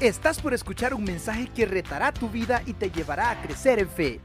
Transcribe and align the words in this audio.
Estás 0.00 0.40
por 0.40 0.54
escuchar 0.54 0.94
un 0.94 1.02
mensaje 1.02 1.50
que 1.52 1.66
retará 1.66 2.14
tu 2.14 2.28
vida 2.28 2.62
y 2.66 2.72
te 2.72 2.88
llevará 2.88 3.32
a 3.32 3.42
crecer 3.42 3.80
en 3.80 3.90
fe. 3.90 4.20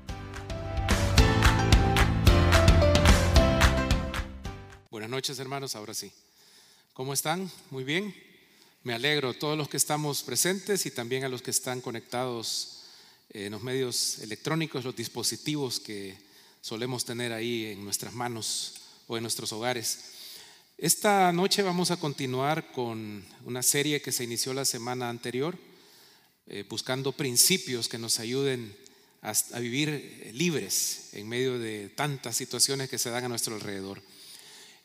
Buenas 4.92 5.10
noches 5.10 5.40
hermanos, 5.40 5.76
ahora 5.76 5.96
sí. 5.96 6.12
¿Cómo 6.94 7.12
están? 7.12 7.50
Muy 7.72 7.84
bien. 7.84 8.14
Me 8.84 8.94
alegro 8.94 9.30
a 9.30 9.34
todos 9.34 9.58
los 9.58 9.68
que 9.68 9.78
estamos 9.78 10.22
presentes 10.22 10.86
y 10.86 10.92
también 10.92 11.24
a 11.24 11.30
los 11.30 11.42
que 11.42 11.50
están 11.50 11.82
conectados 11.82 12.84
en 13.32 13.54
los 13.54 13.64
medios 13.64 14.20
electrónicos, 14.20 14.86
los 14.86 14.96
dispositivos 14.96 15.80
que 15.80 16.16
solemos 16.62 17.04
tener 17.04 17.34
ahí 17.34 17.72
en 17.72 17.84
nuestras 17.84 18.14
manos 18.14 18.76
o 19.08 19.18
en 19.18 19.24
nuestros 19.24 19.52
hogares. 19.52 20.14
Esta 20.78 21.32
noche 21.32 21.62
vamos 21.62 21.92
a 21.92 21.98
continuar 21.98 22.72
con 22.74 23.24
una 23.46 23.64
serie 23.64 24.02
que 24.02 24.12
se 24.12 24.26
inició 24.26 24.54
la 24.54 24.66
semana 24.66 25.08
anterior, 25.08 25.58
eh, 26.48 26.66
buscando 26.68 27.12
principios 27.12 27.88
que 27.88 27.98
nos 27.98 28.20
ayuden 28.20 28.76
a, 29.22 29.34
a, 29.54 29.60
vivir 29.60 30.32
libres 30.34 31.10
en 31.14 31.28
medio 31.28 31.58
de 31.58 31.90
tantas 31.90 32.36
situaciones 32.36 32.90
que 32.90 32.98
se 32.98 33.10
dan 33.10 33.26
a 33.26 33.30
nuestro 33.30 33.56
alrededor. 33.56 34.02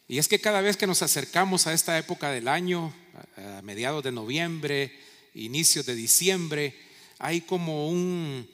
Y 0.07 0.19
es 0.19 0.29
que 0.29 0.41
cada 0.41 0.61
vez 0.61 0.77
que 0.77 0.87
nos 0.87 1.03
acercamos 1.03 1.67
a 1.67 1.75
esta 1.75 1.98
época 1.98 2.31
del 2.31 2.48
año, 2.48 2.95
a 3.37 3.61
mediados 3.62 4.03
de 4.03 4.12
noviembre, 4.12 4.97
inicios 5.34 5.84
de 5.84 5.95
diciembre, 5.95 6.75
hay 7.19 7.43
como 7.43 7.89
un, 7.91 8.48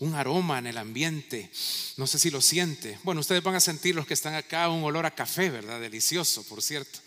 un 0.00 0.14
aroma 0.14 0.58
en 0.58 0.66
el 0.66 0.78
ambiente. 0.78 1.50
No 1.96 2.06
sé 2.06 2.18
si 2.18 2.30
lo 2.30 2.40
siente. 2.40 2.98
Bueno, 3.02 3.20
ustedes 3.20 3.42
van 3.42 3.54
a 3.54 3.60
sentir 3.60 3.94
los 3.94 4.06
que 4.06 4.14
están 4.14 4.34
acá 4.34 4.68
un 4.68 4.82
olor 4.82 5.06
a 5.06 5.14
café, 5.14 5.50
¿verdad? 5.50 5.80
Delicioso, 5.80 6.42
por 6.44 6.62
cierto. 6.62 6.98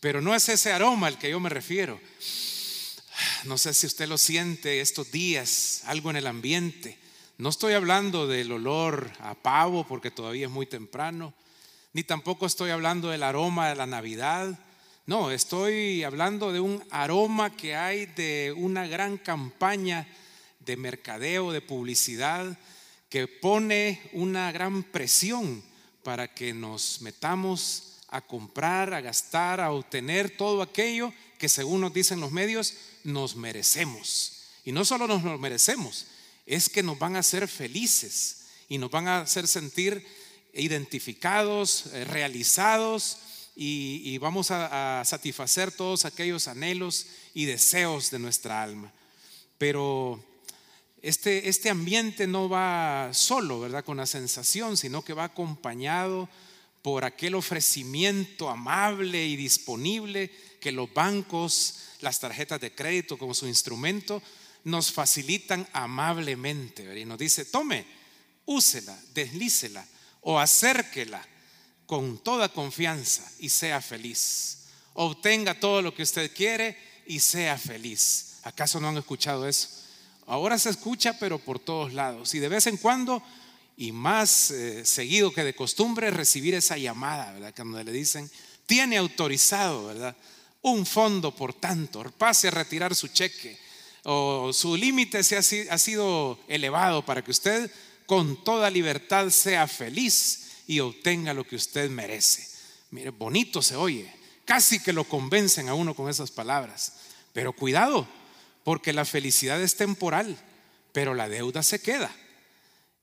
Pero 0.00 0.20
no 0.20 0.34
es 0.34 0.48
ese 0.48 0.72
aroma 0.72 1.06
al 1.06 1.18
que 1.18 1.30
yo 1.30 1.40
me 1.40 1.48
refiero. 1.48 2.00
No 3.44 3.58
sé 3.58 3.74
si 3.74 3.86
usted 3.86 4.08
lo 4.08 4.18
siente 4.18 4.80
estos 4.80 5.10
días, 5.10 5.82
algo 5.86 6.10
en 6.10 6.16
el 6.16 6.26
ambiente. 6.26 6.98
No 7.38 7.48
estoy 7.48 7.72
hablando 7.72 8.26
del 8.26 8.52
olor 8.52 9.10
a 9.20 9.34
pavo 9.34 9.86
porque 9.86 10.10
todavía 10.10 10.46
es 10.46 10.52
muy 10.52 10.66
temprano, 10.66 11.34
ni 11.92 12.04
tampoco 12.04 12.46
estoy 12.46 12.70
hablando 12.70 13.08
del 13.08 13.22
aroma 13.22 13.68
de 13.68 13.76
la 13.76 13.86
Navidad. 13.86 14.58
No, 15.06 15.30
estoy 15.30 16.04
hablando 16.04 16.52
de 16.52 16.60
un 16.60 16.82
aroma 16.90 17.56
que 17.56 17.74
hay 17.74 18.06
de 18.06 18.54
una 18.56 18.86
gran 18.86 19.18
campaña 19.18 20.06
de 20.60 20.76
mercadeo, 20.76 21.50
de 21.52 21.60
publicidad, 21.60 22.56
que 23.08 23.26
pone 23.26 24.00
una 24.12 24.52
gran 24.52 24.84
presión 24.84 25.62
para 26.02 26.32
que 26.32 26.54
nos 26.54 27.00
metamos 27.02 27.98
a 28.08 28.20
comprar, 28.20 28.94
a 28.94 29.00
gastar, 29.00 29.60
a 29.60 29.72
obtener 29.72 30.36
todo 30.36 30.62
aquello 30.62 31.12
que 31.42 31.48
según 31.48 31.80
nos 31.80 31.92
dicen 31.92 32.20
los 32.20 32.30
medios, 32.30 32.74
nos 33.02 33.34
merecemos. 33.34 34.44
Y 34.64 34.70
no 34.70 34.84
solo 34.84 35.08
nos 35.08 35.24
lo 35.24 35.36
merecemos, 35.38 36.06
es 36.46 36.68
que 36.68 36.84
nos 36.84 37.00
van 37.00 37.16
a 37.16 37.18
hacer 37.18 37.48
felices 37.48 38.44
y 38.68 38.78
nos 38.78 38.92
van 38.92 39.08
a 39.08 39.22
hacer 39.22 39.48
sentir 39.48 40.06
identificados, 40.54 41.86
eh, 41.94 42.04
realizados 42.04 43.18
y, 43.56 44.16
vamos 44.18 44.52
a, 44.52 45.02
satisfacer 45.04 45.72
todos 45.72 46.04
aquellos 46.04 46.46
anhelos 46.46 47.06
y 47.34 47.46
deseos 47.46 48.12
de 48.12 48.20
nuestra 48.20 48.62
alma. 48.62 48.92
Pero 49.58 50.24
este, 51.02 51.48
este 51.48 51.70
ambiente 51.70 52.28
no 52.28 52.48
va 52.48 53.10
solo, 53.12 53.58
¿verdad? 53.58 53.84
Con 53.84 53.96
la 53.96 54.06
sensación, 54.06 54.76
sino 54.76 55.02
que 55.04 55.12
va 55.12 55.24
acompañado 55.24 56.28
por 56.82 57.04
aquel 57.04 57.34
ofrecimiento 57.34 58.48
amable 58.48 59.26
y 59.26 59.34
disponible 59.34 60.30
que 60.62 60.72
los 60.72 60.94
bancos, 60.94 61.74
las 62.00 62.20
tarjetas 62.20 62.60
de 62.60 62.72
crédito 62.72 63.18
como 63.18 63.34
su 63.34 63.48
instrumento, 63.48 64.22
nos 64.64 64.92
facilitan 64.92 65.68
amablemente. 65.72 66.98
Y 66.98 67.04
nos 67.04 67.18
dice, 67.18 67.44
tome, 67.44 67.84
úsela, 68.46 68.96
deslícela 69.12 69.84
o 70.20 70.38
acérquela 70.38 71.26
con 71.84 72.22
toda 72.22 72.48
confianza 72.48 73.28
y 73.40 73.48
sea 73.48 73.82
feliz. 73.82 74.68
Obtenga 74.94 75.58
todo 75.58 75.82
lo 75.82 75.92
que 75.94 76.04
usted 76.04 76.32
quiere 76.32 76.78
y 77.06 77.18
sea 77.18 77.58
feliz. 77.58 78.38
¿Acaso 78.44 78.80
no 78.80 78.88
han 78.88 78.98
escuchado 78.98 79.48
eso? 79.48 79.68
Ahora 80.26 80.58
se 80.58 80.70
escucha, 80.70 81.18
pero 81.18 81.38
por 81.40 81.58
todos 81.58 81.92
lados. 81.92 82.34
Y 82.34 82.38
de 82.38 82.48
vez 82.48 82.68
en 82.68 82.76
cuando, 82.76 83.20
y 83.76 83.90
más 83.90 84.52
eh, 84.52 84.84
seguido 84.84 85.32
que 85.32 85.42
de 85.42 85.56
costumbre, 85.56 86.12
recibir 86.12 86.54
esa 86.54 86.78
llamada, 86.78 87.32
¿verdad? 87.32 87.52
Cuando 87.56 87.82
le 87.82 87.90
dicen, 87.90 88.30
tiene 88.66 88.96
autorizado, 88.96 89.86
¿verdad? 89.86 90.16
Un 90.62 90.86
fondo 90.86 91.34
por 91.34 91.54
tanto, 91.54 92.02
pase 92.16 92.48
a 92.48 92.52
retirar 92.52 92.94
su 92.94 93.08
cheque, 93.08 93.58
o 94.04 94.52
su 94.52 94.76
límite 94.76 95.22
se 95.22 95.36
ha, 95.36 95.74
ha 95.74 95.78
sido 95.78 96.38
elevado 96.48 97.04
para 97.04 97.22
que 97.22 97.30
usted 97.30 97.70
con 98.06 98.42
toda 98.44 98.70
libertad 98.70 99.30
sea 99.30 99.66
feliz 99.66 100.62
y 100.66 100.80
obtenga 100.80 101.34
lo 101.34 101.46
que 101.46 101.56
usted 101.56 101.90
merece. 101.90 102.48
Mire, 102.90 103.10
bonito 103.10 103.62
se 103.62 103.76
oye, 103.76 104.12
casi 104.44 104.80
que 104.80 104.92
lo 104.92 105.04
convencen 105.04 105.68
a 105.68 105.74
uno 105.74 105.94
con 105.94 106.08
esas 106.10 106.30
palabras. 106.30 106.94
Pero 107.32 107.52
cuidado, 107.52 108.06
porque 108.64 108.92
la 108.92 109.04
felicidad 109.04 109.60
es 109.62 109.76
temporal, 109.76 110.36
pero 110.92 111.14
la 111.14 111.28
deuda 111.28 111.62
se 111.62 111.80
queda. 111.80 112.14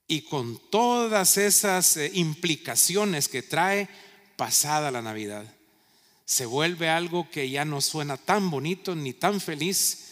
Y 0.06 0.22
con 0.22 0.60
todas 0.70 1.36
esas 1.36 1.96
eh, 1.96 2.10
implicaciones 2.14 3.28
que 3.28 3.42
trae 3.42 3.88
pasada 4.36 4.90
la 4.90 5.02
Navidad, 5.02 5.44
se 6.30 6.46
vuelve 6.46 6.88
algo 6.88 7.28
que 7.28 7.50
ya 7.50 7.64
no 7.64 7.80
suena 7.80 8.16
tan 8.16 8.50
bonito 8.52 8.94
ni 8.94 9.12
tan 9.12 9.40
feliz. 9.40 10.10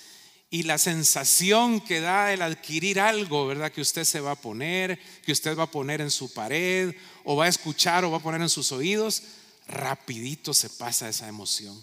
Y 0.51 0.65
la 0.65 0.77
sensación 0.77 1.81
que 1.81 2.01
da 2.01 2.33
el 2.33 2.43
adquirir 2.43 2.99
algo, 2.99 3.47
¿verdad? 3.47 3.71
Que 3.71 3.81
usted 3.81 4.03
se 4.03 4.19
va 4.19 4.33
a 4.33 4.41
poner, 4.41 4.99
que 5.25 5.31
usted 5.31 5.57
va 5.57 5.62
a 5.62 5.71
poner 5.71 6.01
en 6.01 6.11
su 6.11 6.33
pared, 6.33 6.93
o 7.23 7.37
va 7.37 7.45
a 7.45 7.49
escuchar, 7.49 8.05
o 8.05 8.11
va 8.11 8.17
a 8.17 8.21
poner 8.21 8.41
en 8.41 8.49
sus 8.49 8.73
oídos, 8.73 9.23
rapidito 9.69 10.53
se 10.53 10.69
pasa 10.71 11.09
esa 11.09 11.28
emoción. 11.28 11.81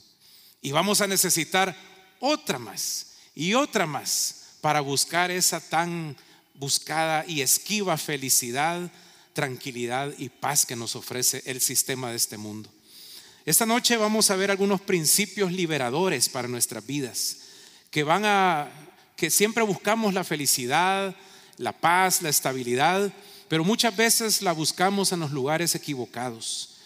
Y 0.62 0.74
vamos 0.74 1.00
a 1.00 1.08
necesitar 1.08 1.74
otra 2.20 2.60
más 2.60 3.14
y 3.36 3.54
otra 3.54 3.86
más 3.86 4.58
para 4.60 4.82
buscar 4.82 5.32
esa 5.32 5.62
tan 5.62 6.18
buscada 6.56 7.24
y 7.26 7.40
esquiva 7.40 7.96
felicidad, 7.96 8.92
tranquilidad 9.32 10.14
y 10.18 10.28
paz 10.28 10.66
que 10.66 10.76
nos 10.76 10.98
ofrece 10.98 11.42
el 11.46 11.62
sistema 11.62 12.10
de 12.10 12.18
este 12.18 12.36
mundo. 12.36 12.75
Esta 13.46 13.66
noche 13.66 13.96
vamos 13.96 14.32
a 14.32 14.36
ver 14.36 14.50
algunos 14.50 14.82
principios 14.82 15.52
liberadores 15.52 16.30
para 16.30 16.48
nuestras 16.48 16.86
vidas, 16.86 17.38
que 17.92 18.04
van 18.04 18.26
a 18.26 18.70
que 19.16 19.30
siempre 19.30 19.64
buscamos 19.64 20.14
la 20.14 20.24
felicidad, 20.24 21.16
la 21.58 21.72
paz, 21.72 22.22
la 22.22 22.30
estabilidad, 22.30 23.14
pero 23.48 23.64
muchas 23.64 23.96
veces 23.96 24.42
la 24.42 24.52
buscamos 24.52 25.12
en 25.12 25.20
los 25.20 25.32
lugares 25.32 25.76
equivocados. 25.76 26.78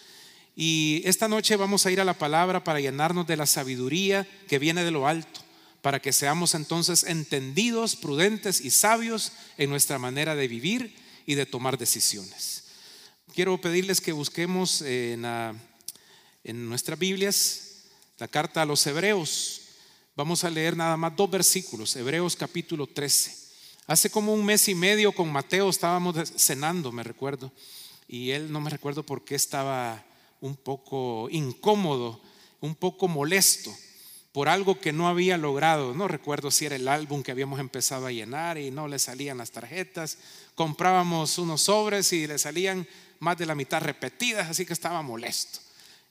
Y 0.54 1.02
esta 1.06 1.28
noche 1.28 1.56
vamos 1.56 1.86
a 1.86 1.90
ir 1.90 2.00
a 2.00 2.04
la 2.04 2.18
palabra 2.18 2.62
para 2.62 2.80
llenarnos 2.80 3.26
de 3.26 3.36
la 3.36 3.46
sabiduría 3.46 4.28
que 4.46 4.58
viene 4.58 4.84
de 4.84 4.90
lo 4.90 5.08
alto 5.08 5.40
para 5.82 6.00
que 6.00 6.12
seamos 6.12 6.54
entonces 6.54 7.04
entendidos, 7.04 7.96
prudentes 7.96 8.60
y 8.60 8.70
sabios 8.70 9.32
en 9.56 9.70
nuestra 9.70 9.98
manera 9.98 10.34
de 10.34 10.48
vivir 10.48 10.94
y 11.26 11.34
de 11.34 11.46
tomar 11.46 11.78
decisiones. 11.78 12.64
Quiero 13.34 13.60
pedirles 13.60 14.00
que 14.00 14.12
busquemos 14.12 14.82
en, 14.82 15.24
en 16.44 16.68
nuestras 16.68 16.98
Biblias 16.98 17.84
la 18.18 18.28
carta 18.28 18.62
a 18.62 18.66
los 18.66 18.86
Hebreos. 18.86 19.62
Vamos 20.16 20.44
a 20.44 20.50
leer 20.50 20.76
nada 20.76 20.96
más 20.96 21.16
dos 21.16 21.30
versículos, 21.30 21.94
Hebreos 21.96 22.36
capítulo 22.36 22.86
13. 22.86 23.36
Hace 23.86 24.10
como 24.10 24.34
un 24.34 24.44
mes 24.44 24.68
y 24.68 24.74
medio 24.74 25.12
con 25.12 25.32
Mateo 25.32 25.68
estábamos 25.68 26.16
cenando, 26.36 26.92
me 26.92 27.02
recuerdo, 27.02 27.52
y 28.06 28.30
él 28.30 28.52
no 28.52 28.60
me 28.60 28.70
recuerdo 28.70 29.04
por 29.04 29.24
qué 29.24 29.34
estaba 29.34 30.04
un 30.40 30.56
poco 30.56 31.28
incómodo, 31.30 32.20
un 32.60 32.74
poco 32.74 33.08
molesto 33.08 33.74
por 34.32 34.48
algo 34.48 34.80
que 34.80 34.92
no 34.92 35.08
había 35.08 35.36
logrado. 35.36 35.94
No 35.94 36.08
recuerdo 36.08 36.50
si 36.50 36.66
era 36.66 36.76
el 36.76 36.88
álbum 36.88 37.22
que 37.22 37.32
habíamos 37.32 37.58
empezado 37.58 38.06
a 38.06 38.12
llenar 38.12 38.58
y 38.58 38.70
no 38.70 38.86
le 38.86 38.98
salían 38.98 39.38
las 39.38 39.50
tarjetas. 39.50 40.18
Comprábamos 40.54 41.38
unos 41.38 41.62
sobres 41.62 42.12
y 42.12 42.26
le 42.26 42.38
salían 42.38 42.86
más 43.18 43.38
de 43.38 43.46
la 43.46 43.54
mitad 43.54 43.80
repetidas, 43.80 44.48
así 44.48 44.64
que 44.64 44.72
estaba 44.72 45.02
molesto. 45.02 45.60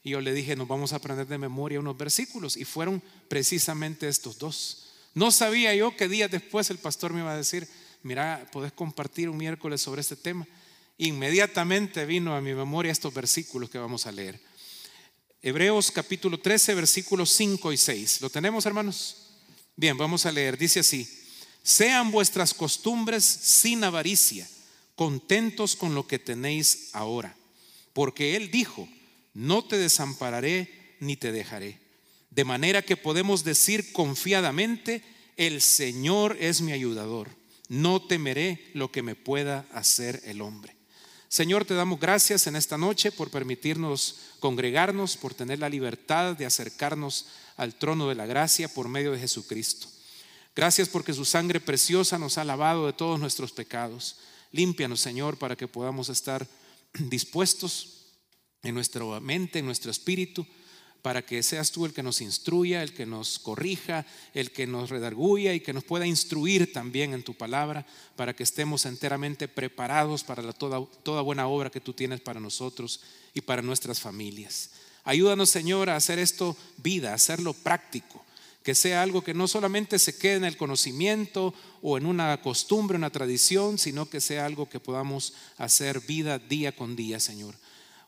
Y 0.04 0.12
yo 0.12 0.22
le 0.22 0.34
dije, 0.34 0.56
nos 0.56 0.68
vamos 0.68 0.94
a 0.94 0.98
aprender 0.98 1.28
de 1.28 1.38
memoria 1.38 1.80
unos 1.80 1.98
versículos 1.98 2.56
y 2.56 2.66
fueron 2.66 3.04
precisamente 3.28 4.08
estos 4.08 4.38
dos. 4.38 4.90
No 5.14 5.32
sabía 5.32 5.76
yo 5.76 5.96
que 5.96 6.08
días 6.08 6.32
después 6.32 6.70
el 6.70 6.78
pastor 6.78 7.14
me 7.14 7.20
iba 7.20 7.34
a 7.34 7.38
decir, 7.38 7.68
mira, 8.04 8.48
podés 8.52 8.72
compartir 8.72 9.30
un 9.30 9.38
miércoles 9.38 9.82
sobre 9.82 10.02
este 10.02 10.16
tema. 10.16 10.48
Inmediatamente 10.98 12.06
vino 12.06 12.36
a 12.36 12.42
mi 12.42 12.54
memoria 12.54 12.92
estos 12.92 13.14
versículos 13.14 13.70
que 13.70 13.78
vamos 13.78 14.06
a 14.06 14.12
leer. 14.12 14.40
Hebreos 15.42 15.92
capítulo 15.92 16.38
13, 16.38 16.76
versículos 16.76 17.30
5 17.32 17.72
y 17.72 17.78
6. 17.78 18.22
¿Lo 18.22 18.30
tenemos, 18.30 18.66
hermanos? 18.66 19.18
Bien, 19.76 19.98
vamos 19.98 20.26
a 20.26 20.32
leer. 20.32 20.58
Dice 20.58 20.82
así, 20.82 21.10
sean 21.64 22.12
vuestras 22.12 22.54
costumbres 22.54 23.24
sin 23.24 23.84
avaricia, 23.84 24.48
contentos 24.96 25.76
con 25.76 25.96
lo 25.96 26.06
que 26.08 26.20
tenéis 26.20 26.90
ahora. 26.94 27.36
Porque 27.94 28.36
Él 28.36 28.52
dijo, 28.52 28.88
no 29.40 29.64
te 29.64 29.78
desampararé 29.78 30.98
ni 31.00 31.16
te 31.16 31.32
dejaré. 31.32 31.80
De 32.30 32.44
manera 32.44 32.82
que 32.82 32.98
podemos 32.98 33.46
decir 33.46 33.94
confiadamente, 33.94 35.02
el 35.38 35.62
Señor 35.62 36.36
es 36.42 36.60
mi 36.60 36.74
ayudador, 36.74 37.30
no 37.70 38.02
temeré 38.02 38.70
lo 38.74 38.92
que 38.92 39.02
me 39.02 39.16
pueda 39.16 39.66
hacer 39.72 40.22
el 40.26 40.42
hombre. 40.42 40.76
Señor, 41.30 41.64
te 41.64 41.74
damos 41.74 42.02
gracias 42.02 42.48
en 42.48 42.58
esta 42.58 42.78
noche 42.78 43.14
por 43.14 43.32
permitirnos 43.32 44.18
congregarnos, 44.42 45.16
por 45.16 45.34
tener 45.34 45.60
la 45.60 45.70
libertad 45.70 46.36
de 46.36 46.46
acercarnos 46.46 47.28
al 47.56 47.76
trono 47.76 48.10
de 48.10 48.16
la 48.16 48.26
gracia 48.26 48.68
por 48.68 48.90
medio 48.90 49.14
de 49.14 49.20
Jesucristo. 49.20 49.88
Gracias 50.54 50.90
porque 50.90 51.14
su 51.14 51.24
sangre 51.24 51.62
preciosa 51.62 52.18
nos 52.18 52.38
ha 52.38 52.44
lavado 52.44 52.88
de 52.88 52.94
todos 52.94 53.20
nuestros 53.22 53.54
pecados. 53.54 54.18
Límpianos, 54.52 55.00
Señor, 55.00 55.38
para 55.38 55.56
que 55.56 55.68
podamos 55.70 56.10
estar 56.10 56.46
dispuestos 56.94 57.99
en 58.64 58.76
nuestra 58.76 59.04
mente, 59.20 59.60
en 59.60 59.66
nuestro 59.66 59.92
espíritu, 59.92 60.46
para 61.02 61.26
que 61.26 61.42
seas 61.44 61.72
tú 61.72 61.86
el 61.86 61.94
que 61.94 62.04
nos 62.04 62.20
instruya, 62.22 62.84
el 62.84 62.94
que 62.94 63.06
nos 63.06 63.40
corrija, 63.40 64.06
el 64.34 64.52
que 64.52 64.68
nos 64.68 64.90
redarguya 64.90 65.54
y 65.54 65.62
que 65.62 65.74
nos 65.74 65.86
pueda 65.86 66.06
instruir 66.06 66.74
también 66.74 67.14
en 67.14 67.24
tu 67.24 67.34
palabra, 67.36 67.86
para 68.16 68.36
que 68.36 68.44
estemos 68.44 68.86
enteramente 68.86 69.48
preparados 69.48 70.24
para 70.24 70.52
toda, 70.52 70.86
toda 71.04 71.22
buena 71.22 71.48
obra 71.48 71.70
que 71.70 71.80
tú 71.80 71.94
tienes 71.94 72.20
para 72.20 72.40
nosotros 72.40 73.02
y 73.34 73.42
para 73.42 73.62
nuestras 73.62 74.00
familias. 74.00 74.72
Ayúdanos, 75.06 75.50
Señor, 75.50 75.90
a 75.90 75.96
hacer 75.96 76.20
esto 76.20 76.58
vida, 76.78 77.12
a 77.12 77.16
hacerlo 77.16 77.54
práctico, 77.54 78.26
que 78.64 78.76
sea 78.76 79.02
algo 79.02 79.24
que 79.24 79.34
no 79.34 79.48
solamente 79.48 79.98
se 80.00 80.18
quede 80.18 80.36
en 80.36 80.44
el 80.44 80.58
conocimiento 80.58 81.54
o 81.82 81.98
en 81.98 82.06
una 82.06 82.42
costumbre, 82.42 82.98
una 82.98 83.10
tradición, 83.10 83.78
sino 83.78 84.10
que 84.10 84.20
sea 84.20 84.46
algo 84.46 84.70
que 84.70 84.82
podamos 84.82 85.34
hacer 85.58 86.02
vida 86.02 86.38
día 86.38 86.76
con 86.76 86.98
día, 86.98 87.22
Señor. 87.22 87.56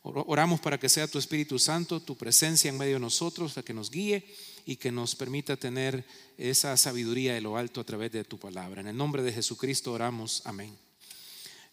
Oramos 0.03 0.59
para 0.59 0.79
que 0.79 0.89
sea 0.89 1.07
tu 1.07 1.19
Espíritu 1.19 1.59
Santo, 1.59 1.99
tu 1.99 2.17
presencia 2.17 2.69
en 2.69 2.77
medio 2.77 2.95
de 2.95 3.01
nosotros, 3.01 3.55
la 3.55 3.61
que 3.61 3.73
nos 3.73 3.91
guíe 3.91 4.25
y 4.65 4.77
que 4.77 4.91
nos 4.91 5.15
permita 5.15 5.57
tener 5.57 6.05
esa 6.37 6.75
sabiduría 6.75 7.35
de 7.35 7.41
lo 7.41 7.55
alto 7.55 7.81
a 7.81 7.83
través 7.83 8.11
de 8.11 8.23
tu 8.23 8.39
palabra. 8.39 8.81
En 8.81 8.87
el 8.87 8.97
nombre 8.97 9.21
de 9.21 9.31
Jesucristo 9.31 9.93
oramos. 9.93 10.41
Amén. 10.45 10.75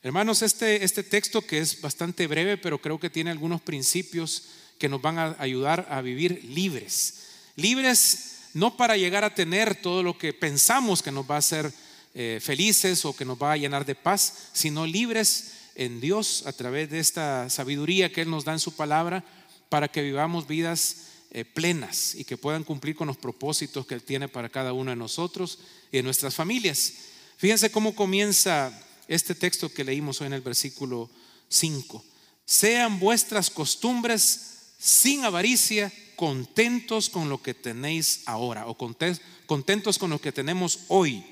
Hermanos, 0.03 0.43
este, 0.43 0.85
este 0.85 1.03
texto 1.03 1.41
que 1.41 1.59
es 1.59 1.81
bastante 1.81 2.27
breve, 2.27 2.59
pero 2.59 2.81
creo 2.81 3.01
que 3.01 3.11
tiene 3.11 3.31
algunos 3.31 3.63
principios 3.63 4.45
que 4.79 4.91
nos 4.91 5.01
van 5.01 5.19
a 5.19 5.37
ayudar 5.39 5.87
a 5.91 6.03
vivir 6.03 6.45
libres. 6.45 7.29
Libres 7.57 8.51
no 8.53 8.77
para 8.77 8.97
llegar 8.97 9.25
a 9.25 9.35
tener 9.35 9.75
todo 9.75 10.03
lo 10.03 10.19
que 10.19 10.33
pensamos 10.35 11.03
que 11.03 11.13
nos 11.13 11.29
va 11.29 11.37
a 11.37 11.39
hacer 11.39 11.73
eh, 12.15 12.41
felices 12.43 13.05
o 13.05 13.17
que 13.17 13.25
nos 13.25 13.41
va 13.41 13.53
a 13.53 13.57
llenar 13.57 13.85
de 13.87 13.95
paz, 13.95 14.51
sino 14.53 14.87
libres 14.87 15.58
en 15.79 16.01
Dios 16.01 16.43
a 16.45 16.53
través 16.53 16.91
de 16.91 16.99
esta 16.99 17.49
sabiduría 17.49 18.13
que 18.13 18.21
Él 18.21 18.31
nos 18.31 18.45
da 18.45 18.53
en 18.53 18.59
su 18.59 18.75
palabra 18.75 19.25
para 19.71 19.89
que 19.89 20.03
vivamos 20.03 20.47
vidas 20.47 21.07
eh, 21.31 21.45
plenas 21.45 22.15
y 22.15 22.25
que 22.25 22.37
puedan 22.37 22.65
cumplir 22.65 22.97
con 22.97 23.07
los 23.07 23.17
propósitos 23.17 23.87
que 23.87 23.95
Él 23.95 24.03
tiene 24.03 24.29
para 24.29 24.49
cada 24.49 24.73
uno 24.73 24.91
de 24.91 24.97
nosotros 24.97 25.61
y 25.93 25.99
de 25.99 26.03
nuestras 26.03 26.35
familias. 26.35 26.93
Fíjense 27.37 27.71
cómo 27.71 27.95
comienza 27.95 28.77
este 29.07 29.35
texto 29.35 29.73
que 29.73 29.85
leímos 29.85 30.21
hoy 30.21 30.27
en 30.27 30.33
el 30.33 30.41
versículo 30.41 31.09
5. 31.49 32.05
Sean 32.45 32.99
vuestras 32.99 33.49
costumbres 33.49 34.73
sin 34.79 35.25
avaricia, 35.25 35.93
contentos 36.17 37.09
con 37.09 37.29
lo 37.29 37.41
que 37.41 37.55
tenéis 37.55 38.23
ahora 38.27 38.67
o 38.67 38.77
contentos 38.77 39.99
con 39.99 40.11
lo 40.11 40.21
que 40.21 40.33
tenemos 40.33 40.81
hoy 40.89 41.25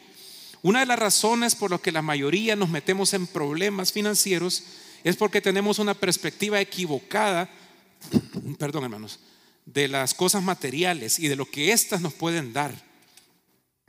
una 0.67 0.81
de 0.81 0.87
las 0.87 0.99
razones 0.99 1.55
por 1.55 1.71
las 1.71 1.81
que 1.81 1.93
la 1.93 2.03
mayoría 2.03 2.57
nos 2.57 2.71
metemos 2.71 3.15
en 3.15 3.29
problemas 3.29 3.93
financieros 3.93 4.65
es 5.05 5.15
porque 5.15 5.41
tenemos 5.41 5.79
una 5.79 5.95
perspectiva 5.95 6.61
equivocada, 6.61 7.49
perdón 8.59 8.83
hermanos, 8.83 9.21
de 9.65 9.87
las 9.87 10.13
cosas 10.13 10.43
materiales 10.43 11.21
y 11.21 11.29
de 11.29 11.37
lo 11.37 11.49
que 11.49 11.71
éstas 11.71 12.01
nos 12.01 12.15
pueden 12.15 12.53
dar. 12.53 12.75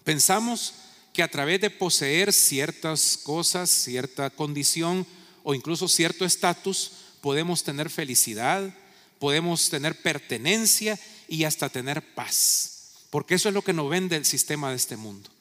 Pensamos 0.04 0.76
que 1.14 1.24
a 1.24 1.32
través 1.32 1.62
de 1.62 1.72
poseer 1.72 2.32
ciertas 2.32 3.18
cosas, 3.24 3.72
cierta 3.72 4.30
condición 4.30 5.08
o 5.42 5.56
incluso 5.56 5.88
cierto 5.88 6.26
estatus, 6.26 6.92
podemos 7.22 7.64
tener 7.64 7.90
felicidad, 7.90 8.72
podemos 9.18 9.72
tener 9.72 10.00
pertenencia 10.00 11.00
y 11.28 11.46
hasta 11.46 11.70
tener 11.70 12.14
paz. 12.14 13.08
Porque 13.10 13.34
eso 13.34 13.50
es 13.50 13.56
lo 13.56 13.64
que 13.64 13.74
nos 13.74 13.90
vende 13.90 14.16
el 14.16 14.26
sistema 14.26 14.70
de 14.70 14.76
este 14.76 14.96
mundo 14.96 15.32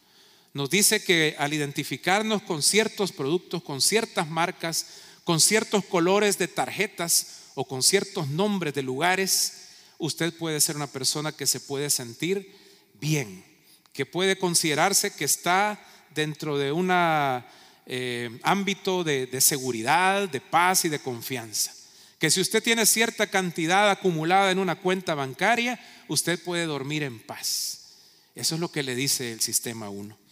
nos 0.57 0.71
dice 0.71 1.05
que 1.05 1.37
al 1.39 1.53
identificarnos 1.53 2.41
con 2.41 2.63
ciertos 2.63 3.13
productos, 3.13 3.63
con 3.63 3.83
ciertas 3.83 4.27
marcas, 4.27 4.87
con 5.23 5.39
ciertos 5.39 5.85
colores 5.85 6.39
de 6.39 6.49
tarjetas 6.49 7.51
o 7.55 7.67
con 7.69 7.83
ciertos 7.83 8.29
nombres 8.29 8.73
de 8.73 8.83
lugares, 8.83 9.67
usted 9.99 10.33
puede 10.33 10.61
ser 10.61 10.77
una 10.77 10.87
persona 10.87 11.31
que 11.31 11.47
se 11.47 11.61
puede 11.61 11.91
sentir 11.91 12.57
bien, 12.95 13.45
que 13.93 14.07
puede 14.07 14.39
considerarse 14.39 15.13
que 15.13 15.27
está 15.27 15.79
dentro 16.15 16.57
de 16.57 16.73
un 16.73 16.89
eh, 16.91 18.41
ámbito 18.43 19.05
de, 19.05 19.27
de 19.27 19.43
seguridad, 19.43 20.27
de 20.27 20.41
paz 20.41 20.87
y 20.87 20.89
de 20.89 21.01
confianza. 21.01 21.75
Que 22.19 22.31
si 22.31 22.41
usted 22.41 22.63
tiene 22.63 22.87
cierta 22.87 23.27
cantidad 23.27 23.91
acumulada 23.91 24.51
en 24.51 24.59
una 24.59 24.77
cuenta 24.77 25.15
bancaria, 25.15 25.79
usted 26.09 26.43
puede 26.43 26.65
dormir 26.65 27.03
en 27.03 27.19
paz. 27.19 27.91
Eso 28.35 28.55
es 28.55 28.61
lo 28.63 28.73
que 28.73 28.83
le 28.83 28.95
dice 28.95 29.33
el 29.33 29.43
sistema 29.43 29.91
1. 29.91 30.26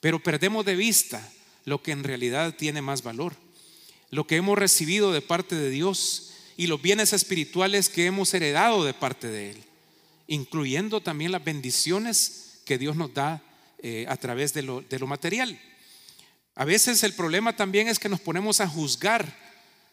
Pero 0.00 0.22
perdemos 0.22 0.64
de 0.64 0.76
vista 0.76 1.26
lo 1.64 1.82
que 1.82 1.92
en 1.92 2.04
realidad 2.04 2.54
tiene 2.56 2.82
más 2.82 3.02
valor, 3.02 3.34
lo 4.10 4.26
que 4.26 4.36
hemos 4.36 4.58
recibido 4.58 5.12
de 5.12 5.22
parte 5.22 5.54
de 5.54 5.70
Dios 5.70 6.30
y 6.56 6.66
los 6.66 6.80
bienes 6.80 7.12
espirituales 7.12 7.88
que 7.88 8.06
hemos 8.06 8.32
heredado 8.34 8.84
de 8.84 8.94
parte 8.94 9.28
de 9.28 9.50
Él, 9.50 9.64
incluyendo 10.26 11.00
también 11.00 11.32
las 11.32 11.44
bendiciones 11.44 12.60
que 12.64 12.78
Dios 12.78 12.96
nos 12.96 13.12
da 13.14 13.42
eh, 13.80 14.06
a 14.08 14.16
través 14.16 14.54
de 14.54 14.62
lo, 14.62 14.80
de 14.80 14.98
lo 14.98 15.06
material. 15.06 15.60
A 16.54 16.64
veces 16.64 17.02
el 17.04 17.12
problema 17.12 17.54
también 17.54 17.86
es 17.88 17.98
que 17.98 18.08
nos 18.08 18.20
ponemos 18.20 18.60
a 18.60 18.68
juzgar, 18.68 19.32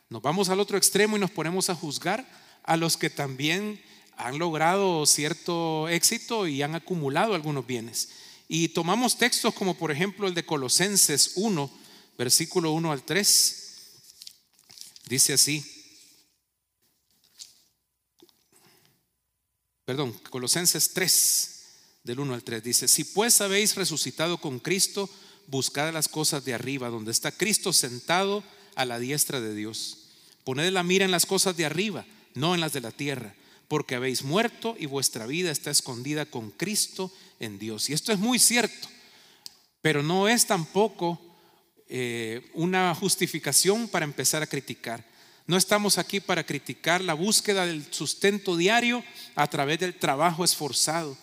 nos 0.09 0.21
vamos 0.21 0.49
al 0.49 0.59
otro 0.59 0.77
extremo 0.77 1.17
y 1.17 1.19
nos 1.19 1.31
ponemos 1.31 1.69
a 1.69 1.75
juzgar 1.75 2.25
a 2.63 2.77
los 2.77 2.97
que 2.97 3.09
también 3.09 3.79
han 4.17 4.39
logrado 4.39 5.05
cierto 5.05 5.87
éxito 5.89 6.47
y 6.47 6.61
han 6.61 6.73
acumulado 6.73 7.35
algunos 7.35 7.67
bienes. 7.67 8.09
Y 8.47 8.69
tomamos 8.69 9.17
textos 9.17 9.53
como 9.53 9.75
por 9.77 9.91
ejemplo 9.91 10.27
el 10.27 10.33
de 10.33 10.45
Colosenses 10.45 11.31
1, 11.35 11.71
versículo 12.17 12.71
1 12.73 12.91
al 12.91 13.03
3. 13.03 13.61
Dice 15.07 15.33
así. 15.33 15.65
Perdón, 19.85 20.13
Colosenses 20.29 20.93
3, 20.93 21.63
del 22.03 22.19
1 22.19 22.33
al 22.33 22.43
3. 22.43 22.63
Dice, 22.63 22.87
si 22.87 23.03
pues 23.03 23.41
habéis 23.41 23.75
resucitado 23.75 24.39
con 24.39 24.59
Cristo, 24.59 25.09
buscad 25.47 25.93
las 25.93 26.07
cosas 26.07 26.43
de 26.45 26.53
arriba, 26.53 26.89
donde 26.89 27.11
está 27.11 27.31
Cristo 27.31 27.71
sentado 27.73 28.43
a 28.75 28.85
la 28.85 28.99
diestra 28.99 29.41
de 29.41 29.53
Dios. 29.53 30.09
Poned 30.43 30.71
la 30.71 30.83
mira 30.83 31.05
en 31.05 31.11
las 31.11 31.25
cosas 31.25 31.55
de 31.57 31.65
arriba, 31.65 32.05
no 32.33 32.55
en 32.55 32.61
las 32.61 32.73
de 32.73 32.81
la 32.81 32.91
tierra 32.91 33.35
porque 33.67 33.95
habéis 33.95 34.23
muerto 34.23 34.75
y 34.77 34.85
vuestra 34.85 35.25
vida 35.25 35.51
está 35.51 35.71
escondida 35.71 36.25
con 36.25 36.51
Cristo 36.51 37.11
en 37.39 37.59
Dios. 37.59 37.89
Y 37.89 37.93
esto 37.93 38.11
es 38.11 38.19
muy 38.19 38.39
cierto, 38.39 38.87
pero 39.81 40.03
no 40.03 40.27
es 40.27 40.45
tampoco 40.45 41.19
eh, 41.87 42.49
una 42.53 42.93
justificación 42.95 43.87
para 43.87 44.05
empezar 44.05 44.41
a 44.41 44.47
criticar. 44.47 45.03
No 45.47 45.57
estamos 45.57 45.97
aquí 45.97 46.19
para 46.19 46.43
criticar 46.43 47.01
la 47.01 47.13
búsqueda 47.13 47.65
del 47.65 47.85
sustento 47.93 48.57
diario 48.57 49.03
a 49.35 49.47
través 49.47 49.79
del 49.79 49.93
trabajo 49.93 50.43
esforzado 50.43 51.15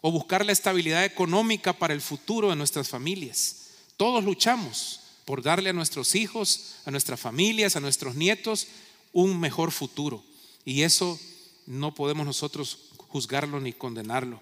o 0.00 0.12
buscar 0.12 0.46
la 0.46 0.52
estabilidad 0.52 1.04
económica 1.04 1.72
para 1.72 1.92
el 1.92 2.00
futuro 2.00 2.50
de 2.50 2.56
nuestras 2.56 2.88
familias. 2.88 3.70
Todos 3.96 4.22
luchamos 4.22 5.00
por 5.24 5.42
darle 5.42 5.70
a 5.70 5.72
nuestros 5.72 6.14
hijos, 6.14 6.76
a 6.84 6.92
nuestras 6.92 7.18
familias, 7.18 7.74
a 7.74 7.80
nuestros 7.80 8.14
nietos 8.14 8.68
un 9.12 9.40
mejor 9.40 9.72
futuro. 9.72 10.22
Y 10.64 10.82
eso 10.82 11.18
no 11.66 11.92
podemos 11.94 12.24
nosotros 12.24 12.78
juzgarlo 13.08 13.60
ni 13.60 13.72
condenarlo. 13.72 14.40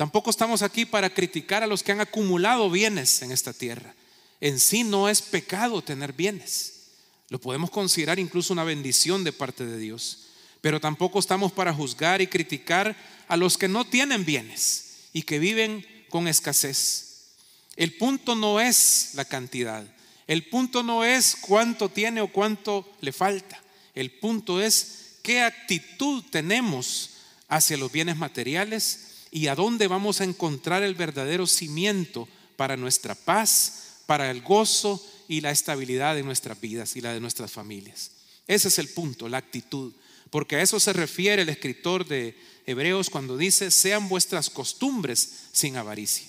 Tampoco 0.00 0.30
estamos 0.30 0.62
aquí 0.62 0.86
para 0.86 1.12
criticar 1.12 1.62
a 1.62 1.66
los 1.66 1.82
que 1.82 1.92
han 1.92 2.00
acumulado 2.00 2.70
bienes 2.70 3.20
en 3.20 3.32
esta 3.32 3.52
tierra. 3.52 3.94
En 4.40 4.58
sí 4.58 4.82
no 4.82 5.10
es 5.10 5.20
pecado 5.20 5.82
tener 5.82 6.14
bienes. 6.14 6.84
Lo 7.28 7.38
podemos 7.38 7.68
considerar 7.68 8.18
incluso 8.18 8.54
una 8.54 8.64
bendición 8.64 9.24
de 9.24 9.34
parte 9.34 9.66
de 9.66 9.76
Dios. 9.76 10.28
Pero 10.62 10.80
tampoco 10.80 11.18
estamos 11.18 11.52
para 11.52 11.74
juzgar 11.74 12.22
y 12.22 12.28
criticar 12.28 12.96
a 13.28 13.36
los 13.36 13.58
que 13.58 13.68
no 13.68 13.84
tienen 13.84 14.24
bienes 14.24 15.10
y 15.12 15.24
que 15.24 15.38
viven 15.38 15.84
con 16.08 16.28
escasez. 16.28 17.34
El 17.76 17.92
punto 17.98 18.34
no 18.34 18.58
es 18.58 19.10
la 19.16 19.26
cantidad. 19.26 19.84
El 20.26 20.48
punto 20.48 20.82
no 20.82 21.04
es 21.04 21.36
cuánto 21.38 21.90
tiene 21.90 22.22
o 22.22 22.32
cuánto 22.32 22.90
le 23.02 23.12
falta. 23.12 23.62
El 23.94 24.10
punto 24.12 24.62
es 24.62 25.18
qué 25.22 25.42
actitud 25.42 26.24
tenemos 26.30 27.10
hacia 27.48 27.76
los 27.76 27.92
bienes 27.92 28.16
materiales 28.16 29.09
y 29.30 29.46
a 29.46 29.54
dónde 29.54 29.86
vamos 29.86 30.20
a 30.20 30.24
encontrar 30.24 30.82
el 30.82 30.94
verdadero 30.94 31.46
cimiento 31.46 32.28
para 32.56 32.76
nuestra 32.76 33.14
paz, 33.14 34.02
para 34.06 34.30
el 34.30 34.42
gozo 34.42 35.04
y 35.28 35.40
la 35.40 35.50
estabilidad 35.50 36.16
de 36.16 36.22
nuestras 36.22 36.60
vidas 36.60 36.96
y 36.96 37.00
la 37.00 37.12
de 37.12 37.20
nuestras 37.20 37.52
familias. 37.52 38.10
Ese 38.46 38.68
es 38.68 38.78
el 38.78 38.88
punto, 38.88 39.28
la 39.28 39.38
actitud. 39.38 39.92
Porque 40.30 40.56
a 40.56 40.62
eso 40.62 40.78
se 40.80 40.92
refiere 40.92 41.42
el 41.42 41.48
escritor 41.48 42.06
de 42.06 42.36
Hebreos 42.66 43.10
cuando 43.10 43.36
dice, 43.36 43.70
sean 43.70 44.08
vuestras 44.08 44.50
costumbres 44.50 45.46
sin 45.52 45.76
avaricia. 45.76 46.28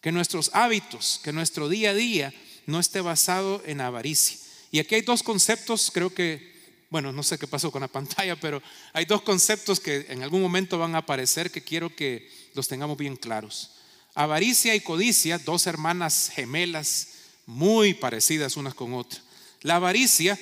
que 0.00 0.12
nuestros 0.12 0.50
hábitos, 0.54 1.20
que 1.24 1.32
nuestro 1.32 1.68
día 1.68 1.90
a 1.90 1.94
día 1.94 2.32
no 2.66 2.78
esté 2.78 3.00
basado 3.00 3.62
en 3.66 3.80
avaricia. 3.80 4.38
Y 4.70 4.78
aquí 4.78 4.94
hay 4.94 5.00
dos 5.00 5.24
conceptos, 5.24 5.90
creo 5.92 6.14
que, 6.14 6.84
bueno, 6.88 7.10
no 7.10 7.22
sé 7.22 7.36
qué 7.36 7.48
pasó 7.48 7.72
con 7.72 7.80
la 7.80 7.88
pantalla, 7.98 8.36
pero 8.36 8.62
hay 8.92 9.06
dos 9.06 9.22
conceptos 9.22 9.80
que 9.80 10.06
en 10.08 10.22
algún 10.22 10.40
momento 10.40 10.78
van 10.78 10.94
a 10.94 10.98
aparecer 10.98 11.50
que 11.50 11.62
quiero 11.62 11.94
que 11.94 12.30
los 12.58 12.68
tengamos 12.68 12.98
bien 12.98 13.16
claros. 13.16 13.70
Avaricia 14.14 14.74
y 14.74 14.80
codicia, 14.80 15.38
dos 15.38 15.68
hermanas 15.68 16.30
gemelas 16.34 17.08
muy 17.46 17.94
parecidas 17.94 18.56
unas 18.56 18.74
con 18.74 18.92
otras. 18.94 19.22
La 19.62 19.76
avaricia 19.76 20.36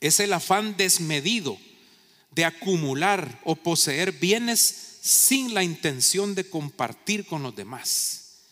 es 0.00 0.20
el 0.20 0.34
afán 0.34 0.76
desmedido 0.76 1.58
de 2.32 2.44
acumular 2.44 3.40
o 3.44 3.56
poseer 3.56 4.12
bienes 4.12 4.98
sin 5.00 5.54
la 5.54 5.64
intención 5.64 6.34
de 6.34 6.50
compartir 6.50 7.24
con 7.24 7.42
los 7.42 7.56
demás. 7.56 8.42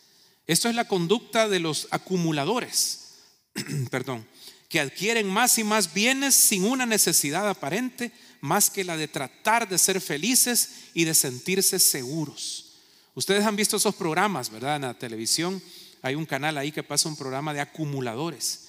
Esto 0.47 0.71
es 0.71 0.75
la 0.75 0.88
conducta 0.88 1.50
de 1.50 1.61
los 1.61 1.88
acumuladores, 1.90 3.16
perdón, 3.90 4.26
que 4.71 4.80
adquieren 4.80 5.28
más 5.28 5.59
y 5.59 5.64
más 5.64 5.92
bienes 5.92 6.35
sin 6.35 6.64
una 6.64 6.87
necesidad 6.87 7.47
aparente 7.47 8.11
más 8.44 8.68
que 8.68 8.84
la 8.84 8.98
de 8.98 9.08
tratar 9.08 9.66
de 9.66 9.78
ser 9.78 10.02
felices 10.02 10.90
y 10.92 11.04
de 11.04 11.14
sentirse 11.14 11.78
seguros. 11.78 12.72
Ustedes 13.14 13.42
han 13.46 13.56
visto 13.56 13.78
esos 13.78 13.94
programas, 13.94 14.50
¿verdad? 14.50 14.76
En 14.76 14.82
la 14.82 14.98
televisión 14.98 15.62
hay 16.02 16.14
un 16.14 16.26
canal 16.26 16.58
ahí 16.58 16.70
que 16.70 16.82
pasa 16.82 17.08
un 17.08 17.16
programa 17.16 17.54
de 17.54 17.62
acumuladores. 17.62 18.68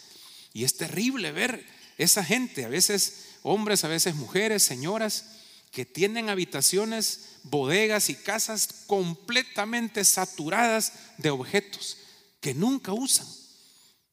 Y 0.53 0.63
es 0.63 0.77
terrible 0.77 1.33
ver 1.33 1.67
esa 1.97 2.23
gente, 2.23 2.63
a 2.63 2.69
veces 2.69 3.25
hombres, 3.41 3.83
a 3.83 3.89
veces 3.89 4.15
mujeres, 4.15 4.63
señoras, 4.63 5.25
que 5.71 5.85
tienen 5.85 6.29
habitaciones, 6.29 7.39
bodegas 7.43 8.09
y 8.09 8.15
casas 8.15 8.69
completamente 8.87 10.05
saturadas 10.05 10.93
de 11.17 11.31
objetos 11.31 11.97
que 12.39 12.53
nunca 12.53 12.93
usan, 12.93 13.27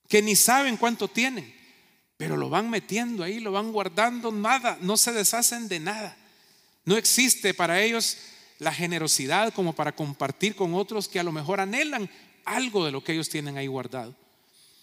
que 0.09 0.23
ni 0.23 0.35
saben 0.35 0.77
cuánto 0.77 1.07
tienen, 1.07 1.55
pero 2.23 2.37
lo 2.37 2.49
van 2.49 2.71
metiendo 2.71 3.25
ahí, 3.25 3.41
lo 3.41 3.51
van 3.51 3.73
guardando, 3.73 4.31
nada, 4.31 4.79
no 4.81 4.97
se 4.97 5.11
deshacen 5.11 5.67
de 5.67 5.81
nada. 5.81 6.17
No 6.85 6.97
existe 6.97 7.53
para 7.53 7.83
ellos 7.83 8.17
la 8.61 8.73
generosidad 8.73 9.53
como 9.53 9.73
para 9.73 9.91
compartir 9.91 10.55
con 10.55 10.73
otros 10.75 11.09
que 11.09 11.19
a 11.19 11.25
lo 11.25 11.33
mejor 11.33 11.59
anhelan 11.59 12.09
algo 12.45 12.85
de 12.87 12.93
lo 12.93 13.03
que 13.03 13.15
ellos 13.15 13.29
tienen 13.29 13.57
ahí 13.59 13.67
guardado. 13.67 14.15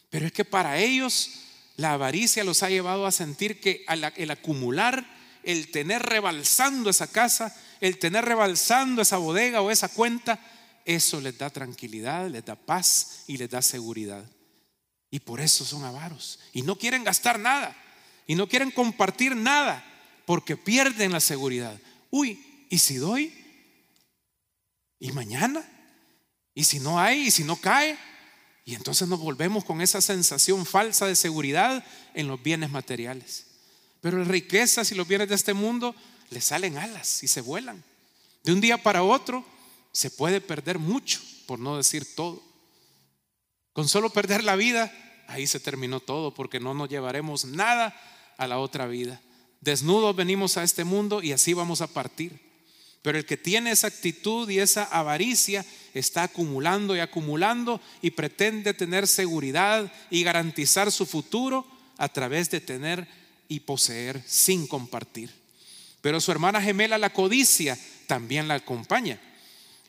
Pero 0.09 0.25
es 0.25 0.33
que 0.33 0.43
para 0.43 0.79
ellos 0.79 1.29
la 1.77 1.93
avaricia 1.93 2.43
los 2.43 2.61
ha 2.61 2.69
llevado 2.69 3.05
a 3.05 3.11
sentir 3.13 3.61
que 3.61 3.85
el 4.17 4.31
acumular 4.31 5.05
el 5.41 5.71
tener 5.71 6.01
rebalsando 6.01 6.89
esa 6.89 7.07
casa, 7.07 7.55
el 7.79 7.99
tener 7.99 8.25
rebalsando 8.25 9.01
esa 9.01 9.15
bodega 9.15 9.61
o 9.61 9.71
esa 9.71 9.87
cuenta, 9.87 10.41
eso 10.83 11.21
les 11.21 11.37
da 11.37 11.49
tranquilidad, 11.49 12.29
les 12.29 12.43
da 12.43 12.55
paz 12.55 13.23
y 13.27 13.37
les 13.37 13.49
da 13.49 13.61
seguridad. 13.61 14.25
Y 15.11 15.19
por 15.19 15.41
eso 15.41 15.65
son 15.65 15.83
avaros. 15.83 16.39
Y 16.53 16.61
no 16.61 16.77
quieren 16.77 17.03
gastar 17.03 17.39
nada. 17.39 17.75
Y 18.27 18.35
no 18.35 18.47
quieren 18.47 18.71
compartir 18.71 19.35
nada 19.35 19.83
porque 20.25 20.55
pierden 20.55 21.11
la 21.11 21.19
seguridad. 21.19 21.79
Uy, 22.11 22.67
¿y 22.69 22.77
si 22.77 22.97
doy? 22.97 23.33
¿Y 24.99 25.11
mañana? 25.11 25.67
¿Y 26.53 26.63
si 26.65 26.79
no 26.79 26.99
hay? 26.99 27.27
¿Y 27.27 27.31
si 27.31 27.43
no 27.43 27.55
cae? 27.55 27.97
Y 28.65 28.75
entonces 28.75 29.07
nos 29.07 29.19
volvemos 29.19 29.65
con 29.65 29.81
esa 29.81 30.01
sensación 30.01 30.65
falsa 30.65 31.07
de 31.07 31.15
seguridad 31.15 31.83
en 32.13 32.27
los 32.27 32.43
bienes 32.43 32.69
materiales. 32.69 33.47
Pero 34.01 34.19
las 34.19 34.27
riquezas 34.27 34.91
y 34.91 34.95
los 34.95 35.07
bienes 35.07 35.29
de 35.29 35.35
este 35.35 35.53
mundo 35.53 35.95
le 36.29 36.41
salen 36.41 36.77
alas 36.77 37.23
y 37.23 37.27
se 37.27 37.41
vuelan. 37.41 37.83
De 38.43 38.53
un 38.53 38.61
día 38.61 38.81
para 38.81 39.01
otro 39.01 39.43
se 39.91 40.11
puede 40.11 40.39
perder 40.39 40.77
mucho, 40.77 41.19
por 41.47 41.57
no 41.59 41.77
decir 41.77 42.15
todo. 42.15 42.43
Con 43.79 43.87
solo 43.87 44.09
perder 44.09 44.43
la 44.43 44.57
vida, 44.57 44.91
ahí 45.27 45.47
se 45.47 45.61
terminó 45.61 46.01
todo, 46.01 46.33
porque 46.33 46.59
no 46.59 46.73
nos 46.73 46.89
llevaremos 46.89 47.45
nada 47.45 47.97
a 48.37 48.45
la 48.45 48.59
otra 48.59 48.87
vida. 48.87 49.21
Desnudos 49.61 50.17
venimos 50.17 50.57
a 50.57 50.63
este 50.63 50.83
mundo 50.83 51.23
y 51.23 51.31
así 51.31 51.53
vamos 51.53 51.79
a 51.79 51.87
partir. 51.87 52.41
Pero 53.01 53.17
el 53.17 53.25
que 53.25 53.37
tiene 53.37 53.71
esa 53.71 53.87
actitud 53.87 54.49
y 54.49 54.59
esa 54.59 54.83
avaricia 54.83 55.65
está 55.93 56.23
acumulando 56.23 56.93
y 56.93 56.99
acumulando 56.99 57.79
y 58.01 58.11
pretende 58.11 58.73
tener 58.73 59.07
seguridad 59.07 59.89
y 60.09 60.23
garantizar 60.23 60.91
su 60.91 61.05
futuro 61.05 61.65
a 61.95 62.09
través 62.09 62.51
de 62.51 62.59
tener 62.59 63.07
y 63.47 63.61
poseer 63.61 64.21
sin 64.27 64.67
compartir. 64.67 65.33
Pero 66.01 66.19
su 66.19 66.33
hermana 66.33 66.61
gemela, 66.61 66.97
la 66.97 67.13
codicia, 67.13 67.79
también 68.07 68.49
la 68.49 68.55
acompaña. 68.55 69.21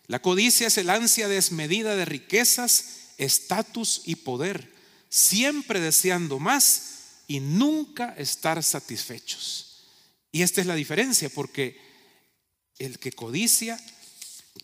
La 0.07 0.23
codicia 0.23 0.69
es 0.69 0.79
el 0.79 0.91
ansia 0.91 1.27
desmedida 1.27 1.97
de 1.97 2.05
riquezas, 2.05 3.00
estatus 3.21 4.03
y 4.07 4.17
poder, 4.17 4.73
siempre 5.09 5.79
deseando 5.79 6.39
más 6.39 7.23
y 7.29 7.41
nunca 7.41 8.15
estar 8.17 8.63
satisfechos. 8.63 9.85
Y 10.33 10.43
esta 10.43 10.61
es 10.61 10.67
la 10.67 10.75
diferencia, 10.75 11.29
porque 11.29 11.79
el 12.79 12.99
que 12.99 13.13
codicia 13.13 13.79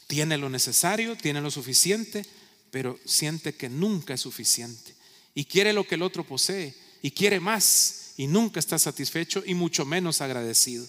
tiene 0.06 0.38
lo 0.38 0.48
necesario, 0.48 1.16
tiene 1.16 1.40
lo 1.40 1.50
suficiente, 1.50 2.24
pero 2.70 2.98
siente 3.04 3.54
que 3.54 3.68
nunca 3.68 4.14
es 4.14 4.22
suficiente. 4.22 4.94
Y 5.34 5.44
quiere 5.44 5.72
lo 5.72 5.86
que 5.86 5.96
el 5.96 6.02
otro 6.02 6.26
posee, 6.26 6.74
y 7.02 7.10
quiere 7.10 7.40
más 7.40 8.14
y 8.16 8.26
nunca 8.26 8.58
está 8.58 8.78
satisfecho 8.78 9.42
y 9.44 9.54
mucho 9.54 9.84
menos 9.84 10.20
agradecido. 10.22 10.86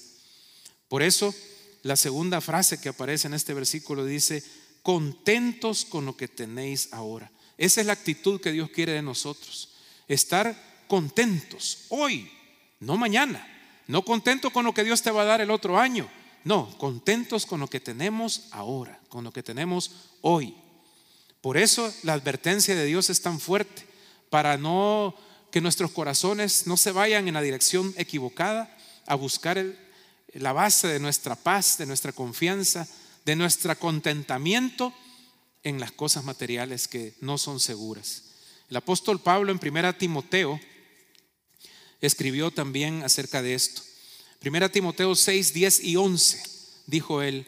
Por 0.87 1.03
eso, 1.03 1.35
la 1.83 1.97
segunda 1.97 2.39
frase 2.39 2.79
que 2.79 2.89
aparece 2.89 3.27
en 3.27 3.33
este 3.33 3.53
versículo 3.53 4.05
dice, 4.05 4.41
contentos 4.81 5.83
con 5.83 6.05
lo 6.05 6.15
que 6.15 6.29
tenéis 6.29 6.89
ahora. 6.91 7.29
Esa 7.57 7.81
es 7.81 7.87
la 7.87 7.93
actitud 7.93 8.39
que 8.39 8.51
Dios 8.51 8.69
quiere 8.69 8.93
de 8.93 9.01
nosotros. 9.01 9.69
Estar 10.07 10.55
contentos 10.87 11.85
hoy, 11.89 12.31
no 12.79 12.97
mañana. 12.97 13.45
No 13.87 14.03
contentos 14.03 14.51
con 14.51 14.65
lo 14.65 14.73
que 14.73 14.83
Dios 14.83 15.01
te 15.01 15.11
va 15.11 15.21
a 15.21 15.25
dar 15.25 15.41
el 15.41 15.49
otro 15.49 15.79
año. 15.79 16.09
No, 16.43 16.77
contentos 16.77 17.45
con 17.45 17.59
lo 17.59 17.67
que 17.67 17.79
tenemos 17.79 18.47
ahora, 18.51 18.99
con 19.09 19.23
lo 19.23 19.31
que 19.31 19.43
tenemos 19.43 19.91
hoy. 20.21 20.53
Por 21.41 21.57
eso 21.57 21.93
la 22.03 22.13
advertencia 22.13 22.75
de 22.75 22.85
Dios 22.85 23.09
es 23.09 23.21
tan 23.21 23.39
fuerte, 23.39 23.85
para 24.29 24.57
no 24.57 25.15
que 25.51 25.61
nuestros 25.61 25.91
corazones 25.91 26.67
no 26.67 26.75
se 26.77 26.91
vayan 26.91 27.27
en 27.27 27.33
la 27.33 27.41
dirección 27.41 27.93
equivocada 27.97 28.75
a 29.05 29.15
buscar 29.15 29.63
la 30.33 30.53
base 30.53 30.87
de 30.87 30.99
nuestra 30.99 31.35
paz, 31.35 31.77
de 31.77 31.85
nuestra 31.85 32.11
confianza, 32.11 32.87
de 33.25 33.35
nuestro 33.35 33.77
contentamiento 33.79 34.93
en 35.67 35.79
las 35.79 35.91
cosas 35.91 36.23
materiales 36.23 36.87
que 36.87 37.13
no 37.21 37.37
son 37.37 37.59
seguras. 37.59 38.23
El 38.69 38.77
apóstol 38.77 39.19
Pablo 39.19 39.51
en 39.51 39.59
1 39.61 39.95
Timoteo 39.95 40.59
escribió 42.01 42.51
también 42.51 43.03
acerca 43.03 43.41
de 43.41 43.53
esto. 43.53 43.81
1 44.45 44.71
Timoteo 44.71 45.15
6, 45.15 45.53
10 45.53 45.83
y 45.83 45.95
11 45.95 46.43
dijo 46.85 47.21
él, 47.21 47.47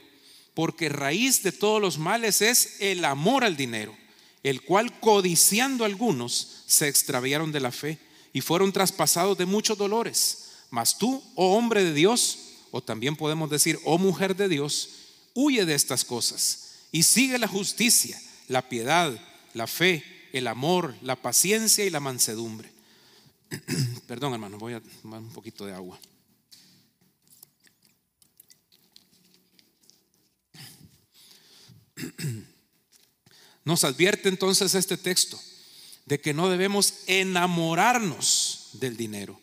porque 0.54 0.90
raíz 0.90 1.44
de 1.44 1.52
todos 1.52 1.82
los 1.82 1.98
males 1.98 2.42
es 2.42 2.78
el 2.80 3.06
amor 3.06 3.44
al 3.44 3.56
dinero 3.56 3.96
el 4.44 4.62
cual 4.62 5.00
codiciando 5.00 5.86
algunos 5.86 6.64
se 6.66 6.88
extraviaron 6.88 7.52
de 7.52 7.60
la 7.60 7.72
fe 7.72 8.00
y 8.32 8.42
fueron 8.42 8.72
traspasados 8.72 9.38
de 9.38 9.46
muchos 9.46 9.78
dolores. 9.78 10.50
Mas 10.70 10.98
tú, 10.98 11.24
oh 11.36 11.58
hombre 11.58 11.84
de 11.84 11.94
Dios, 11.94 12.38
o 12.72 12.82
también 12.82 13.16
podemos 13.16 13.50
decir, 13.50 13.80
oh 13.84 13.98
mujer 13.98 14.36
de 14.36 14.48
Dios, 14.48 14.90
huye 15.34 15.66
de 15.66 15.74
estas 15.74 16.06
cosas 16.06 16.69
y 16.92 17.04
sigue 17.04 17.38
la 17.38 17.48
justicia, 17.48 18.20
la 18.48 18.68
piedad, 18.68 19.20
la 19.54 19.68
fe, 19.68 20.04
el 20.34 20.48
amor, 20.48 20.96
la 21.02 21.16
paciencia 21.16 21.86
y 21.86 21.90
la 21.90 22.00
mansedumbre. 22.00 22.72
Perdón, 24.08 24.34
hermano, 24.34 24.58
voy 24.58 24.74
a 24.74 24.82
tomar 24.82 25.20
un 25.20 25.32
poquito 25.32 25.66
de 25.66 25.74
agua. 25.74 26.00
Nos 33.66 33.84
advierte 33.84 34.30
entonces 34.30 34.74
este 34.76 34.98
texto 34.98 35.40
de 36.06 36.20
que 36.20 36.34
no 36.34 36.50
debemos 36.50 36.94
enamorarnos 37.06 38.70
del 38.74 38.98
dinero. 38.98 39.40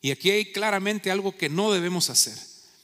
Y 0.00 0.12
aquí 0.12 0.30
hay 0.30 0.50
claramente 0.50 1.10
algo 1.10 1.36
que 1.36 1.50
no 1.50 1.70
debemos 1.72 2.08
hacer. 2.08 2.38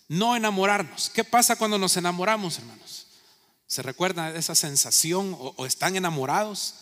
No 0.08 0.36
enamorarnos. 0.36 1.08
¿Qué 1.10 1.24
pasa 1.24 1.56
cuando 1.56 1.78
nos 1.78 1.96
enamoramos, 1.96 2.58
hermanos? 2.58 3.05
¿Se 3.66 3.82
recuerdan 3.82 4.32
de 4.32 4.38
esa 4.38 4.54
sensación 4.54 5.36
o, 5.38 5.66
están 5.66 5.96
enamorados? 5.96 6.74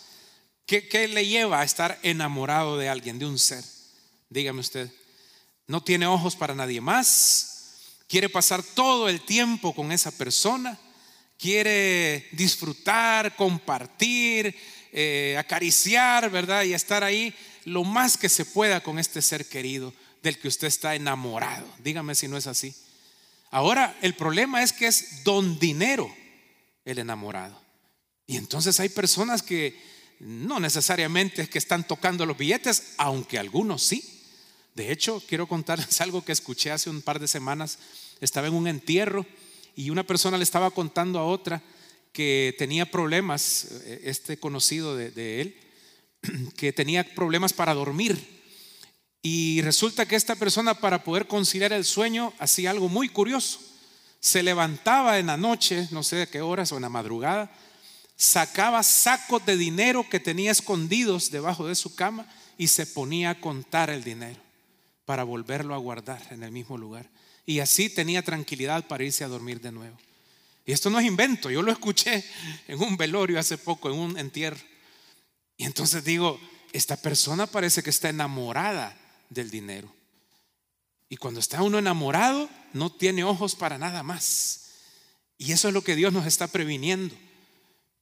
¿Qué, 0.66 0.88
¿Qué 0.88 1.08
le 1.08 1.26
lleva 1.26 1.60
a 1.60 1.64
estar 1.64 1.98
enamorado 2.02 2.78
de 2.78 2.88
alguien, 2.88 3.18
de 3.18 3.26
un 3.26 3.38
ser? 3.38 3.64
Dígame 4.28 4.60
usted. 4.60 4.90
No 5.66 5.82
tiene 5.82 6.06
ojos 6.06 6.36
para 6.36 6.54
nadie 6.54 6.80
más. 6.80 8.00
Quiere 8.08 8.28
pasar 8.28 8.62
todo 8.62 9.08
el 9.08 9.20
tiempo 9.20 9.74
con 9.74 9.92
esa 9.92 10.10
persona 10.10 10.78
quiere 11.38 12.26
disfrutar, 12.32 13.36
compartir, 13.36 14.56
eh, 14.92 15.36
acariciar, 15.38 16.30
¿verdad? 16.30 16.64
Y 16.64 16.74
estar 16.74 17.04
ahí 17.04 17.34
lo 17.64 17.84
más 17.84 18.16
que 18.16 18.28
se 18.28 18.44
pueda 18.44 18.82
con 18.82 18.98
este 18.98 19.22
ser 19.22 19.46
querido 19.46 19.92
del 20.22 20.38
que 20.38 20.48
usted 20.48 20.68
está 20.68 20.94
enamorado. 20.94 21.66
Dígame 21.82 22.14
si 22.14 22.28
no 22.28 22.36
es 22.36 22.46
así. 22.46 22.74
Ahora, 23.50 23.96
el 24.02 24.14
problema 24.14 24.62
es 24.62 24.72
que 24.72 24.86
es 24.86 25.22
don 25.22 25.58
dinero 25.58 26.14
el 26.84 26.98
enamorado. 26.98 27.60
Y 28.26 28.36
entonces 28.36 28.80
hay 28.80 28.88
personas 28.88 29.42
que 29.42 29.78
no 30.20 30.60
necesariamente 30.60 31.42
es 31.42 31.48
que 31.48 31.58
están 31.58 31.86
tocando 31.86 32.24
los 32.26 32.38
billetes, 32.38 32.94
aunque 32.98 33.38
algunos 33.38 33.82
sí. 33.82 34.22
De 34.74 34.90
hecho, 34.90 35.22
quiero 35.28 35.46
contarles 35.46 36.00
algo 36.00 36.24
que 36.24 36.32
escuché 36.32 36.70
hace 36.70 36.90
un 36.90 37.02
par 37.02 37.18
de 37.18 37.28
semanas. 37.28 37.78
Estaba 38.20 38.46
en 38.46 38.54
un 38.54 38.66
entierro 38.66 39.26
y 39.76 39.90
una 39.90 40.04
persona 40.04 40.38
le 40.38 40.44
estaba 40.44 40.70
contando 40.70 41.18
a 41.18 41.26
otra 41.26 41.62
que 42.12 42.54
tenía 42.58 42.90
problemas, 42.90 43.66
eh, 43.84 44.02
este 44.04 44.38
conocido 44.38 44.96
de, 44.96 45.40
él, 45.40 45.56
que 46.56 46.72
tenía 46.72 47.14
problemas 47.14 47.52
para 47.52 47.74
dormir. 47.74 48.34
Y 49.20 49.62
resulta 49.62 50.06
que 50.06 50.16
esta 50.16 50.36
persona 50.36 50.74
para 50.74 51.02
poder 51.02 51.26
conciliar 51.26 51.72
el 51.72 51.84
sueño 51.84 52.32
hacía 52.38 52.70
algo 52.70 52.88
muy 52.88 53.08
curioso. 53.08 53.58
Se 54.24 54.42
levantaba 54.42 55.18
en 55.18 55.26
la 55.26 55.36
noche, 55.36 55.86
no 55.90 56.02
sé 56.02 56.16
de 56.16 56.26
qué 56.26 56.40
horas 56.40 56.72
o 56.72 56.76
en 56.76 56.82
la 56.82 56.88
madrugada, 56.88 57.52
sacaba 58.16 58.82
sacos 58.82 59.44
de 59.44 59.58
dinero 59.58 60.08
que 60.08 60.18
tenía 60.18 60.50
escondidos 60.50 61.30
debajo 61.30 61.68
de 61.68 61.74
su 61.74 61.94
cama 61.94 62.26
y 62.56 62.68
se 62.68 62.86
ponía 62.86 63.28
a 63.28 63.38
contar 63.38 63.90
el 63.90 64.02
dinero 64.02 64.40
para 65.04 65.24
volverlo 65.24 65.74
a 65.74 65.78
guardar 65.78 66.22
en 66.30 66.42
el 66.42 66.52
mismo 66.52 66.78
lugar. 66.78 67.06
Y 67.44 67.58
así 67.58 67.90
tenía 67.90 68.22
tranquilidad 68.22 68.86
para 68.86 69.04
irse 69.04 69.24
a 69.24 69.28
dormir 69.28 69.60
de 69.60 69.72
nuevo. 69.72 69.98
Y 70.64 70.72
esto 70.72 70.88
no 70.88 70.98
es 70.98 71.04
invento, 71.04 71.50
yo 71.50 71.60
lo 71.60 71.70
escuché 71.70 72.24
en 72.66 72.80
un 72.80 72.96
velorio 72.96 73.38
hace 73.38 73.58
poco, 73.58 73.90
en 73.90 73.98
un 73.98 74.18
entierro. 74.18 74.64
Y 75.58 75.66
entonces 75.66 76.02
digo, 76.02 76.40
esta 76.72 76.96
persona 76.96 77.46
parece 77.46 77.82
que 77.82 77.90
está 77.90 78.08
enamorada 78.08 78.96
del 79.28 79.50
dinero. 79.50 79.94
Y 81.08 81.16
cuando 81.16 81.40
está 81.40 81.62
uno 81.62 81.78
enamorado, 81.78 82.48
no 82.72 82.90
tiene 82.90 83.24
ojos 83.24 83.54
para 83.54 83.78
nada 83.78 84.02
más. 84.02 84.70
Y 85.38 85.52
eso 85.52 85.68
es 85.68 85.74
lo 85.74 85.82
que 85.82 85.96
Dios 85.96 86.12
nos 86.12 86.26
está 86.26 86.48
previniendo. 86.48 87.14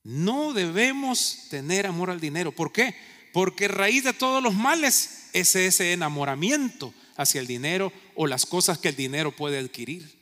No 0.04 0.52
debemos 0.52 1.48
tener 1.50 1.86
amor 1.86 2.10
al 2.10 2.20
dinero. 2.20 2.52
¿Por 2.52 2.72
qué? 2.72 2.94
Porque 3.32 3.68
raíz 3.68 4.04
de 4.04 4.12
todos 4.12 4.42
los 4.42 4.54
males 4.54 5.28
es 5.32 5.54
ese 5.56 5.92
enamoramiento 5.92 6.92
hacia 7.16 7.40
el 7.40 7.46
dinero 7.46 7.92
o 8.14 8.26
las 8.26 8.46
cosas 8.46 8.78
que 8.78 8.88
el 8.88 8.96
dinero 8.96 9.34
puede 9.34 9.58
adquirir. 9.58 10.20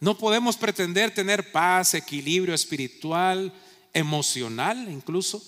No 0.00 0.18
podemos 0.18 0.56
pretender 0.56 1.14
tener 1.14 1.52
paz, 1.52 1.94
equilibrio 1.94 2.54
espiritual, 2.54 3.52
emocional 3.92 4.88
incluso, 4.90 5.42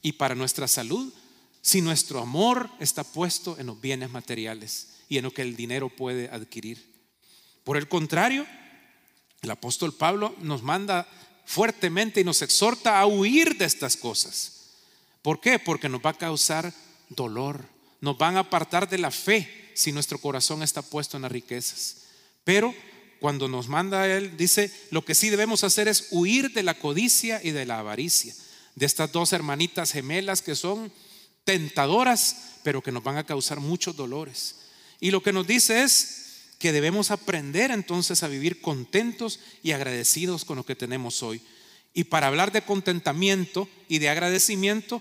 y 0.00 0.12
para 0.12 0.34
nuestra 0.34 0.68
salud, 0.68 1.12
si 1.60 1.80
nuestro 1.80 2.20
amor 2.20 2.70
está 2.80 3.04
puesto 3.04 3.58
en 3.58 3.66
los 3.66 3.80
bienes 3.80 4.10
materiales 4.10 4.97
y 5.08 5.18
en 5.18 5.24
lo 5.24 5.32
que 5.32 5.42
el 5.42 5.56
dinero 5.56 5.88
puede 5.88 6.28
adquirir. 6.28 6.84
Por 7.64 7.76
el 7.76 7.88
contrario, 7.88 8.46
el 9.42 9.50
apóstol 9.50 9.94
Pablo 9.94 10.34
nos 10.40 10.62
manda 10.62 11.08
fuertemente 11.44 12.20
y 12.20 12.24
nos 12.24 12.42
exhorta 12.42 13.00
a 13.00 13.06
huir 13.06 13.56
de 13.56 13.64
estas 13.64 13.96
cosas. 13.96 14.74
¿Por 15.22 15.40
qué? 15.40 15.58
Porque 15.58 15.88
nos 15.88 16.00
va 16.00 16.10
a 16.10 16.18
causar 16.18 16.72
dolor, 17.08 17.64
nos 18.00 18.18
van 18.18 18.36
a 18.36 18.40
apartar 18.40 18.88
de 18.88 18.98
la 18.98 19.10
fe 19.10 19.72
si 19.74 19.92
nuestro 19.92 20.18
corazón 20.18 20.62
está 20.62 20.82
puesto 20.82 21.16
en 21.16 21.22
las 21.22 21.32
riquezas. 21.32 22.04
Pero 22.44 22.74
cuando 23.20 23.48
nos 23.48 23.68
manda 23.68 24.06
Él, 24.08 24.36
dice, 24.36 24.72
lo 24.90 25.04
que 25.04 25.14
sí 25.14 25.30
debemos 25.30 25.64
hacer 25.64 25.88
es 25.88 26.08
huir 26.10 26.52
de 26.52 26.62
la 26.62 26.74
codicia 26.74 27.40
y 27.42 27.50
de 27.50 27.66
la 27.66 27.78
avaricia, 27.78 28.34
de 28.74 28.86
estas 28.86 29.12
dos 29.12 29.32
hermanitas 29.32 29.92
gemelas 29.92 30.42
que 30.42 30.54
son 30.54 30.92
tentadoras, 31.44 32.58
pero 32.62 32.82
que 32.82 32.92
nos 32.92 33.02
van 33.02 33.16
a 33.16 33.24
causar 33.24 33.60
muchos 33.60 33.96
dolores. 33.96 34.56
Y 35.00 35.10
lo 35.10 35.22
que 35.22 35.32
nos 35.32 35.46
dice 35.46 35.82
es, 35.82 36.18
que 36.58 36.72
debemos 36.72 37.10
aprender 37.10 37.70
entonces 37.70 38.22
a 38.22 38.28
vivir 38.28 38.60
contentos 38.60 39.38
y 39.62 39.70
agradecidos 39.72 40.44
con 40.44 40.56
lo 40.56 40.66
que 40.66 40.74
tenemos 40.74 41.22
hoy. 41.22 41.40
Y 41.94 42.04
para 42.04 42.26
hablar 42.26 42.52
de 42.52 42.62
contentamiento 42.62 43.68
y 43.88 43.98
de 43.98 44.08
agradecimiento, 44.08 45.00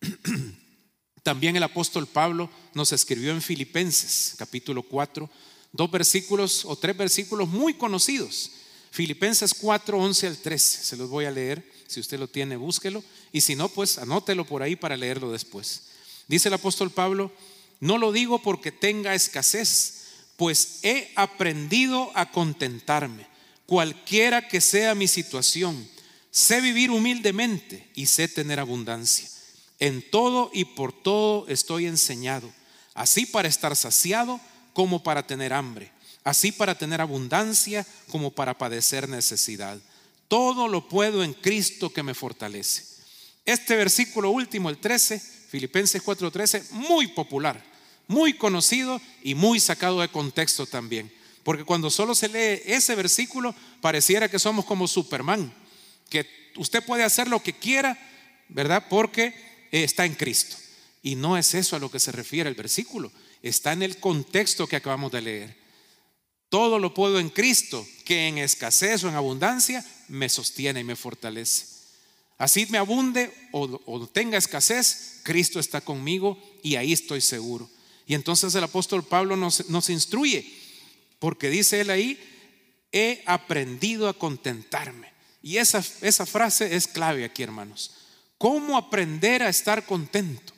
también 1.22 1.56
el 1.56 1.62
apóstol 1.62 2.06
Pablo 2.06 2.50
nos 2.74 2.92
escribió 2.92 3.32
en 3.32 3.42
Filipenses 3.42 4.34
capítulo 4.36 4.82
4, 4.82 5.28
dos 5.72 5.90
versículos 5.90 6.64
o 6.66 6.76
tres 6.76 6.96
versículos 6.96 7.48
muy 7.48 7.74
conocidos. 7.74 8.52
Filipenses 8.90 9.54
4, 9.54 9.98
11 9.98 10.26
al 10.26 10.36
13, 10.38 10.84
se 10.84 10.96
los 10.96 11.08
voy 11.08 11.24
a 11.24 11.30
leer, 11.30 11.64
si 11.86 12.00
usted 12.00 12.18
lo 12.18 12.28
tiene, 12.28 12.56
búsquelo, 12.56 13.04
y 13.32 13.40
si 13.40 13.54
no, 13.54 13.68
pues 13.68 13.98
anótelo 13.98 14.44
por 14.44 14.62
ahí 14.62 14.76
para 14.76 14.96
leerlo 14.96 15.30
después. 15.30 15.82
Dice 16.26 16.48
el 16.48 16.54
apóstol 16.54 16.90
Pablo, 16.90 17.32
no 17.80 17.96
lo 17.96 18.12
digo 18.12 18.42
porque 18.42 18.72
tenga 18.72 19.14
escasez, 19.14 20.00
pues 20.36 20.80
he 20.82 21.10
aprendido 21.16 22.10
a 22.14 22.30
contentarme, 22.30 23.26
cualquiera 23.66 24.48
que 24.48 24.60
sea 24.60 24.94
mi 24.94 25.08
situación. 25.08 25.88
Sé 26.30 26.60
vivir 26.60 26.90
humildemente 26.90 27.90
y 27.94 28.06
sé 28.06 28.28
tener 28.28 28.60
abundancia. 28.60 29.28
En 29.78 30.08
todo 30.10 30.50
y 30.52 30.66
por 30.66 30.92
todo 30.92 31.48
estoy 31.48 31.86
enseñado, 31.86 32.52
así 32.94 33.26
para 33.26 33.48
estar 33.48 33.74
saciado 33.74 34.38
como 34.74 35.02
para 35.02 35.26
tener 35.26 35.52
hambre, 35.52 35.90
así 36.22 36.52
para 36.52 36.76
tener 36.76 37.00
abundancia 37.00 37.86
como 38.10 38.30
para 38.30 38.56
padecer 38.58 39.08
necesidad. 39.08 39.78
Todo 40.28 40.68
lo 40.68 40.88
puedo 40.88 41.24
en 41.24 41.32
Cristo 41.32 41.92
que 41.92 42.02
me 42.02 42.14
fortalece. 42.14 42.84
Este 43.46 43.74
versículo 43.74 44.30
último, 44.30 44.68
el 44.68 44.78
13, 44.78 45.18
Filipenses 45.18 46.02
4:13, 46.02 46.70
muy 46.72 47.08
popular 47.08 47.69
muy 48.10 48.32
conocido 48.32 49.00
y 49.22 49.36
muy 49.36 49.60
sacado 49.60 50.00
de 50.00 50.08
contexto 50.08 50.66
también. 50.66 51.12
Porque 51.44 51.64
cuando 51.64 51.90
solo 51.90 52.16
se 52.16 52.28
lee 52.28 52.60
ese 52.66 52.96
versículo, 52.96 53.54
pareciera 53.80 54.28
que 54.28 54.40
somos 54.40 54.64
como 54.64 54.88
Superman, 54.88 55.54
que 56.08 56.26
usted 56.56 56.84
puede 56.84 57.04
hacer 57.04 57.28
lo 57.28 57.40
que 57.40 57.52
quiera, 57.52 57.96
¿verdad? 58.48 58.86
Porque 58.90 59.32
está 59.70 60.06
en 60.06 60.16
Cristo. 60.16 60.56
Y 61.04 61.14
no 61.14 61.38
es 61.38 61.54
eso 61.54 61.76
a 61.76 61.78
lo 61.78 61.88
que 61.88 62.00
se 62.00 62.10
refiere 62.10 62.50
el 62.50 62.56
versículo, 62.56 63.12
está 63.42 63.72
en 63.72 63.84
el 63.84 63.98
contexto 63.98 64.66
que 64.66 64.76
acabamos 64.76 65.12
de 65.12 65.22
leer. 65.22 65.56
Todo 66.48 66.80
lo 66.80 66.92
puedo 66.92 67.20
en 67.20 67.30
Cristo, 67.30 67.86
que 68.04 68.26
en 68.26 68.38
escasez 68.38 69.04
o 69.04 69.08
en 69.08 69.14
abundancia 69.14 69.86
me 70.08 70.28
sostiene 70.28 70.80
y 70.80 70.84
me 70.84 70.96
fortalece. 70.96 71.64
Así 72.38 72.66
me 72.70 72.78
abunde 72.78 73.32
o, 73.52 73.80
o 73.86 74.06
tenga 74.08 74.36
escasez, 74.36 75.20
Cristo 75.22 75.60
está 75.60 75.80
conmigo 75.80 76.36
y 76.64 76.74
ahí 76.74 76.92
estoy 76.92 77.20
seguro. 77.20 77.70
Y 78.06 78.14
entonces 78.14 78.54
el 78.54 78.64
apóstol 78.64 79.04
Pablo 79.04 79.36
nos, 79.36 79.90
instruye, 79.90 80.44
porque 81.18 81.50
dice 81.50 81.80
él 81.80 81.90
ahí, 81.90 82.18
he 82.92 83.22
aprendido 83.26 84.08
a 84.08 84.18
contentarme. 84.18 85.12
Y 85.42 85.58
esa, 85.58 85.84
esa 86.02 86.26
frase 86.26 86.74
es 86.74 86.86
clave 86.86 87.24
aquí, 87.24 87.42
hermanos. 87.42 87.92
¿Cómo 88.36 88.76
aprender 88.76 89.42
a 89.42 89.48
estar 89.48 89.84
contento? 89.84 90.52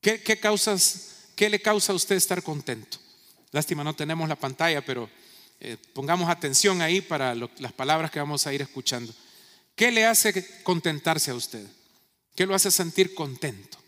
¿Qué, 0.00 0.38
causas, 0.40 1.28
qué 1.36 1.48
le 1.48 1.62
causa 1.62 1.92
a 1.92 1.94
usted 1.94 2.16
estar 2.16 2.42
contento? 2.42 2.98
Lástima, 3.52 3.84
no 3.84 3.94
tenemos 3.94 4.28
la 4.28 4.34
pantalla, 4.34 4.84
pero 4.84 5.08
eh, 5.60 5.76
pongamos 5.92 6.28
atención 6.28 6.82
ahí 6.82 7.00
para 7.00 7.34
las 7.34 7.72
palabras 7.72 8.10
que 8.10 8.18
vamos 8.18 8.46
a 8.46 8.52
ir 8.52 8.62
escuchando. 8.62 9.14
¿Qué 9.76 9.92
le 9.92 10.04
hace 10.04 10.62
contentarse 10.62 11.30
a 11.30 11.34
usted? 11.34 11.64
¿Qué 12.34 12.46
lo 12.46 12.54
hace 12.54 12.70
sentir 12.70 13.14
contento? 13.14 13.78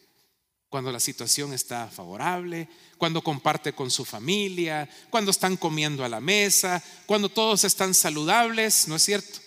Cuando 0.75 0.91
la 0.91 0.99
situación 0.99 1.53
está 1.53 1.87
favorable, 1.87 2.69
cuando 2.99 3.23
comparte 3.23 3.75
con 3.75 3.93
su 3.93 4.05
familia, 4.05 4.91
cuando 5.09 5.31
están 5.31 5.57
comiendo 5.57 6.05
a 6.05 6.09
la 6.09 6.19
mesa, 6.19 6.83
cuando 7.07 7.29
todos 7.29 7.63
están 7.63 7.95
saludables, 7.95 8.89
¿no 8.89 8.97
es 8.97 9.05
cierto? 9.05 9.39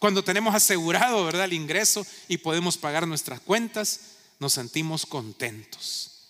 Cuando 0.00 0.24
tenemos 0.24 0.52
asegurado, 0.56 1.24
¿verdad?, 1.24 1.44
el 1.44 1.52
ingreso 1.52 2.04
y 2.26 2.38
podemos 2.38 2.76
pagar 2.76 3.06
nuestras 3.06 3.38
cuentas, 3.38 4.00
nos 4.40 4.54
sentimos 4.54 5.06
contentos. 5.06 6.26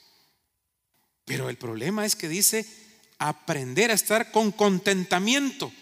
Pero 1.24 1.48
el 1.48 1.56
problema 1.56 2.04
es 2.04 2.14
que 2.14 2.28
dice 2.28 2.66
aprender 3.16 3.90
a 3.90 3.94
estar 3.94 4.30
con 4.30 4.52
contentamiento, 4.52 5.72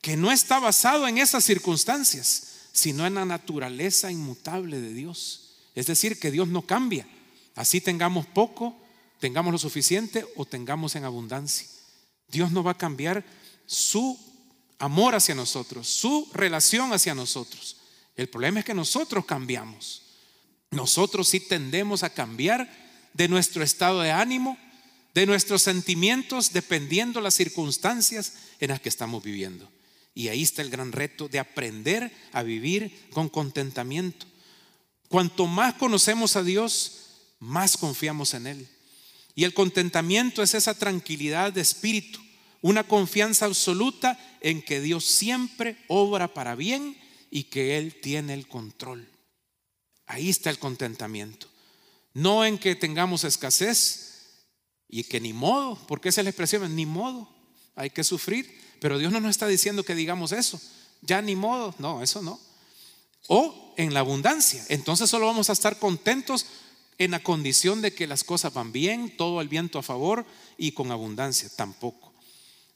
que 0.00 0.16
no 0.16 0.30
está 0.30 0.60
basado 0.60 1.08
en 1.08 1.18
esas 1.18 1.42
circunstancias, 1.42 2.68
sino 2.70 3.04
en 3.04 3.14
la 3.14 3.24
naturaleza 3.24 4.12
inmutable 4.12 4.80
de 4.80 4.94
Dios. 4.94 5.56
Es 5.74 5.88
decir, 5.88 6.20
que 6.20 6.30
Dios 6.30 6.46
no 6.46 6.62
cambia. 6.62 7.04
Así 7.54 7.80
tengamos 7.80 8.26
poco, 8.26 8.76
tengamos 9.18 9.52
lo 9.52 9.58
suficiente 9.58 10.26
o 10.36 10.44
tengamos 10.44 10.96
en 10.96 11.04
abundancia. 11.04 11.66
Dios 12.28 12.52
no 12.52 12.62
va 12.62 12.72
a 12.72 12.78
cambiar 12.78 13.24
su 13.66 14.18
amor 14.78 15.14
hacia 15.14 15.34
nosotros, 15.34 15.88
su 15.88 16.28
relación 16.32 16.92
hacia 16.92 17.14
nosotros. 17.14 17.76
El 18.16 18.28
problema 18.28 18.60
es 18.60 18.66
que 18.66 18.74
nosotros 18.74 19.24
cambiamos. 19.24 20.02
Nosotros 20.70 21.28
sí 21.28 21.40
tendemos 21.40 22.02
a 22.02 22.10
cambiar 22.10 22.70
de 23.12 23.28
nuestro 23.28 23.62
estado 23.62 24.00
de 24.00 24.12
ánimo, 24.12 24.56
de 25.14 25.26
nuestros 25.26 25.62
sentimientos, 25.62 26.52
dependiendo 26.52 27.20
las 27.20 27.34
circunstancias 27.34 28.34
en 28.60 28.70
las 28.70 28.80
que 28.80 28.88
estamos 28.88 29.22
viviendo. 29.22 29.68
Y 30.14 30.28
ahí 30.28 30.42
está 30.42 30.62
el 30.62 30.70
gran 30.70 30.92
reto 30.92 31.28
de 31.28 31.38
aprender 31.38 32.12
a 32.32 32.42
vivir 32.42 33.08
con 33.10 33.28
contentamiento. 33.28 34.26
Cuanto 35.08 35.46
más 35.46 35.74
conocemos 35.74 36.36
a 36.36 36.42
Dios, 36.42 36.99
más 37.40 37.76
confiamos 37.76 38.34
en 38.34 38.46
Él. 38.46 38.68
Y 39.34 39.44
el 39.44 39.54
contentamiento 39.54 40.42
es 40.42 40.54
esa 40.54 40.74
tranquilidad 40.74 41.52
de 41.52 41.62
espíritu, 41.62 42.20
una 42.60 42.84
confianza 42.84 43.46
absoluta 43.46 44.18
en 44.40 44.62
que 44.62 44.80
Dios 44.80 45.04
siempre 45.04 45.82
obra 45.88 46.32
para 46.32 46.54
bien 46.54 46.96
y 47.30 47.44
que 47.44 47.78
Él 47.78 48.00
tiene 48.00 48.34
el 48.34 48.46
control. 48.46 49.08
Ahí 50.06 50.28
está 50.28 50.50
el 50.50 50.58
contentamiento. 50.58 51.48
No 52.12 52.44
en 52.44 52.58
que 52.58 52.74
tengamos 52.74 53.24
escasez 53.24 54.10
y 54.88 55.04
que 55.04 55.20
ni 55.20 55.32
modo, 55.32 55.78
porque 55.86 56.08
esa 56.08 56.20
es 56.20 56.24
la 56.24 56.30
expresión, 56.30 56.74
ni 56.74 56.84
modo, 56.84 57.32
hay 57.76 57.90
que 57.90 58.04
sufrir. 58.04 58.60
Pero 58.80 58.98
Dios 58.98 59.12
no 59.12 59.20
nos 59.20 59.30
está 59.30 59.46
diciendo 59.46 59.84
que 59.84 59.94
digamos 59.94 60.32
eso, 60.32 60.60
ya 61.02 61.22
ni 61.22 61.36
modo, 61.36 61.74
no, 61.78 62.02
eso 62.02 62.22
no. 62.22 62.40
O 63.28 63.74
en 63.76 63.94
la 63.94 64.00
abundancia, 64.00 64.64
entonces 64.68 65.08
solo 65.08 65.26
vamos 65.26 65.48
a 65.48 65.52
estar 65.52 65.78
contentos 65.78 66.46
en 67.00 67.12
la 67.12 67.22
condición 67.22 67.80
de 67.80 67.94
que 67.94 68.06
las 68.06 68.22
cosas 68.22 68.52
van 68.52 68.72
bien, 68.72 69.16
todo 69.16 69.40
el 69.40 69.48
viento 69.48 69.78
a 69.78 69.82
favor 69.82 70.26
y 70.58 70.72
con 70.72 70.92
abundancia, 70.92 71.48
tampoco. 71.56 72.12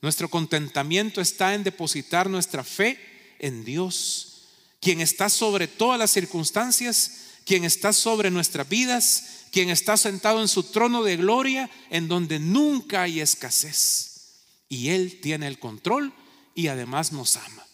Nuestro 0.01 0.29
contentamiento 0.31 1.21
está 1.21 1.55
en 1.55 1.63
depositar 1.63 2.29
nuestra 2.29 2.65
fe 2.65 2.99
en 3.39 3.65
Dios, 3.65 4.47
quien 4.81 5.01
está 5.03 5.29
sobre 5.29 5.69
todas 5.69 5.99
las 5.99 6.11
circunstancias 6.11 7.25
quien 7.45 7.65
está 7.65 7.93
sobre 7.93 8.31
nuestras 8.31 8.69
vidas, 8.69 9.45
quien 9.51 9.71
está 9.71 9.97
sentado 9.97 10.41
en 10.41 10.49
su 10.49 10.65
trono 10.65 11.03
de 11.03 11.17
gloria, 11.17 11.71
en 11.91 12.09
donde 12.09 12.39
nunca 12.39 13.03
hay 13.03 13.21
escasez. 13.21 14.33
Y 14.69 14.89
Él 14.89 15.21
tiene 15.21 15.47
el 15.47 15.59
control 15.59 16.13
y 16.55 16.69
además 16.69 17.13
nos 17.13 17.37
ama. 17.37 17.67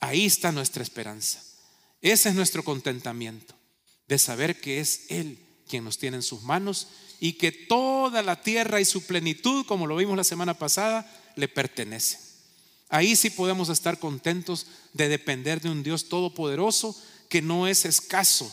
Ahí 0.00 0.26
está 0.26 0.50
nuestra 0.50 0.82
esperanza. 0.82 1.42
Ese 2.00 2.30
es 2.30 2.34
nuestro 2.34 2.64
contentamiento, 2.64 3.54
de 4.08 4.18
saber 4.18 4.60
que 4.60 4.80
es 4.80 5.02
Él 5.10 5.45
quien 5.68 5.84
nos 5.84 5.98
tiene 5.98 6.18
en 6.18 6.22
sus 6.22 6.42
manos 6.42 6.88
y 7.20 7.34
que 7.34 7.52
toda 7.52 8.22
la 8.22 8.42
tierra 8.42 8.80
y 8.80 8.84
su 8.84 9.06
plenitud, 9.06 9.64
como 9.66 9.86
lo 9.86 9.96
vimos 9.96 10.16
la 10.16 10.24
semana 10.24 10.54
pasada, 10.54 11.10
le 11.36 11.48
pertenece. 11.48 12.18
Ahí 12.88 13.16
sí 13.16 13.30
podemos 13.30 13.68
estar 13.68 13.98
contentos 13.98 14.66
de 14.92 15.08
depender 15.08 15.60
de 15.60 15.70
un 15.70 15.82
Dios 15.82 16.08
todopoderoso 16.08 16.96
que 17.28 17.42
no 17.42 17.66
es 17.66 17.84
escaso 17.84 18.52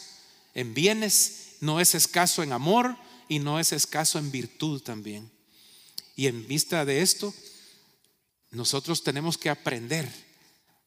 en 0.56 0.74
bienes, 0.74 1.58
no 1.62 1.80
es 1.80 1.96
escaso 1.96 2.42
en 2.44 2.52
amor 2.52 2.98
y 3.30 3.40
no 3.40 3.60
es 3.60 3.72
escaso 3.72 4.18
en 4.18 4.32
virtud 4.32 4.82
también. 4.82 5.30
Y 6.16 6.28
en 6.28 6.48
vista 6.48 6.86
de 6.86 7.02
esto, 7.02 7.34
nosotros 8.52 9.04
tenemos 9.04 9.38
que 9.38 9.50
aprender, 9.50 10.10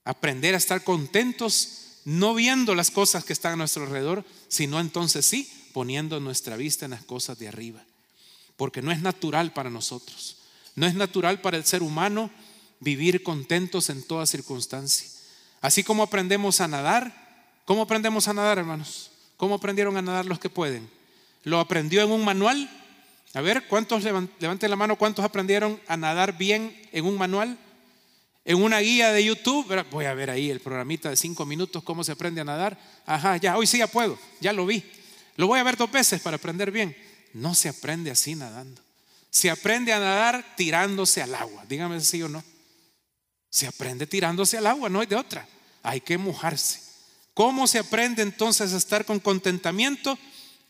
aprender 0.05 0.55
a 0.55 0.59
estar 0.59 0.83
contentos, 0.85 2.01
no 2.05 2.35
viendo 2.35 2.75
las 2.75 2.91
cosas 2.91 3.25
que 3.25 3.33
están 3.33 3.55
a 3.55 3.57
nuestro 3.57 3.85
alrededor, 3.85 4.25
sino 4.49 4.81
entonces 4.81 5.27
sí 5.27 5.51
poniendo 5.77 6.21
nuestra 6.21 6.57
vista 6.57 6.87
en 6.87 6.93
las 6.93 7.05
cosas 7.05 7.39
de 7.39 7.49
arriba. 7.49 7.85
Porque 8.57 8.81
no 8.81 8.93
es 8.93 9.03
natural 9.03 9.53
para 9.53 9.69
nosotros, 9.69 10.39
no 10.75 10.87
es 10.87 10.95
natural 10.95 11.43
para 11.43 11.59
el 11.59 11.67
ser 11.67 11.83
humano 11.83 12.31
vivir 12.81 13.23
contentos 13.23 13.91
en 13.91 14.03
toda 14.03 14.25
circunstancia. 14.25 15.07
Así 15.61 15.85
como 15.85 16.03
aprendemos 16.03 16.62
a 16.62 16.67
nadar, 16.67 17.61
¿cómo 17.67 17.83
aprendemos 17.83 18.27
a 18.27 18.33
nadar, 18.33 18.57
hermanos? 18.57 19.11
¿Cómo 19.37 19.57
aprendieron 19.57 19.99
a 19.99 20.01
nadar 20.01 20.25
los 20.25 20.39
que 20.39 20.49
pueden? 20.49 20.89
¿Lo 21.45 21.61
aprendió 21.61 22.03
en 22.03 22.11
un 22.11 22.25
manual? 22.25 22.71
A 23.35 23.43
ver, 23.43 23.67
¿cuántos 23.69 24.03
levanten 24.03 24.71
la 24.71 24.77
mano? 24.77 24.97
¿Cuántos 24.97 25.27
aprendieron 25.27 25.79
a 25.89 25.99
nadar 25.99 26.39
bien 26.39 26.75
en 26.93 27.05
un 27.05 27.19
manual? 27.19 27.59
En 28.47 28.62
una 28.62 28.79
guía 28.79 29.12
de 29.12 29.23
YouTube, 29.23 29.85
voy 29.91 30.07
a 30.07 30.15
ver 30.15 30.31
ahí 30.31 30.51
el 30.51 30.61
programita 30.61 31.11
de 31.11 31.17
cinco 31.17 31.45
minutos, 31.45 31.83
cómo 31.83 32.03
se 32.03 32.12
aprende 32.12 32.41
a 32.41 32.45
nadar. 32.45 32.79
Ajá, 33.05 33.37
ya, 33.37 33.59
hoy 33.59 33.67
sí 33.67 33.77
ya 33.77 33.89
puedo, 33.89 34.19
ya 34.41 34.55
lo 34.55 34.65
vi. 34.65 34.83
Lo 35.37 35.46
voy 35.46 35.61
a 35.61 35.64
ver 35.64 35.77
dos 35.77 35.90
veces 35.90 36.20
para 36.20 36.37
aprender 36.37 36.70
bien. 36.70 36.96
No 37.33 37.55
se 37.55 37.68
aprende 37.68 38.11
así 38.11 38.35
nadando. 38.35 38.83
Se 39.31 39.51
aprende 39.51 39.92
a 39.92 39.99
nadar 39.99 40.55
tirándose 40.57 41.22
al 41.22 41.35
agua. 41.35 41.64
Dígame 41.68 42.01
si 42.01 42.07
sí 42.07 42.22
o 42.22 42.29
no. 42.29 42.42
Se 43.51 43.66
aprende 43.66 44.07
tirándose 44.07 44.59
al 44.59 44.66
agua, 44.66 44.88
no 44.88 45.01
hay 45.01 45.07
de 45.07 45.16
otra. 45.16 45.46
Hay 45.83 46.01
que 46.01 46.18
mojarse. 46.18 46.81
¿Cómo 47.35 47.66
se 47.66 47.79
aprende 47.79 48.22
entonces 48.22 48.72
a 48.72 48.77
estar 48.79 49.05
con 49.05 49.20
contentamiento? 49.20 50.18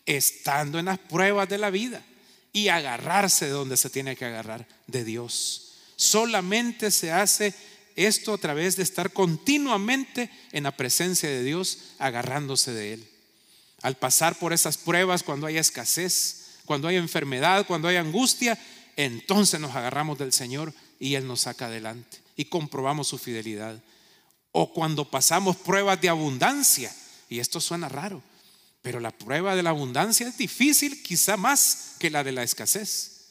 Estando 0.05 0.79
en 0.79 0.85
las 0.85 0.99
pruebas 0.99 1.47
de 1.47 1.57
la 1.57 1.69
vida 1.69 2.03
y 2.51 2.67
agarrarse 2.67 3.45
de 3.45 3.51
donde 3.51 3.77
se 3.77 3.89
tiene 3.89 4.15
que 4.15 4.25
agarrar, 4.25 4.67
de 4.87 5.03
Dios. 5.03 5.75
Solamente 5.95 6.91
se 6.91 7.11
hace 7.11 7.53
esto 7.95 8.33
a 8.33 8.37
través 8.37 8.75
de 8.75 8.83
estar 8.83 9.11
continuamente 9.13 10.29
en 10.51 10.63
la 10.63 10.71
presencia 10.71 11.29
de 11.29 11.43
Dios, 11.43 11.79
agarrándose 11.99 12.71
de 12.71 12.93
Él. 12.93 13.09
Al 13.87 13.95
pasar 13.95 14.37
por 14.37 14.51
esas 14.51 14.77
pruebas, 14.77 15.23
cuando 15.23 15.47
hay 15.47 15.57
escasez, 15.57 16.57
cuando 16.65 16.89
hay 16.89 16.97
enfermedad, 16.97 17.65
cuando 17.65 17.87
hay 17.87 17.95
angustia, 17.95 18.59
entonces 18.97 19.61
nos 19.61 19.77
agarramos 19.77 20.17
del 20.17 20.33
Señor 20.33 20.73
y 20.99 21.15
Él 21.15 21.25
nos 21.25 21.39
saca 21.39 21.67
adelante 21.67 22.17
y 22.35 22.43
comprobamos 22.43 23.07
su 23.07 23.17
fidelidad 23.17 23.81
o 24.51 24.73
cuando 24.73 25.09
pasamos 25.09 25.55
pruebas 25.55 26.01
de 26.01 26.09
abundancia. 26.09 26.93
Y 27.29 27.39
esto 27.39 27.61
suena 27.61 27.87
raro, 27.87 28.21
pero 28.81 28.99
la 28.99 29.11
prueba 29.11 29.55
de 29.55 29.63
la 29.63 29.69
abundancia 29.69 30.27
es 30.27 30.37
difícil 30.37 31.01
quizá 31.01 31.37
más 31.37 31.95
que 31.97 32.09
la 32.09 32.25
de 32.25 32.33
la 32.33 32.43
escasez. 32.43 33.21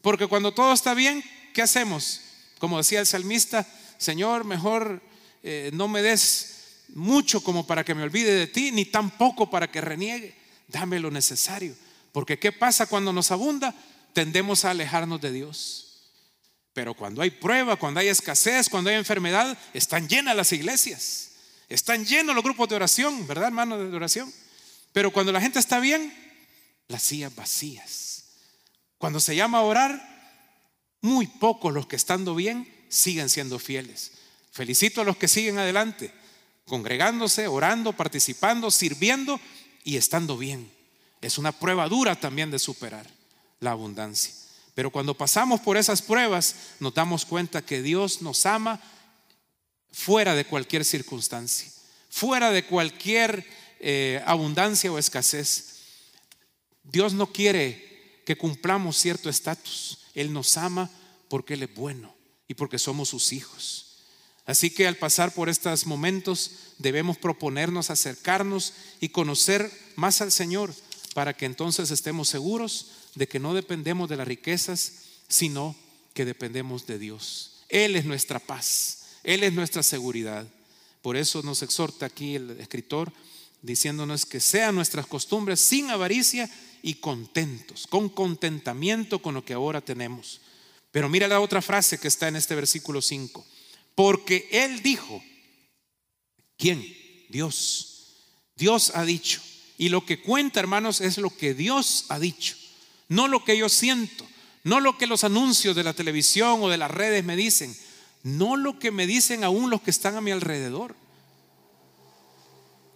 Porque 0.00 0.26
cuando 0.26 0.52
todo 0.52 0.72
está 0.72 0.94
bien, 0.94 1.22
¿qué 1.54 1.62
hacemos? 1.62 2.22
Como 2.58 2.78
decía 2.78 2.98
el 2.98 3.06
salmista, 3.06 3.68
Señor, 3.98 4.42
mejor 4.42 5.00
eh, 5.44 5.70
no 5.72 5.86
me 5.86 6.02
des 6.02 6.51
mucho 6.94 7.42
como 7.42 7.66
para 7.66 7.84
que 7.84 7.94
me 7.94 8.02
olvide 8.02 8.34
de 8.34 8.46
ti, 8.46 8.70
ni 8.72 8.84
tampoco 8.84 9.50
para 9.50 9.70
que 9.70 9.80
reniegue. 9.80 10.34
Dame 10.68 11.00
lo 11.00 11.10
necesario. 11.10 11.74
Porque 12.12 12.38
¿qué 12.38 12.52
pasa 12.52 12.86
cuando 12.86 13.12
nos 13.12 13.30
abunda? 13.30 13.74
Tendemos 14.12 14.64
a 14.64 14.70
alejarnos 14.70 15.20
de 15.20 15.32
Dios. 15.32 15.92
Pero 16.72 16.94
cuando 16.94 17.22
hay 17.22 17.30
prueba, 17.30 17.76
cuando 17.76 18.00
hay 18.00 18.08
escasez, 18.08 18.68
cuando 18.68 18.90
hay 18.90 18.96
enfermedad, 18.96 19.56
están 19.74 20.08
llenas 20.08 20.36
las 20.36 20.52
iglesias. 20.52 21.32
Están 21.68 22.04
llenos 22.04 22.34
los 22.34 22.44
grupos 22.44 22.68
de 22.68 22.76
oración, 22.76 23.26
¿verdad, 23.26 23.46
hermano 23.46 23.78
de 23.78 23.96
oración? 23.96 24.32
Pero 24.92 25.10
cuando 25.10 25.32
la 25.32 25.40
gente 25.40 25.58
está 25.58 25.80
bien, 25.80 26.12
las 26.88 27.02
sillas 27.02 27.34
vacías. 27.34 28.24
Cuando 28.98 29.20
se 29.20 29.34
llama 29.34 29.58
a 29.58 29.62
orar, 29.62 30.12
muy 31.00 31.26
pocos 31.26 31.72
los 31.72 31.86
que 31.86 31.96
estando 31.96 32.34
bien 32.34 32.68
siguen 32.88 33.28
siendo 33.28 33.58
fieles. 33.58 34.12
Felicito 34.50 35.00
a 35.00 35.04
los 35.04 35.16
que 35.16 35.28
siguen 35.28 35.58
adelante, 35.58 36.12
congregándose, 36.72 37.48
orando, 37.48 37.92
participando, 37.92 38.70
sirviendo 38.70 39.38
y 39.84 39.98
estando 39.98 40.38
bien. 40.38 40.72
Es 41.20 41.36
una 41.36 41.52
prueba 41.52 41.86
dura 41.86 42.18
también 42.18 42.50
de 42.50 42.58
superar 42.58 43.06
la 43.60 43.72
abundancia. 43.72 44.32
Pero 44.74 44.90
cuando 44.90 45.12
pasamos 45.12 45.60
por 45.60 45.76
esas 45.76 46.00
pruebas, 46.00 46.56
nos 46.80 46.94
damos 46.94 47.26
cuenta 47.26 47.60
que 47.60 47.82
Dios 47.82 48.22
nos 48.22 48.46
ama 48.46 48.80
fuera 49.90 50.34
de 50.34 50.46
cualquier 50.46 50.86
circunstancia, 50.86 51.70
fuera 52.08 52.50
de 52.50 52.64
cualquier 52.64 53.46
eh, 53.78 54.22
abundancia 54.24 54.90
o 54.90 54.96
escasez. 54.96 55.74
Dios 56.84 57.12
no 57.12 57.26
quiere 57.26 58.22
que 58.24 58.38
cumplamos 58.38 58.96
cierto 58.96 59.28
estatus. 59.28 60.06
Él 60.14 60.32
nos 60.32 60.56
ama 60.56 60.88
porque 61.28 61.52
Él 61.52 61.64
es 61.64 61.74
bueno 61.74 62.14
y 62.48 62.54
porque 62.54 62.78
somos 62.78 63.10
sus 63.10 63.34
hijos. 63.34 63.81
Así 64.44 64.70
que 64.70 64.86
al 64.86 64.96
pasar 64.96 65.32
por 65.32 65.48
estos 65.48 65.86
momentos 65.86 66.52
debemos 66.78 67.16
proponernos 67.16 67.90
acercarnos 67.90 68.72
y 69.00 69.10
conocer 69.10 69.70
más 69.94 70.20
al 70.20 70.32
Señor 70.32 70.74
para 71.14 71.34
que 71.34 71.46
entonces 71.46 71.90
estemos 71.90 72.28
seguros 72.28 72.86
de 73.14 73.28
que 73.28 73.38
no 73.38 73.54
dependemos 73.54 74.08
de 74.08 74.16
las 74.16 74.26
riquezas, 74.26 74.92
sino 75.28 75.76
que 76.14 76.24
dependemos 76.24 76.86
de 76.86 76.98
Dios. 76.98 77.62
Él 77.68 77.96
es 77.96 78.04
nuestra 78.04 78.38
paz, 78.38 79.04
Él 79.22 79.44
es 79.44 79.52
nuestra 79.52 79.82
seguridad. 79.82 80.46
Por 81.02 81.16
eso 81.16 81.42
nos 81.42 81.62
exhorta 81.62 82.06
aquí 82.06 82.36
el 82.36 82.50
escritor 82.60 83.12
diciéndonos 83.62 84.26
que 84.26 84.40
sean 84.40 84.74
nuestras 84.74 85.06
costumbres 85.06 85.60
sin 85.60 85.90
avaricia 85.90 86.50
y 86.82 86.94
contentos, 86.94 87.86
con 87.86 88.08
contentamiento 88.08 89.22
con 89.22 89.34
lo 89.34 89.44
que 89.44 89.54
ahora 89.54 89.80
tenemos. 89.80 90.40
Pero 90.90 91.08
mira 91.08 91.28
la 91.28 91.40
otra 91.40 91.62
frase 91.62 91.98
que 91.98 92.08
está 92.08 92.28
en 92.28 92.36
este 92.36 92.54
versículo 92.54 93.00
5. 93.00 93.46
Porque 93.94 94.48
Él 94.50 94.82
dijo, 94.82 95.22
¿quién? 96.56 96.82
Dios. 97.28 98.16
Dios 98.56 98.92
ha 98.94 99.04
dicho. 99.04 99.40
Y 99.78 99.88
lo 99.88 100.06
que 100.06 100.20
cuenta, 100.20 100.60
hermanos, 100.60 101.00
es 101.00 101.18
lo 101.18 101.30
que 101.30 101.54
Dios 101.54 102.06
ha 102.08 102.18
dicho 102.18 102.56
no 103.12 103.28
lo 103.28 103.44
que 103.44 103.58
yo 103.58 103.68
siento, 103.68 104.26
no 104.64 104.80
lo 104.80 104.96
que 104.96 105.06
los 105.06 105.22
anuncios 105.22 105.76
de 105.76 105.84
la 105.84 105.92
televisión 105.92 106.62
o 106.62 106.70
de 106.70 106.78
las 106.78 106.90
redes 106.90 107.22
me 107.22 107.36
dicen, 107.36 107.76
no 108.22 108.56
lo 108.56 108.78
que 108.78 108.90
me 108.90 109.06
dicen 109.06 109.44
aún 109.44 109.68
los 109.68 109.82
que 109.82 109.90
están 109.90 110.16
a 110.16 110.22
mi 110.22 110.30
alrededor. 110.30 110.96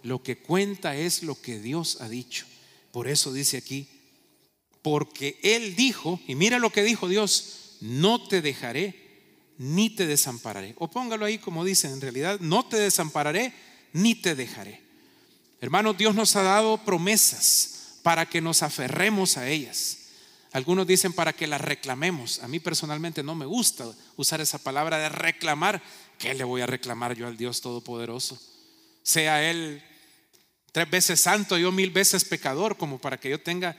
Lo 0.01 0.23
que 0.23 0.39
cuenta 0.39 0.95
es 0.95 1.21
lo 1.21 1.39
que 1.39 1.59
Dios 1.59 2.01
ha 2.01 2.09
dicho. 2.09 2.47
Por 2.91 3.07
eso 3.07 3.31
dice 3.31 3.57
aquí, 3.57 3.87
porque 4.81 5.39
Él 5.43 5.75
dijo, 5.75 6.19
y 6.27 6.33
mira 6.33 6.57
lo 6.57 6.71
que 6.71 6.81
dijo 6.81 7.07
Dios, 7.07 7.77
no 7.81 8.27
te 8.27 8.41
dejaré 8.41 9.06
ni 9.57 9.89
te 9.89 10.05
desampararé. 10.05 10.73
O 10.77 10.89
póngalo 10.89 11.25
ahí 11.25 11.37
como 11.37 11.65
dice, 11.65 11.89
en 11.89 12.01
realidad, 12.01 12.39
no 12.39 12.65
te 12.65 12.77
desampararé 12.77 13.53
ni 13.93 14.15
te 14.15 14.35
dejaré. 14.35 14.81
Hermanos, 15.61 15.97
Dios 15.97 16.13
nos 16.15 16.35
ha 16.35 16.43
dado 16.43 16.77
promesas 16.79 17.99
para 18.03 18.25
que 18.25 18.41
nos 18.41 18.63
aferremos 18.63 19.37
a 19.37 19.49
ellas. 19.49 19.97
Algunos 20.53 20.87
dicen 20.87 21.13
para 21.13 21.33
que 21.33 21.47
la 21.47 21.57
reclamemos. 21.57 22.41
A 22.41 22.47
mí 22.47 22.59
personalmente 22.59 23.23
no 23.23 23.35
me 23.35 23.45
gusta 23.45 23.85
usar 24.15 24.41
esa 24.41 24.59
palabra 24.59 24.97
de 24.97 25.09
reclamar. 25.09 25.81
¿Qué 26.17 26.33
le 26.33 26.43
voy 26.43 26.61
a 26.61 26.67
reclamar 26.67 27.15
yo 27.15 27.27
al 27.27 27.37
Dios 27.37 27.61
Todopoderoso? 27.61 28.39
sea 29.07 29.49
Él 29.49 29.81
tres 30.73 30.89
veces 30.89 31.21
santo, 31.21 31.57
yo 31.57 31.71
mil 31.71 31.91
veces 31.91 32.25
pecador, 32.25 32.75
como 32.75 32.99
para 32.99 33.17
que 33.17 33.29
yo 33.29 33.39
tenga 33.39 33.77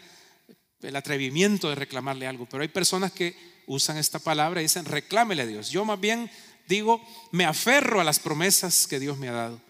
el 0.80 0.96
atrevimiento 0.96 1.68
de 1.68 1.74
reclamarle 1.74 2.26
algo. 2.26 2.46
Pero 2.46 2.62
hay 2.62 2.68
personas 2.68 3.12
que 3.12 3.36
usan 3.68 3.96
esta 3.96 4.18
palabra 4.18 4.60
y 4.60 4.64
dicen, 4.64 4.84
reclámele 4.84 5.42
a 5.42 5.46
Dios. 5.46 5.70
Yo 5.70 5.84
más 5.84 6.00
bien 6.00 6.28
digo, 6.66 7.00
me 7.30 7.44
aferro 7.44 8.00
a 8.00 8.04
las 8.04 8.18
promesas 8.18 8.86
que 8.88 8.98
Dios 8.98 9.18
me 9.18 9.28
ha 9.28 9.32
dado, 9.32 9.60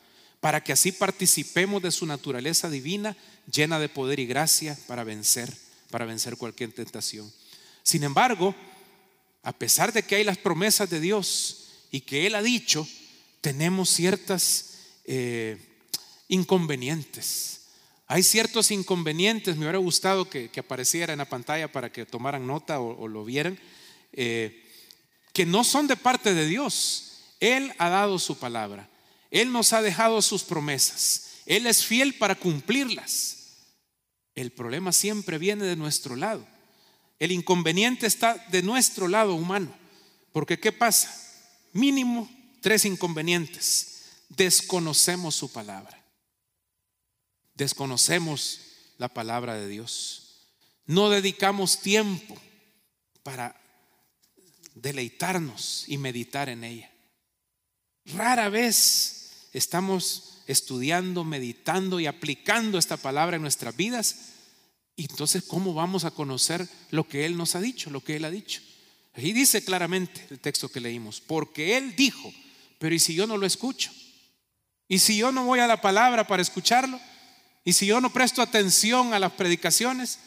para 0.40 0.64
que 0.64 0.72
así 0.72 0.92
participemos 0.92 1.82
de 1.82 1.90
su 1.90 2.06
naturaleza 2.06 2.70
divina, 2.70 3.16
llena 3.52 3.78
de 3.78 3.88
poder 3.88 4.18
y 4.20 4.26
gracia 4.26 4.78
para 4.86 5.04
vencer, 5.04 5.52
para 5.90 6.06
vencer 6.06 6.36
cualquier 6.36 6.72
tentación. 6.72 7.30
Sin 7.82 8.04
embargo, 8.04 8.54
a 9.42 9.52
pesar 9.52 9.92
de 9.92 10.02
que 10.02 10.16
hay 10.16 10.24
las 10.24 10.38
promesas 10.38 10.88
de 10.90 11.00
Dios 11.00 11.68
y 11.90 12.00
que 12.00 12.26
Él 12.26 12.34
ha 12.34 12.42
dicho, 12.42 12.86
tenemos 13.40 13.88
ciertas 13.88 14.76
eh, 15.04 15.56
inconvenientes. 16.28 17.58
Hay 18.06 18.22
ciertos 18.22 18.70
inconvenientes, 18.70 19.56
me 19.56 19.64
hubiera 19.64 19.78
gustado 19.78 20.28
que, 20.30 20.50
apareciera 20.58 21.12
en 21.12 21.18
la 21.18 21.28
pantalla 21.28 21.70
para 21.70 21.92
que 21.92 22.06
tomaran 22.06 22.46
nota 22.46 22.80
o, 22.80 23.06
lo 23.06 23.24
vieran, 23.24 23.58
eh, 24.12 24.64
que 25.32 25.46
no 25.46 25.64
son 25.64 25.86
de 25.86 25.96
parte 25.96 26.34
de 26.34 26.46
Dios. 26.46 27.34
Él 27.40 27.72
ha 27.78 27.88
dado 27.88 28.18
su 28.18 28.38
palabra, 28.38 28.88
Él 29.30 29.52
nos 29.52 29.72
ha 29.72 29.82
dejado 29.82 30.22
sus 30.22 30.42
promesas, 30.42 31.42
Él 31.46 31.66
es 31.66 31.84
fiel 31.84 32.14
para 32.14 32.34
cumplirlas. 32.34 33.36
El 34.34 34.52
problema 34.52 34.92
siempre 34.92 35.36
viene 35.38 35.64
de 35.64 35.76
nuestro 35.76 36.14
lado. 36.14 36.46
El 37.18 37.32
inconveniente 37.32 38.06
está 38.06 38.34
de 38.50 38.62
nuestro 38.62 39.08
lado 39.08 39.34
humano. 39.34 39.74
Porque 40.32 40.60
¿qué 40.60 40.70
pasa? 40.70 41.12
Mínimo 41.72 42.30
tres 42.60 42.84
inconvenientes. 42.84 44.22
Desconocemos 44.28 45.34
su 45.34 45.50
palabra. 45.50 46.00
Desconocemos 47.54 48.60
la 48.98 49.08
palabra 49.08 49.54
de 49.54 49.66
Dios. 49.66 50.46
No 50.86 51.10
dedicamos 51.10 51.80
tiempo 51.80 52.36
para 53.24 53.60
deleitarnos 54.82 55.84
y 55.86 55.98
meditar 55.98 56.48
en 56.48 56.64
ella. 56.64 56.90
Rara 58.06 58.48
vez 58.48 59.48
estamos 59.52 60.42
estudiando, 60.46 61.24
meditando 61.24 62.00
y 62.00 62.06
aplicando 62.06 62.78
esta 62.78 62.96
palabra 62.96 63.36
en 63.36 63.42
nuestras 63.42 63.76
vidas 63.76 64.16
y 64.98 65.02
entonces, 65.02 65.44
¿cómo 65.44 65.74
vamos 65.74 66.04
a 66.04 66.10
conocer 66.10 66.68
lo 66.90 67.06
que 67.06 67.24
Él 67.24 67.36
nos 67.36 67.54
ha 67.54 67.60
dicho, 67.60 67.88
lo 67.88 68.02
que 68.02 68.16
Él 68.16 68.24
ha 68.24 68.30
dicho? 68.32 68.60
Ahí 69.14 69.32
dice 69.32 69.64
claramente 69.64 70.26
el 70.28 70.40
texto 70.40 70.68
que 70.68 70.80
leímos, 70.80 71.20
porque 71.20 71.76
Él 71.76 71.94
dijo, 71.94 72.34
pero 72.80 72.92
¿y 72.92 72.98
si 72.98 73.14
yo 73.14 73.24
no 73.28 73.36
lo 73.36 73.46
escucho? 73.46 73.92
¿Y 74.88 74.98
si 74.98 75.16
yo 75.16 75.30
no 75.30 75.44
voy 75.44 75.60
a 75.60 75.68
la 75.68 75.80
palabra 75.80 76.26
para 76.26 76.42
escucharlo? 76.42 76.98
¿Y 77.64 77.74
si 77.74 77.86
yo 77.86 78.00
no 78.00 78.12
presto 78.12 78.42
atención 78.42 79.14
a 79.14 79.20
las 79.20 79.30
predicaciones? 79.34 80.18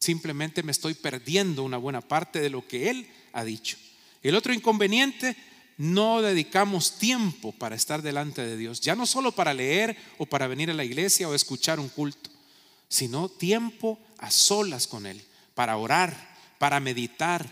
Simplemente 0.00 0.64
me 0.64 0.72
estoy 0.72 0.94
perdiendo 0.94 1.62
una 1.62 1.76
buena 1.76 2.00
parte 2.00 2.40
de 2.40 2.50
lo 2.50 2.66
que 2.66 2.90
Él 2.90 3.08
ha 3.32 3.44
dicho. 3.44 3.76
El 4.22 4.34
otro 4.34 4.52
inconveniente, 4.52 5.36
no 5.78 6.22
dedicamos 6.22 6.98
tiempo 6.98 7.52
para 7.52 7.74
estar 7.74 8.02
delante 8.02 8.42
de 8.42 8.56
Dios, 8.56 8.80
ya 8.80 8.94
no 8.94 9.06
solo 9.06 9.32
para 9.32 9.54
leer 9.54 9.96
o 10.18 10.26
para 10.26 10.46
venir 10.46 10.70
a 10.70 10.74
la 10.74 10.84
iglesia 10.84 11.28
o 11.28 11.34
escuchar 11.34 11.80
un 11.80 11.88
culto 11.88 12.30
sino 12.92 13.30
tiempo 13.30 13.98
a 14.18 14.30
solas 14.30 14.86
con 14.86 15.06
Él, 15.06 15.18
para 15.54 15.78
orar, 15.78 16.36
para 16.58 16.78
meditar 16.78 17.48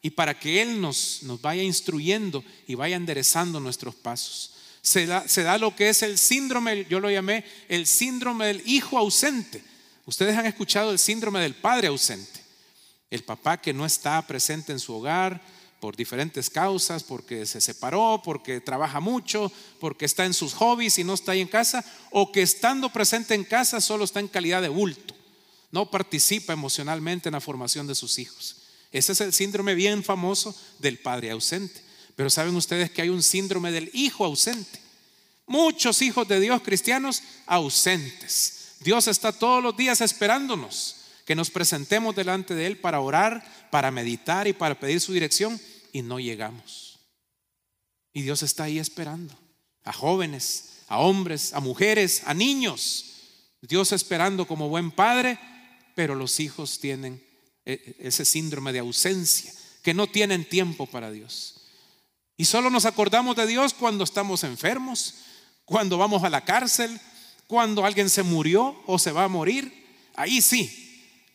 y 0.00 0.08
para 0.08 0.40
que 0.40 0.62
Él 0.62 0.80
nos, 0.80 1.22
nos 1.24 1.42
vaya 1.42 1.62
instruyendo 1.62 2.42
y 2.66 2.74
vaya 2.74 2.96
enderezando 2.96 3.60
nuestros 3.60 3.94
pasos. 3.94 4.54
Se 4.80 5.04
da, 5.04 5.28
se 5.28 5.42
da 5.42 5.58
lo 5.58 5.76
que 5.76 5.90
es 5.90 6.02
el 6.02 6.16
síndrome, 6.16 6.86
yo 6.88 7.00
lo 7.00 7.10
llamé 7.10 7.44
el 7.68 7.86
síndrome 7.86 8.46
del 8.46 8.62
hijo 8.64 8.96
ausente. 8.96 9.62
Ustedes 10.06 10.34
han 10.38 10.46
escuchado 10.46 10.90
el 10.90 10.98
síndrome 10.98 11.40
del 11.40 11.54
padre 11.54 11.88
ausente. 11.88 12.37
El 13.10 13.24
papá 13.24 13.60
que 13.60 13.72
no 13.72 13.86
está 13.86 14.26
presente 14.26 14.72
en 14.72 14.80
su 14.80 14.94
hogar, 14.94 15.40
por 15.80 15.96
diferentes 15.96 16.50
causas, 16.50 17.04
porque 17.04 17.46
se 17.46 17.60
separó, 17.60 18.20
porque 18.24 18.60
trabaja 18.60 19.00
mucho, 19.00 19.52
porque 19.78 20.04
está 20.04 20.24
en 20.24 20.34
sus 20.34 20.54
hobbies 20.54 20.98
y 20.98 21.04
no 21.04 21.14
está 21.14 21.32
ahí 21.32 21.40
en 21.40 21.48
casa, 21.48 21.84
o 22.10 22.32
que 22.32 22.42
estando 22.42 22.92
presente 22.92 23.34
en 23.34 23.44
casa 23.44 23.80
solo 23.80 24.04
está 24.04 24.20
en 24.20 24.28
calidad 24.28 24.60
de 24.60 24.68
bulto, 24.68 25.14
no 25.70 25.90
participa 25.90 26.52
emocionalmente 26.52 27.28
en 27.28 27.34
la 27.34 27.40
formación 27.40 27.86
de 27.86 27.94
sus 27.94 28.18
hijos. 28.18 28.56
Ese 28.90 29.12
es 29.12 29.20
el 29.20 29.32
síndrome 29.32 29.74
bien 29.74 30.02
famoso 30.02 30.54
del 30.78 30.98
padre 30.98 31.30
ausente. 31.30 31.82
Pero 32.16 32.30
saben 32.30 32.56
ustedes 32.56 32.90
que 32.90 33.02
hay 33.02 33.10
un 33.10 33.22
síndrome 33.22 33.70
del 33.70 33.90
hijo 33.92 34.24
ausente. 34.24 34.80
Muchos 35.46 36.02
hijos 36.02 36.26
de 36.26 36.40
Dios 36.40 36.62
cristianos 36.62 37.22
ausentes. 37.46 38.72
Dios 38.80 39.06
está 39.08 39.30
todos 39.30 39.62
los 39.62 39.76
días 39.76 40.00
esperándonos 40.00 40.96
que 41.28 41.34
nos 41.34 41.50
presentemos 41.50 42.16
delante 42.16 42.54
de 42.54 42.66
Él 42.66 42.78
para 42.78 43.00
orar, 43.00 43.44
para 43.70 43.90
meditar 43.90 44.48
y 44.48 44.54
para 44.54 44.80
pedir 44.80 44.98
su 44.98 45.12
dirección 45.12 45.60
y 45.92 46.00
no 46.00 46.18
llegamos. 46.18 47.00
Y 48.14 48.22
Dios 48.22 48.42
está 48.42 48.64
ahí 48.64 48.78
esperando 48.78 49.38
a 49.84 49.92
jóvenes, 49.92 50.84
a 50.88 51.00
hombres, 51.00 51.52
a 51.52 51.60
mujeres, 51.60 52.22
a 52.24 52.32
niños. 52.32 53.04
Dios 53.60 53.92
esperando 53.92 54.46
como 54.46 54.70
buen 54.70 54.90
padre, 54.90 55.38
pero 55.94 56.14
los 56.14 56.40
hijos 56.40 56.80
tienen 56.80 57.22
eh, 57.66 57.96
ese 57.98 58.24
síndrome 58.24 58.72
de 58.72 58.78
ausencia, 58.78 59.52
que 59.82 59.92
no 59.92 60.06
tienen 60.06 60.48
tiempo 60.48 60.86
para 60.86 61.10
Dios. 61.10 61.56
Y 62.38 62.46
solo 62.46 62.70
nos 62.70 62.86
acordamos 62.86 63.36
de 63.36 63.46
Dios 63.46 63.74
cuando 63.74 64.02
estamos 64.02 64.44
enfermos, 64.44 65.16
cuando 65.66 65.98
vamos 65.98 66.24
a 66.24 66.30
la 66.30 66.46
cárcel, 66.46 66.98
cuando 67.46 67.84
alguien 67.84 68.08
se 68.08 68.22
murió 68.22 68.82
o 68.86 68.98
se 68.98 69.12
va 69.12 69.24
a 69.24 69.28
morir. 69.28 69.74
Ahí 70.14 70.40
sí, 70.40 70.87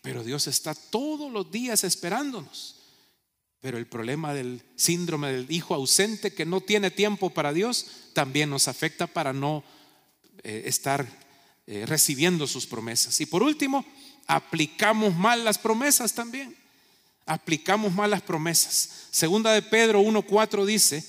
pero 0.04 0.22
Dios 0.22 0.48
está 0.48 0.76
todos 0.76 1.32
los 1.32 1.50
días 1.50 1.86
esperándonos. 1.86 2.76
Pero 3.62 3.78
el 3.78 3.88
problema 3.88 4.34
del 4.34 4.62
síndrome 4.76 5.32
del 5.32 5.50
hijo 5.50 5.74
ausente 5.74 6.34
que 6.34 6.46
no 6.46 6.60
tiene 6.60 6.92
tiempo 6.92 7.30
para 7.30 7.54
Dios 7.54 7.86
también 8.12 8.50
nos 8.50 8.68
afecta 8.68 9.08
para 9.08 9.32
no 9.32 9.64
eh, 10.44 10.64
estar 10.66 11.08
eh, 11.68 11.86
recibiendo 11.88 12.48
sus 12.48 12.68
promesas. 12.68 13.22
Y 13.22 13.26
por 13.26 13.44
último, 13.44 13.86
aplicamos 14.28 15.16
mal 15.16 15.46
las 15.46 15.58
promesas 15.58 16.12
también. 16.12 16.54
Aplicamos 17.26 17.94
mal 17.94 18.12
las 18.12 18.24
promesas. 18.24 19.08
Segunda 19.10 19.54
de 19.54 19.62
Pedro 19.62 20.02
1.4 20.02 20.66
dice, 20.66 21.02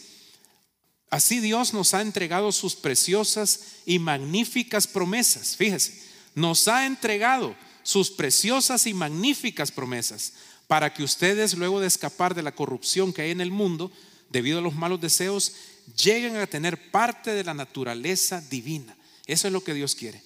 así 1.11 1.41
Dios 1.41 1.75
nos 1.75 1.95
ha 1.95 2.01
entregado 2.01 2.53
sus 2.53 2.77
preciosas 2.77 3.79
y 3.87 3.99
magníficas 3.99 4.87
promesas. 4.87 5.57
Fíjese, 5.57 6.01
nos 6.37 6.69
ha 6.69 6.87
entregado 6.87 7.57
sus 7.85 8.11
preciosas 8.11 8.87
y 8.89 8.95
magníficas 8.95 9.71
promesas, 9.71 10.33
para 10.67 10.93
que 10.93 11.05
ustedes, 11.05 11.55
luego 11.55 11.81
de 11.81 11.87
escapar 11.87 12.35
de 12.35 12.43
la 12.43 12.55
corrupción 12.55 13.13
que 13.13 13.23
hay 13.23 13.31
en 13.31 13.41
el 13.41 13.53
mundo, 13.53 13.93
debido 14.31 14.59
a 14.59 14.63
los 14.63 14.75
malos 14.75 15.01
deseos, 15.01 15.55
lleguen 16.03 16.37
a 16.37 16.47
tener 16.47 16.91
parte 16.91 17.31
de 17.31 17.45
la 17.45 17.55
naturaleza 17.55 18.41
divina. 18.41 18.97
Eso 19.27 19.47
es 19.47 19.53
lo 19.53 19.63
que 19.63 19.75
Dios 19.75 19.95
quiere. 19.95 20.23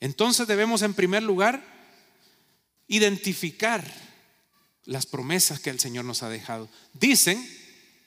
Entonces 0.00 0.46
debemos 0.46 0.82
en 0.82 0.94
primer 0.94 1.22
lugar 1.22 1.64
identificar 2.88 3.84
las 4.84 5.06
promesas 5.06 5.60
que 5.60 5.70
el 5.70 5.78
Señor 5.78 6.04
nos 6.04 6.22
ha 6.22 6.28
dejado. 6.28 6.68
Dicen, 6.92 7.48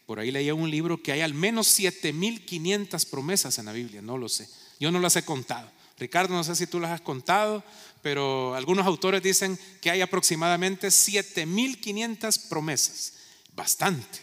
por 0.06 0.20
ahí 0.20 0.32
leía 0.32 0.54
un 0.54 0.70
libro, 0.70 1.02
que 1.02 1.14
hay 1.14 1.22
al 1.22 1.34
menos 1.34 1.68
7500 1.68 3.06
promesas 3.06 3.58
en 3.58 3.66
la 3.66 3.72
Biblia, 3.72 4.02
no 4.02 4.18
lo 4.18 4.28
sé. 4.28 4.50
Yo 4.80 4.92
no 4.92 5.00
las 5.00 5.16
he 5.16 5.24
contado. 5.24 5.72
Ricardo, 5.98 6.34
no 6.34 6.44
sé 6.44 6.56
si 6.56 6.68
tú 6.68 6.80
las 6.80 6.92
has 6.92 7.02
contado, 7.02 7.64
pero 8.04 8.54
algunos 8.54 8.86
autores 8.86 9.24
dicen 9.24 9.58
que 9.82 9.90
hay 9.90 10.02
aproximadamente 10.02 10.92
7500 10.92 12.38
promesas. 12.38 13.14
Bastante. 13.56 14.20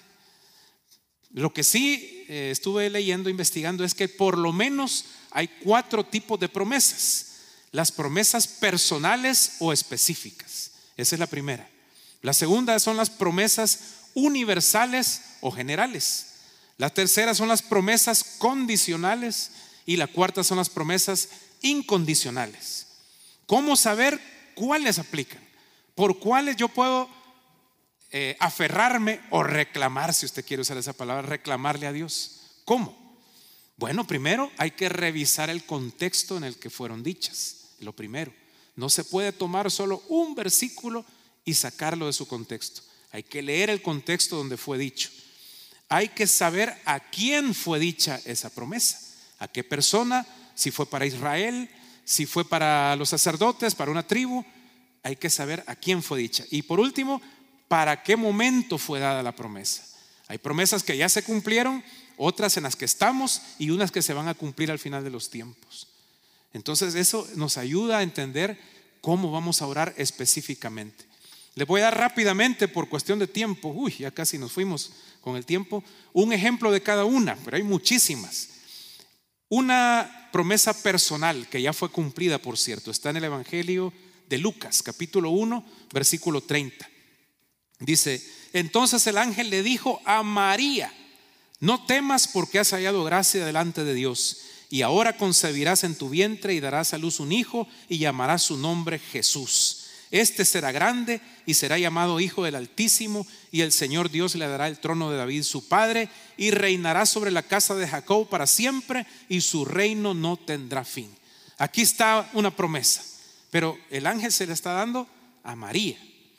Lo 1.32 1.52
que 1.52 1.64
sí 1.64 2.26
eh, 2.28 2.50
estuve 2.52 2.90
leyendo, 2.90 3.30
investigando, 3.30 3.82
es 3.82 3.94
que 3.94 4.08
por 4.08 4.36
lo 4.36 4.52
menos 4.52 5.06
hay 5.30 5.48
cuatro 5.48 6.04
tipos 6.04 6.38
de 6.38 6.48
promesas. 6.48 7.26
Las 7.72 7.90
promesas 7.90 8.46
personales 8.46 9.52
o 9.60 9.72
específicas. 9.72 10.72
Esa 10.96 11.16
es 11.16 11.20
la 11.20 11.26
primera. 11.26 11.68
La 12.20 12.34
segunda 12.34 12.78
son 12.78 12.98
las 12.98 13.08
promesas 13.08 13.80
universales 14.12 15.22
o 15.40 15.50
generales. 15.50 16.26
La 16.76 16.90
tercera 16.90 17.34
son 17.34 17.48
las 17.48 17.62
promesas 17.62 18.24
condicionales 18.38 19.52
y 19.86 19.96
la 19.96 20.06
cuarta 20.06 20.44
son 20.44 20.58
las 20.58 20.68
promesas 20.68 21.28
incondicionales. 21.62 22.89
¿Cómo 23.50 23.74
saber 23.74 24.20
cuáles 24.54 25.00
aplican? 25.00 25.42
¿Por 25.96 26.20
cuáles 26.20 26.54
yo 26.54 26.68
puedo 26.68 27.10
eh, 28.12 28.36
aferrarme 28.38 29.20
o 29.30 29.42
reclamar, 29.42 30.14
si 30.14 30.24
usted 30.24 30.44
quiere 30.44 30.60
usar 30.60 30.76
esa 30.76 30.92
palabra, 30.92 31.22
reclamarle 31.22 31.88
a 31.88 31.92
Dios? 31.92 32.42
¿Cómo? 32.64 32.96
Bueno, 33.76 34.06
primero 34.06 34.52
hay 34.56 34.70
que 34.70 34.88
revisar 34.88 35.50
el 35.50 35.64
contexto 35.64 36.36
en 36.36 36.44
el 36.44 36.60
que 36.60 36.70
fueron 36.70 37.02
dichas. 37.02 37.70
Lo 37.80 37.92
primero, 37.92 38.32
no 38.76 38.88
se 38.88 39.02
puede 39.02 39.32
tomar 39.32 39.68
solo 39.72 40.04
un 40.06 40.36
versículo 40.36 41.04
y 41.44 41.54
sacarlo 41.54 42.06
de 42.06 42.12
su 42.12 42.28
contexto. 42.28 42.82
Hay 43.10 43.24
que 43.24 43.42
leer 43.42 43.68
el 43.68 43.82
contexto 43.82 44.36
donde 44.36 44.58
fue 44.58 44.78
dicho. 44.78 45.10
Hay 45.88 46.10
que 46.10 46.28
saber 46.28 46.80
a 46.84 47.00
quién 47.00 47.52
fue 47.56 47.80
dicha 47.80 48.20
esa 48.26 48.50
promesa. 48.50 49.00
¿A 49.40 49.48
qué 49.48 49.64
persona? 49.64 50.24
Si 50.54 50.70
fue 50.70 50.86
para 50.86 51.04
Israel, 51.04 51.68
si 52.10 52.26
fue 52.26 52.44
para 52.44 52.96
los 52.96 53.10
sacerdotes, 53.10 53.76
para 53.76 53.92
una 53.92 54.04
tribu. 54.04 54.44
Hay 55.04 55.14
que 55.14 55.30
saber 55.30 55.62
a 55.68 55.76
quién 55.76 56.02
fue 56.02 56.18
dicha. 56.18 56.44
Y 56.50 56.62
por 56.62 56.80
último, 56.80 57.22
para 57.68 58.02
qué 58.02 58.16
momento 58.16 58.78
fue 58.78 58.98
dada 58.98 59.22
la 59.22 59.36
promesa. 59.36 59.84
Hay 60.26 60.38
promesas 60.38 60.82
que 60.82 60.96
ya 60.96 61.08
se 61.08 61.22
cumplieron, 61.22 61.84
otras 62.16 62.56
en 62.56 62.64
las 62.64 62.74
que 62.74 62.84
estamos 62.84 63.42
y 63.60 63.70
unas 63.70 63.92
que 63.92 64.02
se 64.02 64.12
van 64.12 64.26
a 64.26 64.34
cumplir 64.34 64.72
al 64.72 64.80
final 64.80 65.04
de 65.04 65.10
los 65.10 65.30
tiempos. 65.30 65.86
Entonces 66.52 66.96
eso 66.96 67.28
nos 67.36 67.56
ayuda 67.58 67.98
a 67.98 68.02
entender 68.02 68.58
cómo 69.00 69.30
vamos 69.30 69.62
a 69.62 69.68
orar 69.68 69.94
específicamente. 69.96 71.04
Les 71.54 71.66
voy 71.68 71.80
a 71.80 71.84
dar 71.84 71.98
rápidamente, 71.98 72.66
por 72.66 72.88
cuestión 72.88 73.20
de 73.20 73.28
tiempo, 73.28 73.68
uy, 73.68 73.94
ya 74.00 74.10
casi 74.10 74.36
nos 74.36 74.50
fuimos 74.50 74.90
con 75.20 75.36
el 75.36 75.46
tiempo, 75.46 75.84
un 76.12 76.32
ejemplo 76.32 76.72
de 76.72 76.82
cada 76.82 77.04
una, 77.04 77.36
pero 77.36 77.56
hay 77.56 77.62
muchísimas. 77.62 78.48
Una 79.50 80.28
promesa 80.30 80.72
personal 80.80 81.48
que 81.48 81.60
ya 81.60 81.72
fue 81.72 81.90
cumplida, 81.90 82.38
por 82.38 82.56
cierto, 82.56 82.92
está 82.92 83.10
en 83.10 83.16
el 83.16 83.24
Evangelio 83.24 83.92
de 84.28 84.38
Lucas, 84.38 84.80
capítulo 84.80 85.30
1, 85.30 85.66
versículo 85.92 86.40
30. 86.40 86.88
Dice, 87.80 88.24
entonces 88.52 89.04
el 89.08 89.18
ángel 89.18 89.50
le 89.50 89.64
dijo 89.64 90.00
a 90.04 90.22
María, 90.22 90.94
no 91.58 91.84
temas 91.84 92.28
porque 92.28 92.60
has 92.60 92.70
hallado 92.70 93.02
gracia 93.02 93.44
delante 93.44 93.82
de 93.82 93.94
Dios, 93.94 94.38
y 94.68 94.82
ahora 94.82 95.16
concebirás 95.16 95.82
en 95.82 95.96
tu 95.96 96.08
vientre 96.08 96.54
y 96.54 96.60
darás 96.60 96.94
a 96.94 96.98
luz 96.98 97.18
un 97.18 97.32
hijo 97.32 97.66
y 97.88 97.98
llamarás 97.98 98.42
su 98.42 98.56
nombre 98.56 99.00
Jesús. 99.00 99.79
Este 100.10 100.44
será 100.44 100.72
grande 100.72 101.20
y 101.46 101.54
será 101.54 101.78
llamado 101.78 102.18
Hijo 102.18 102.44
del 102.44 102.56
Altísimo, 102.56 103.26
y 103.52 103.60
el 103.60 103.70
Señor 103.70 104.10
Dios 104.10 104.34
le 104.34 104.48
dará 104.48 104.66
el 104.66 104.80
trono 104.80 105.10
de 105.10 105.16
David 105.16 105.44
su 105.44 105.68
padre, 105.68 106.08
y 106.36 106.50
reinará 106.50 107.06
sobre 107.06 107.30
la 107.30 107.42
casa 107.42 107.76
de 107.76 107.86
Jacob 107.86 108.28
para 108.28 108.46
siempre, 108.46 109.06
y 109.28 109.40
su 109.40 109.64
reino 109.64 110.12
no 110.12 110.36
tendrá 110.36 110.84
fin. 110.84 111.10
Aquí 111.58 111.82
está 111.82 112.28
una 112.32 112.54
promesa, 112.54 113.04
pero 113.50 113.78
el 113.90 114.06
ángel 114.06 114.32
se 114.32 114.46
le 114.46 114.52
está 114.52 114.72
dando 114.72 115.06
a 115.44 115.54
María, 115.54 115.98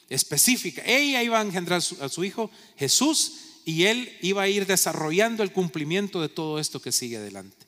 específica. 0.09 0.81
Ella 0.85 1.23
iba 1.23 1.39
a 1.39 1.43
engendrar 1.43 1.81
a 2.01 2.09
su 2.09 2.23
hijo 2.25 2.51
Jesús, 2.77 3.33
y 3.63 3.83
él 3.83 4.17
iba 4.21 4.41
a 4.41 4.49
ir 4.49 4.65
desarrollando 4.65 5.43
el 5.43 5.53
cumplimiento 5.53 6.21
de 6.21 6.29
todo 6.29 6.59
esto 6.59 6.81
que 6.81 6.91
sigue 6.91 7.17
adelante. 7.17 7.65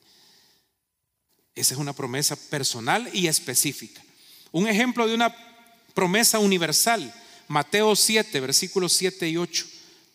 Esa 1.56 1.76
es 1.76 1.80
una 1.80 1.94
promesa 1.94 2.36
personal 2.36 3.10
y 3.14 3.28
específica. 3.28 4.04
Un 4.52 4.68
ejemplo 4.68 5.08
de 5.08 5.14
una 5.14 5.53
promesa 5.94 6.40
universal. 6.40 7.14
Mateo 7.48 7.96
7, 7.96 8.40
versículos 8.40 8.94
7 8.94 9.30
y 9.30 9.38
8. 9.38 9.66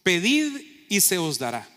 Pedid 0.03 0.61
y 0.89 1.01
se 1.01 1.19
os 1.19 1.39
dará. 1.39 1.69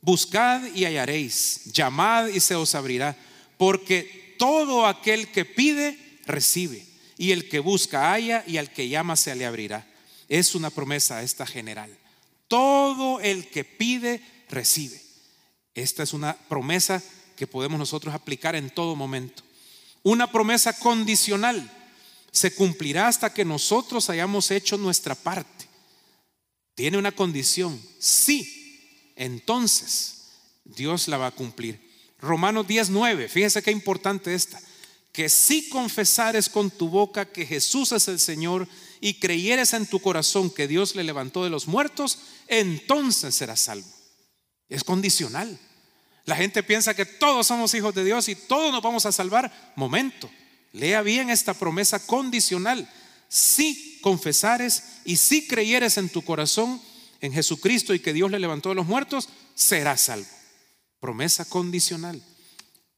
Buscad 0.00 0.62
y 0.74 0.84
hallaréis. 0.84 1.72
Llamad 1.72 2.28
y 2.28 2.40
se 2.40 2.54
os 2.54 2.74
abrirá. 2.74 3.16
Porque 3.56 4.34
todo 4.38 4.86
aquel 4.86 5.28
que 5.28 5.44
pide, 5.44 5.98
recibe. 6.26 6.86
Y 7.18 7.32
el 7.32 7.48
que 7.48 7.58
busca, 7.58 8.12
halla. 8.12 8.42
Y 8.46 8.56
al 8.56 8.72
que 8.72 8.88
llama, 8.88 9.16
se 9.16 9.34
le 9.34 9.46
abrirá. 9.46 9.86
Es 10.28 10.54
una 10.54 10.70
promesa 10.70 11.22
esta 11.22 11.46
general. 11.46 11.94
Todo 12.48 13.20
el 13.20 13.48
que 13.48 13.64
pide, 13.64 14.22
recibe. 14.48 15.00
Esta 15.74 16.02
es 16.02 16.12
una 16.12 16.36
promesa 16.36 17.02
que 17.36 17.46
podemos 17.46 17.78
nosotros 17.78 18.14
aplicar 18.14 18.56
en 18.56 18.70
todo 18.70 18.96
momento. 18.96 19.42
Una 20.02 20.30
promesa 20.30 20.72
condicional 20.78 21.70
se 22.32 22.54
cumplirá 22.54 23.08
hasta 23.08 23.32
que 23.32 23.44
nosotros 23.44 24.08
hayamos 24.10 24.50
hecho 24.50 24.76
nuestra 24.76 25.14
parte. 25.14 25.68
Tiene 26.74 26.98
una 26.98 27.12
condición, 27.12 27.80
sí, 27.98 29.12
entonces 29.16 30.28
Dios 30.64 31.08
la 31.08 31.18
va 31.18 31.28
a 31.28 31.34
cumplir. 31.34 31.80
Romanos 32.18 32.66
10:9, 32.66 33.28
fíjese 33.28 33.62
qué 33.62 33.70
importante 33.70 34.34
esta, 34.34 34.60
que 35.12 35.28
si 35.28 35.68
confesares 35.68 36.48
con 36.48 36.70
tu 36.70 36.88
boca 36.88 37.30
que 37.30 37.46
Jesús 37.46 37.92
es 37.92 38.08
el 38.08 38.20
Señor 38.20 38.68
y 39.00 39.14
creyeres 39.14 39.72
en 39.72 39.86
tu 39.86 40.00
corazón 40.00 40.50
que 40.50 40.68
Dios 40.68 40.94
le 40.94 41.04
levantó 41.04 41.42
de 41.44 41.50
los 41.50 41.66
muertos, 41.66 42.18
entonces 42.46 43.34
serás 43.34 43.60
salvo. 43.60 43.88
Es 44.68 44.84
condicional. 44.84 45.58
La 46.26 46.36
gente 46.36 46.62
piensa 46.62 46.94
que 46.94 47.06
todos 47.06 47.46
somos 47.46 47.74
hijos 47.74 47.94
de 47.94 48.04
Dios 48.04 48.28
y 48.28 48.36
todos 48.36 48.72
nos 48.72 48.82
vamos 48.82 49.04
a 49.04 49.12
salvar. 49.12 49.72
Momento. 49.74 50.30
Lea 50.72 51.02
bien 51.02 51.30
esta 51.30 51.54
promesa 51.54 52.04
condicional. 52.06 52.88
Si 53.28 53.98
confesares 54.02 54.82
y 55.04 55.16
si 55.16 55.46
creyeres 55.46 55.96
en 55.96 56.08
tu 56.08 56.22
corazón 56.22 56.80
en 57.20 57.32
Jesucristo 57.32 57.94
y 57.94 58.00
que 58.00 58.12
Dios 58.12 58.30
le 58.30 58.38
levantó 58.38 58.70
de 58.70 58.74
los 58.74 58.86
muertos, 58.86 59.28
serás 59.54 60.02
salvo. 60.02 60.28
Promesa 61.00 61.44
condicional. 61.44 62.22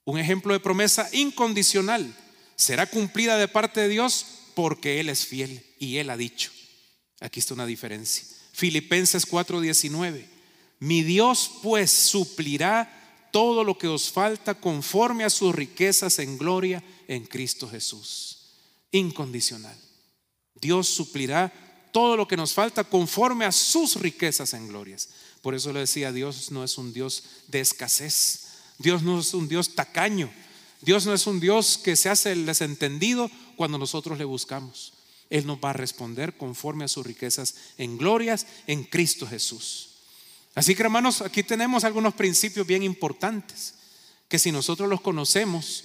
Un 0.04 0.18
ejemplo 0.18 0.52
de 0.52 0.61
promesa 0.61 1.08
incondicional. 1.12 2.14
Será 2.56 2.87
cumplida 2.87 3.37
de 3.37 3.48
parte 3.48 3.80
de 3.80 3.88
Dios 3.88 4.26
porque 4.54 5.00
Él 5.00 5.08
es 5.08 5.26
fiel 5.26 5.64
y 5.78 5.98
Él 5.98 6.11
ha 6.11 6.16
dicho. 6.16 6.50
Aquí 7.20 7.40
está 7.40 7.54
una 7.54 7.66
diferencia. 7.66 8.24
Filipenses 8.52 9.26
4:19. 9.26 10.26
Mi 10.80 11.02
Dios 11.02 11.50
pues 11.62 11.90
suplirá 11.90 13.02
todo 13.33 13.64
lo 13.64 13.77
que 13.77 13.88
os 13.88 14.12
falta 14.12 14.55
conforme 14.55 15.25
a 15.25 15.31
sus 15.31 15.53
riquezas 15.55 16.21
en 16.21 16.38
gloria 16.38 16.85
en 17.09 17.25
Cristo 17.25 17.68
Jesús. 17.68 18.53
Incondicional. 18.92 19.77
Dios 20.55 20.87
suplirá 20.87 21.53
todo 21.92 22.16
lo 22.16 22.29
que 22.29 22.37
nos 22.37 22.53
falta 22.53 22.85
conforme 22.85 23.47
a 23.47 23.53
sus 23.53 23.97
riquezas 23.97 24.53
en 24.53 24.68
glorias. 24.68 25.09
Por 25.40 25.55
eso 25.55 25.73
le 25.73 25.81
decía, 25.81 26.12
Dios 26.12 26.53
no 26.53 26.62
es 26.62 26.79
un 26.79 26.92
Dios 26.92 27.25
de 27.49 27.61
escasez. 27.61 28.49
Dios 28.79 29.03
no 29.03 29.18
es 29.18 29.33
un 29.35 29.49
Dios 29.49 29.75
tacaño. 29.75 30.31
Dios 30.83 31.07
no 31.07 31.14
es 31.14 31.27
un 31.27 31.40
Dios 31.40 31.79
que 31.83 31.97
se 31.97 32.11
hace 32.11 32.33
el 32.33 32.45
desentendido 32.45 33.31
cuando 33.57 33.79
nosotros 33.79 34.18
le 34.18 34.25
buscamos. 34.25 34.92
Él 35.31 35.47
nos 35.47 35.59
va 35.59 35.71
a 35.71 35.75
responder 35.75 36.37
conforme 36.37 36.85
a 36.85 36.88
sus 36.88 37.07
riquezas 37.07 37.55
en 37.79 37.97
glorias 37.97 38.47
en 38.66 38.85
Cristo 38.85 39.27
Jesús. 39.27 39.91
Así 40.55 40.75
que 40.75 40.83
hermanos, 40.83 41.23
aquí 41.23 41.43
tenemos 41.43 41.85
algunos 41.85 42.15
principios 42.15 42.67
bien 42.67 42.83
importantes 42.83 43.75
que 44.29 44.38
si 44.38 44.53
nosotros 44.53 44.88
los 44.88 45.01
conocemos, 45.01 45.85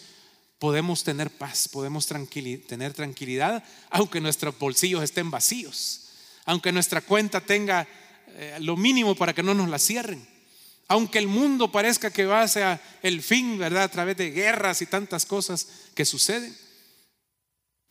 podemos 0.60 1.04
tener 1.04 1.30
paz, 1.30 1.68
podemos 1.68 2.08
tener 2.08 2.94
tranquilidad, 2.94 3.64
aunque 3.90 4.22
nuestros 4.22 4.58
bolsillos 4.58 5.04
estén 5.04 5.30
vacíos, 5.30 6.08
aunque 6.46 6.72
nuestra 6.72 7.02
cuenta 7.02 7.42
tenga 7.42 7.88
eh, 8.30 8.58
lo 8.62 8.76
mínimo 8.76 9.16
para 9.16 9.34
que 9.34 9.44
no 9.44 9.54
nos 9.54 9.70
la 9.70 9.80
cierren, 9.80 10.28
aunque 10.88 11.20
el 11.20 11.28
mundo 11.28 11.72
parezca 11.72 12.12
que 12.12 12.26
va 12.26 12.44
hacia 12.44 12.82
el 13.04 13.22
fin, 13.22 13.58
¿verdad? 13.58 13.84
A 13.84 13.92
través 13.92 14.18
de 14.18 14.32
guerras 14.32 14.82
y 14.82 14.86
tantas 14.86 15.26
cosas 15.26 15.68
que 15.94 16.06
suceden. 16.06 16.56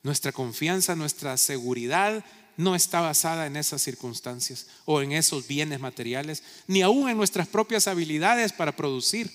Nuestra 0.03 0.33
confianza, 0.33 0.97
nuestra 0.97 1.37
seguridad 1.37 2.25
no 2.57 2.75
está 2.75 3.01
basada 3.01 3.47
en 3.47 3.57
esas 3.57 3.83
circunstancias 3.83 4.67
o 4.85 5.03
en 5.03 5.13
esos 5.13 5.47
bienes 5.47 5.81
materiales, 5.81 6.43
ni 6.67 6.83
aún 6.83 7.09
en 7.09 7.17
nuestras 7.17 7.49
propias 7.49 7.89
habilidades 7.89 8.53
para 8.53 8.77
producir. 8.77 9.31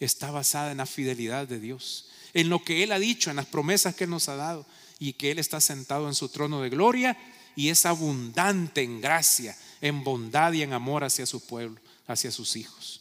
Está 0.00 0.30
basada 0.30 0.72
en 0.72 0.78
la 0.78 0.86
fidelidad 0.86 1.46
de 1.46 1.60
Dios 1.60 2.06
en 2.34 2.48
lo 2.48 2.64
que 2.64 2.82
Él 2.82 2.92
ha 2.92 2.98
dicho, 2.98 3.30
en 3.30 3.36
las 3.36 3.46
promesas 3.46 3.94
que 3.94 4.06
nos 4.06 4.28
ha 4.28 4.36
dado 4.36 4.66
y 4.98 5.14
que 5.14 5.30
Él 5.30 5.38
está 5.38 5.60
sentado 5.60 6.08
en 6.08 6.14
su 6.14 6.28
trono 6.28 6.62
de 6.62 6.70
gloria 6.70 7.16
y 7.54 7.68
es 7.68 7.84
abundante 7.84 8.82
en 8.82 9.00
gracia, 9.00 9.56
en 9.80 10.04
bondad 10.04 10.52
y 10.52 10.62
en 10.62 10.72
amor 10.72 11.04
hacia 11.04 11.26
su 11.26 11.44
pueblo, 11.44 11.78
hacia 12.06 12.30
sus 12.30 12.56
hijos. 12.56 13.00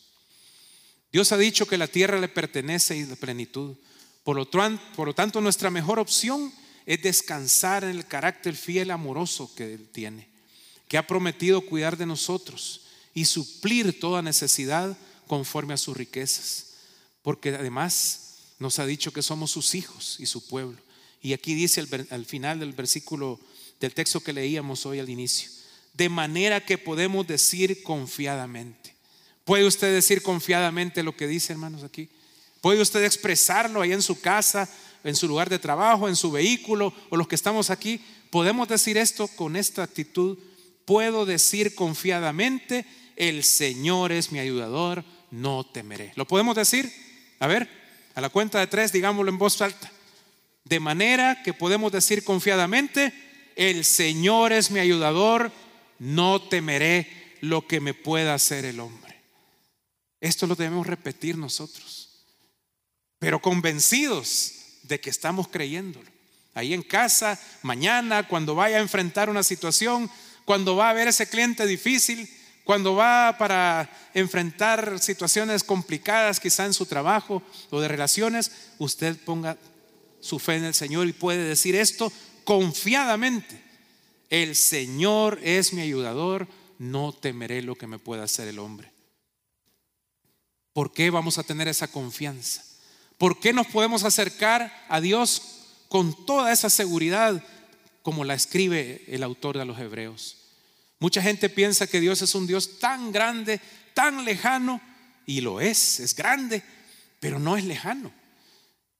Dios 1.12 1.32
ha 1.32 1.38
dicho 1.38 1.66
que 1.66 1.78
la 1.78 1.88
tierra 1.88 2.20
le 2.20 2.30
pertenece 2.30 2.98
y 2.98 3.06
la 3.06 3.16
plenitud. 3.16 3.76
Por 4.24 4.36
lo, 4.36 4.50
por 4.50 5.08
lo 5.08 5.16
tanto, 5.16 5.42
nuestra 5.42 5.70
mejor 5.70 6.00
opción 6.00 6.54
es 6.86 7.02
descansar 7.02 7.84
en 7.84 7.92
el 7.92 8.06
carácter 8.06 8.56
fiel, 8.56 8.92
amoroso 8.92 9.54
que 9.56 9.74
Él 9.74 9.88
tiene, 9.92 10.28
que 10.88 10.98
ha 10.98 11.08
prometido 11.08 11.62
cuidar 11.62 11.98
de 11.98 12.06
nosotros 12.06 12.82
y 13.14 13.26
suplir 13.26 14.00
toda 14.00 14.22
necesidad 14.22 14.98
conforme 15.28 15.74
a 15.74 15.78
sus 15.78 15.96
riquezas. 15.96 16.68
Porque 17.22 17.50
además 17.50 18.32
nos 18.60 18.80
ha 18.80 18.86
dicho 18.86 19.12
que 19.12 19.22
somos 19.22 19.52
sus 19.52 19.76
hijos 19.76 20.18
y 20.20 20.26
su 20.26 20.48
pueblo. 20.48 20.78
Y 21.22 21.34
aquí 21.34 21.54
dice 21.54 21.86
al, 22.10 22.26
final 22.26 22.60
del 22.60 22.74
versículo 22.74 23.40
del 23.80 23.94
texto 23.94 24.22
que 24.22 24.34
leíamos 24.34 24.86
hoy 24.86 25.00
al 25.00 25.10
inicio, 25.10 25.50
de 25.94 26.10
manera 26.10 26.66
que 26.66 26.78
podemos 26.78 27.28
decir 27.28 27.84
confiadamente. 27.84 28.96
¿Puede 29.46 29.66
usted 29.66 29.94
decir 29.94 30.22
confiadamente 30.22 31.04
lo 31.04 31.16
que 31.16 31.28
dice, 31.28 31.54
hermanos, 31.54 31.84
aquí? 31.84 32.10
¿Puede 32.62 32.82
usted 32.82 33.04
expresarlo 33.04 33.82
ahí 33.82 33.92
en 33.92 34.02
su 34.02 34.20
casa, 34.22 34.70
en 35.04 35.16
su 35.16 35.28
lugar 35.28 35.50
de 35.50 35.60
trabajo, 35.60 36.08
en 36.08 36.16
su 36.16 36.32
vehículo 36.32 36.94
o 37.10 37.18
los 37.18 37.28
que 37.28 37.36
estamos 37.36 37.70
aquí? 37.70 38.02
¿Podemos 38.30 38.68
decir 38.68 38.98
esto 38.98 39.28
con 39.28 39.56
esta 39.56 39.84
actitud? 39.84 40.38
Puedo 40.86 41.26
decir 41.26 41.76
confiadamente, 41.76 42.86
el 43.16 43.44
Señor 43.44 44.12
es 44.12 44.32
mi 44.32 44.40
ayudador, 44.40 45.04
no 45.30 45.66
temeré. 45.66 46.12
¿Lo 46.16 46.28
podemos 46.28 46.56
decir? 46.56 46.92
A 47.40 47.48
ver, 47.48 47.70
a 48.16 48.22
la 48.22 48.30
cuenta 48.30 48.60
de 48.60 48.68
tres, 48.68 48.92
digámoslo 48.92 49.32
en 49.32 49.38
voz 49.38 49.62
alta. 49.62 49.92
De 50.64 50.80
manera 50.80 51.42
que 51.44 51.54
podemos 51.54 51.92
decir 51.92 52.24
confiadamente, 52.24 53.14
el 53.56 53.84
Señor 53.84 54.54
es 54.54 54.72
mi 54.72 54.80
ayudador, 54.80 55.52
no 56.00 56.42
temeré 56.42 57.08
lo 57.42 57.68
que 57.68 57.80
me 57.80 57.94
pueda 57.94 58.34
hacer 58.34 58.66
el 58.66 58.80
hombre. 58.80 59.22
Esto 60.20 60.48
lo 60.48 60.56
debemos 60.56 60.88
repetir 60.88 61.38
nosotros. 61.38 61.98
pero 63.20 63.40
convencidos 63.40 64.61
de 64.92 65.00
que 65.00 65.10
estamos 65.10 65.48
creyéndolo. 65.48 66.12
Ahí 66.54 66.74
en 66.74 66.84
casa, 66.84 67.40
mañana, 67.62 68.28
cuando 68.28 68.56
vaya 68.56 68.78
a 68.78 68.82
enfrentar 68.82 69.30
una 69.30 69.42
situación, 69.42 70.12
cuando 70.44 70.76
va 70.76 70.90
a 70.90 70.94
ver 70.94 71.08
ese 71.08 71.30
cliente 71.30 71.66
difícil, 71.66 72.30
cuando 72.66 72.94
va 72.94 73.38
para 73.40 73.90
enfrentar 74.14 75.00
situaciones 75.00 75.64
complicadas 75.64 76.42
quizá 76.42 76.66
en 76.66 76.74
su 76.74 76.86
trabajo 76.86 77.42
o 77.70 77.80
de 77.80 77.88
relaciones, 77.88 78.52
usted 78.80 79.18
ponga 79.24 79.58
su 80.20 80.40
fe 80.40 80.58
en 80.58 80.66
el 80.66 80.74
Señor 80.74 81.08
y 81.08 81.14
puede 81.14 81.46
decir 81.46 81.74
esto 81.76 82.12
confiadamente. 82.44 83.64
El 84.30 84.58
Señor 84.58 85.40
es 85.42 85.72
mi 85.72 85.82
ayudador, 85.82 86.50
no 86.78 87.14
temeré 87.14 87.62
lo 87.62 87.76
que 87.76 87.88
me 87.88 87.98
pueda 87.98 88.24
hacer 88.24 88.50
el 88.50 88.60
hombre. 88.60 88.92
¿Por 90.74 90.92
qué 90.92 91.10
vamos 91.10 91.38
a 91.38 91.44
tener 91.44 91.70
esa 91.70 91.88
confianza? 91.88 92.71
¿Por 93.22 93.40
qué 93.40 93.54
nos 93.54 93.68
podemos 93.68 94.04
acercar 94.04 94.74
a 94.90 95.00
Dios 95.00 95.44
con 95.90 96.26
toda 96.26 96.52
esa 96.52 96.72
seguridad 96.72 97.44
como 98.02 98.26
la 98.26 98.34
escribe 98.34 99.06
el 99.08 99.22
autor 99.22 99.60
de 99.60 99.66
los 99.66 99.78
Hebreos? 99.78 100.38
Mucha 100.98 101.22
gente 101.22 101.48
piensa 101.48 101.86
que 101.86 102.00
Dios 102.00 102.24
es 102.24 102.34
un 102.34 102.48
Dios 102.48 102.80
tan 102.80 103.12
grande, 103.12 103.62
tan 103.94 104.26
lejano, 104.26 104.82
y 105.28 105.42
lo 105.42 105.62
es, 105.62 106.00
es 106.00 106.16
grande, 106.16 106.64
pero 107.20 107.38
no 107.38 107.58
es 107.58 107.64
lejano. 107.64 108.12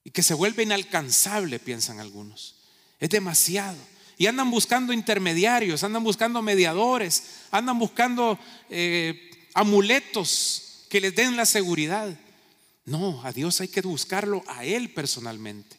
Y 0.04 0.12
que 0.12 0.22
se 0.22 0.36
vuelve 0.36 0.62
inalcanzable, 0.62 1.58
piensan 1.58 2.00
algunos. 2.00 2.58
Es 3.00 3.10
demasiado. 3.10 3.80
Y 4.20 4.28
andan 4.28 4.52
buscando 4.52 4.94
intermediarios, 4.94 5.84
andan 5.84 6.04
buscando 6.04 6.44
mediadores, 6.44 7.24
andan 7.50 7.80
buscando 7.80 8.38
eh, 8.70 9.50
amuletos 9.56 10.86
que 10.90 11.02
les 11.02 11.16
den 11.16 11.36
la 11.36 11.48
seguridad. 11.48 12.16
No, 12.92 13.22
a 13.24 13.32
Dios 13.32 13.62
hay 13.62 13.70
que 13.70 13.80
buscarlo 13.80 14.44
a 14.48 14.66
Él 14.66 14.94
personalmente, 14.94 15.78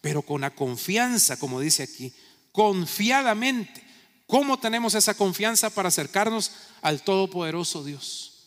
pero 0.00 0.22
con 0.22 0.40
la 0.40 0.54
confianza, 0.54 1.38
como 1.38 1.60
dice 1.60 1.82
aquí, 1.82 2.10
confiadamente. 2.52 3.84
¿Cómo 4.26 4.58
tenemos 4.58 4.94
esa 4.94 5.12
confianza 5.12 5.68
para 5.68 5.88
acercarnos 5.88 6.52
al 6.80 7.02
Todopoderoso 7.02 7.84
Dios? 7.84 8.46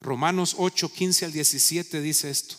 Romanos 0.00 0.54
8, 0.58 0.92
15 0.92 1.24
al 1.24 1.32
17 1.32 2.00
dice 2.00 2.30
esto. 2.30 2.54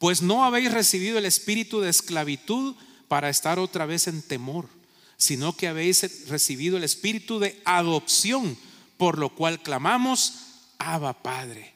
Pues 0.00 0.20
no 0.20 0.44
habéis 0.44 0.72
recibido 0.72 1.18
el 1.18 1.24
espíritu 1.24 1.80
de 1.80 1.90
esclavitud 1.90 2.74
para 3.06 3.30
estar 3.30 3.60
otra 3.60 3.86
vez 3.86 4.08
en 4.08 4.20
temor, 4.20 4.68
sino 5.16 5.56
que 5.56 5.68
habéis 5.68 6.26
recibido 6.28 6.76
el 6.76 6.82
espíritu 6.82 7.38
de 7.38 7.62
adopción, 7.64 8.58
por 8.96 9.16
lo 9.16 9.32
cual 9.32 9.62
clamamos, 9.62 10.32
Abba 10.78 11.22
Padre, 11.22 11.72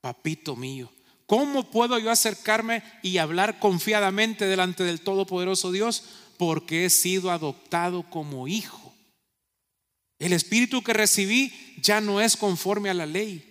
papito 0.00 0.56
mío. 0.56 0.90
¿Cómo 1.26 1.70
puedo 1.70 1.98
yo 1.98 2.10
acercarme 2.10 2.82
y 3.02 3.18
hablar 3.18 3.58
confiadamente 3.58 4.46
delante 4.46 4.84
del 4.84 5.00
Todopoderoso 5.00 5.72
Dios? 5.72 6.04
Porque 6.36 6.84
he 6.84 6.90
sido 6.90 7.30
adoptado 7.30 8.02
como 8.10 8.48
hijo. 8.48 8.94
El 10.18 10.32
espíritu 10.32 10.82
que 10.82 10.92
recibí 10.92 11.52
ya 11.80 12.00
no 12.00 12.20
es 12.20 12.36
conforme 12.36 12.90
a 12.90 12.94
la 12.94 13.06
ley. 13.06 13.48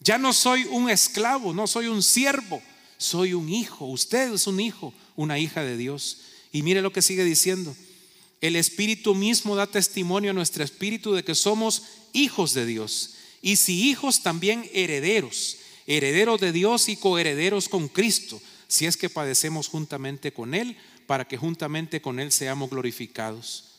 Ya 0.00 0.18
no 0.18 0.32
soy 0.32 0.64
un 0.64 0.90
esclavo, 0.90 1.54
no 1.54 1.66
soy 1.66 1.86
un 1.86 2.02
siervo, 2.02 2.62
soy 2.98 3.32
un 3.32 3.48
hijo. 3.48 3.86
Usted 3.86 4.32
es 4.32 4.46
un 4.46 4.60
hijo, 4.60 4.92
una 5.16 5.38
hija 5.38 5.62
de 5.62 5.76
Dios. 5.76 6.18
Y 6.52 6.62
mire 6.62 6.82
lo 6.82 6.92
que 6.92 7.02
sigue 7.02 7.24
diciendo. 7.24 7.74
El 8.40 8.56
Espíritu 8.56 9.14
mismo 9.14 9.56
da 9.56 9.66
testimonio 9.66 10.30
a 10.30 10.34
nuestro 10.34 10.62
espíritu 10.62 11.14
de 11.14 11.24
que 11.24 11.34
somos 11.34 11.84
hijos 12.12 12.52
de 12.52 12.66
Dios. 12.66 13.14
Y 13.40 13.56
si 13.56 13.88
hijos, 13.88 14.22
también 14.22 14.68
herederos 14.72 15.56
herederos 15.86 16.40
de 16.40 16.52
Dios 16.52 16.88
y 16.88 16.96
coherederos 16.96 17.68
con 17.68 17.88
Cristo, 17.88 18.40
si 18.68 18.86
es 18.86 18.96
que 18.96 19.10
padecemos 19.10 19.68
juntamente 19.68 20.32
con 20.32 20.54
Él, 20.54 20.76
para 21.06 21.26
que 21.26 21.36
juntamente 21.36 22.00
con 22.00 22.18
Él 22.18 22.32
seamos 22.32 22.70
glorificados. 22.70 23.72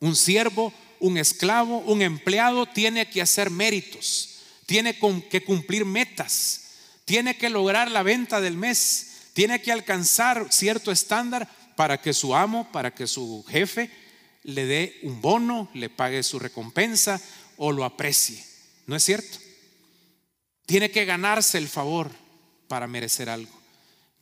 Un 0.00 0.14
siervo, 0.14 0.72
un 1.00 1.16
esclavo, 1.16 1.78
un 1.78 2.02
empleado 2.02 2.66
tiene 2.66 3.08
que 3.08 3.22
hacer 3.22 3.50
méritos, 3.50 4.40
tiene 4.66 4.98
que 5.30 5.42
cumplir 5.42 5.84
metas, 5.84 6.62
tiene 7.04 7.36
que 7.36 7.50
lograr 7.50 7.90
la 7.90 8.02
venta 8.02 8.40
del 8.40 8.56
mes, 8.56 9.30
tiene 9.32 9.62
que 9.62 9.72
alcanzar 9.72 10.48
cierto 10.50 10.92
estándar 10.92 11.48
para 11.76 12.00
que 12.00 12.12
su 12.12 12.34
amo, 12.34 12.70
para 12.72 12.94
que 12.94 13.06
su 13.06 13.44
jefe 13.48 13.90
le 14.44 14.66
dé 14.66 14.98
un 15.02 15.20
bono, 15.20 15.68
le 15.74 15.90
pague 15.90 16.22
su 16.22 16.38
recompensa 16.38 17.20
o 17.56 17.72
lo 17.72 17.84
aprecie. 17.84 18.44
¿No 18.86 18.96
es 18.96 19.04
cierto? 19.04 19.38
Tiene 20.66 20.90
que 20.90 21.04
ganarse 21.04 21.58
el 21.58 21.68
favor 21.68 22.10
para 22.68 22.86
merecer 22.86 23.30
algo. 23.30 23.56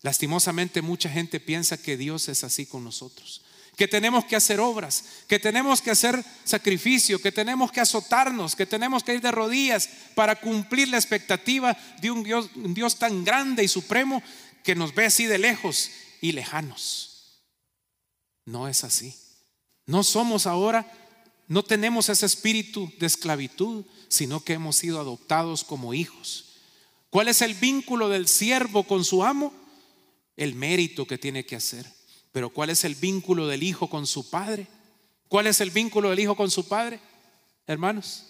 Lastimosamente 0.03 0.83
mucha 0.83 1.09
gente 1.09 1.41
piensa 1.41 1.79
que 1.79 1.97
Dios 1.97 2.29
es 2.29 2.45
así 2.45 2.67
con 2.67 2.85
nosotros, 2.85 3.43
que 3.75 3.89
tenemos 3.89 4.27
que 4.27 4.37
hacer 4.37 4.61
obras, 4.61 5.05
que 5.27 5.39
tenemos 5.39 5.81
que 5.81 5.91
hacer 5.91 6.23
sacrificio, 6.45 7.19
que 7.21 7.33
tenemos 7.33 7.73
que 7.73 7.81
azotarnos, 7.81 8.55
que 8.55 8.67
tenemos 8.67 9.03
que 9.03 9.15
ir 9.15 9.23
de 9.23 9.33
rodillas 9.33 9.89
para 10.15 10.39
cumplir 10.39 10.89
la 10.89 10.99
expectativa 10.99 11.75
de 12.03 12.11
un 12.11 12.23
Dios, 12.23 12.51
un 12.57 12.75
Dios 12.75 12.97
tan 12.97 13.25
grande 13.25 13.65
y 13.65 13.69
supremo 13.69 14.23
que 14.63 14.75
nos 14.75 14.95
ve 14.95 15.07
así 15.07 15.25
de 15.25 15.39
lejos 15.39 15.91
y 16.21 16.33
lejanos. 16.33 17.41
No 18.45 18.69
es 18.69 18.85
así. 18.85 19.15
No 19.87 20.05
somos 20.05 20.47
ahora, 20.47 20.87
no 21.49 21.63
tenemos 21.63 22.11
ese 22.11 22.27
espíritu 22.27 22.93
de 22.99 23.07
esclavitud, 23.07 23.85
sino 24.09 24.41
que 24.41 24.55
hemos 24.55 24.77
sido 24.77 25.01
adoptados 25.01 25.65
como 25.65 25.95
hijos. 25.95 26.47
¿Cuál 27.11 27.29
es 27.29 27.43
el 27.43 27.55
vínculo 27.55 28.09
del 28.09 28.27
siervo 28.29 28.85
con 28.85 29.05
su 29.05 29.25
amo? 29.25 29.53
El 30.37 30.55
mérito 30.55 31.07
que 31.07 31.19
tiene 31.19 31.47
que 31.47 31.57
hacer. 31.57 31.87
Pero 32.33 32.51
¿cuál 32.51 32.71
es 32.71 32.85
el 32.85 32.97
vínculo 32.97 33.47
del 33.47 33.63
hijo 33.63 33.89
con 33.89 34.07
su 34.07 34.29
padre? 34.29 34.67
¿Cuál 35.29 35.47
es 35.47 35.61
el 35.61 35.71
vínculo 35.71 36.11
del 36.11 36.19
hijo 36.19 36.35
con 36.35 36.51
su 36.51 36.67
padre? 36.67 36.99
Hermanos, 37.67 38.25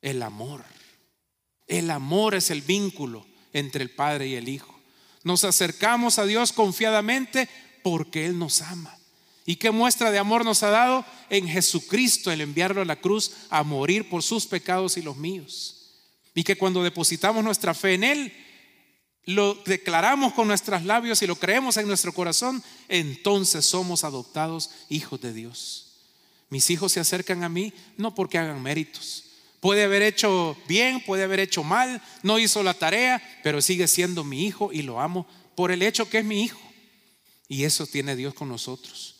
el 0.00 0.22
amor. 0.22 0.64
El 1.66 1.90
amor 1.90 2.34
es 2.34 2.50
el 2.50 2.62
vínculo 2.62 3.26
entre 3.52 3.82
el 3.82 3.90
padre 3.90 4.28
y 4.28 4.34
el 4.34 4.48
hijo. 4.48 4.74
Nos 5.22 5.44
acercamos 5.44 6.18
a 6.18 6.24
Dios 6.24 6.52
confiadamente 6.52 7.48
porque 7.82 8.26
Él 8.26 8.38
nos 8.38 8.62
ama. 8.62 8.99
¿Y 9.46 9.56
qué 9.56 9.70
muestra 9.70 10.10
de 10.10 10.18
amor 10.18 10.44
nos 10.44 10.62
ha 10.62 10.70
dado? 10.70 11.04
En 11.28 11.48
Jesucristo 11.48 12.30
el 12.30 12.40
enviarlo 12.40 12.82
a 12.82 12.84
la 12.84 13.00
cruz 13.00 13.32
a 13.48 13.62
morir 13.62 14.08
por 14.08 14.22
sus 14.22 14.46
pecados 14.46 14.96
y 14.96 15.02
los 15.02 15.16
míos. 15.16 15.76
Y 16.34 16.44
que 16.44 16.56
cuando 16.56 16.82
depositamos 16.82 17.42
nuestra 17.42 17.74
fe 17.74 17.94
en 17.94 18.04
Él, 18.04 18.32
lo 19.24 19.54
declaramos 19.66 20.32
con 20.34 20.48
nuestros 20.48 20.84
labios 20.84 21.22
y 21.22 21.26
lo 21.26 21.36
creemos 21.36 21.76
en 21.76 21.86
nuestro 21.86 22.12
corazón, 22.12 22.62
entonces 22.88 23.64
somos 23.64 24.04
adoptados 24.04 24.70
hijos 24.88 25.20
de 25.20 25.32
Dios. 25.32 25.86
Mis 26.48 26.68
hijos 26.70 26.92
se 26.92 27.00
acercan 27.00 27.44
a 27.44 27.48
mí 27.48 27.72
no 27.96 28.14
porque 28.14 28.38
hagan 28.38 28.62
méritos. 28.62 29.24
Puede 29.60 29.84
haber 29.84 30.02
hecho 30.02 30.56
bien, 30.66 31.00
puede 31.04 31.22
haber 31.22 31.38
hecho 31.38 31.62
mal, 31.62 32.02
no 32.22 32.38
hizo 32.38 32.62
la 32.62 32.74
tarea, 32.74 33.22
pero 33.42 33.60
sigue 33.60 33.86
siendo 33.88 34.24
mi 34.24 34.46
hijo 34.46 34.72
y 34.72 34.82
lo 34.82 35.00
amo 35.00 35.26
por 35.54 35.70
el 35.70 35.82
hecho 35.82 36.08
que 36.08 36.18
es 36.18 36.24
mi 36.24 36.42
hijo. 36.42 36.60
Y 37.46 37.64
eso 37.64 37.86
tiene 37.86 38.16
Dios 38.16 38.32
con 38.32 38.48
nosotros. 38.48 39.19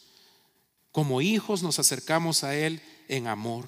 Como 0.92 1.20
hijos 1.20 1.62
nos 1.62 1.78
acercamos 1.78 2.44
a 2.44 2.54
Él 2.54 2.80
en 3.08 3.26
amor, 3.26 3.66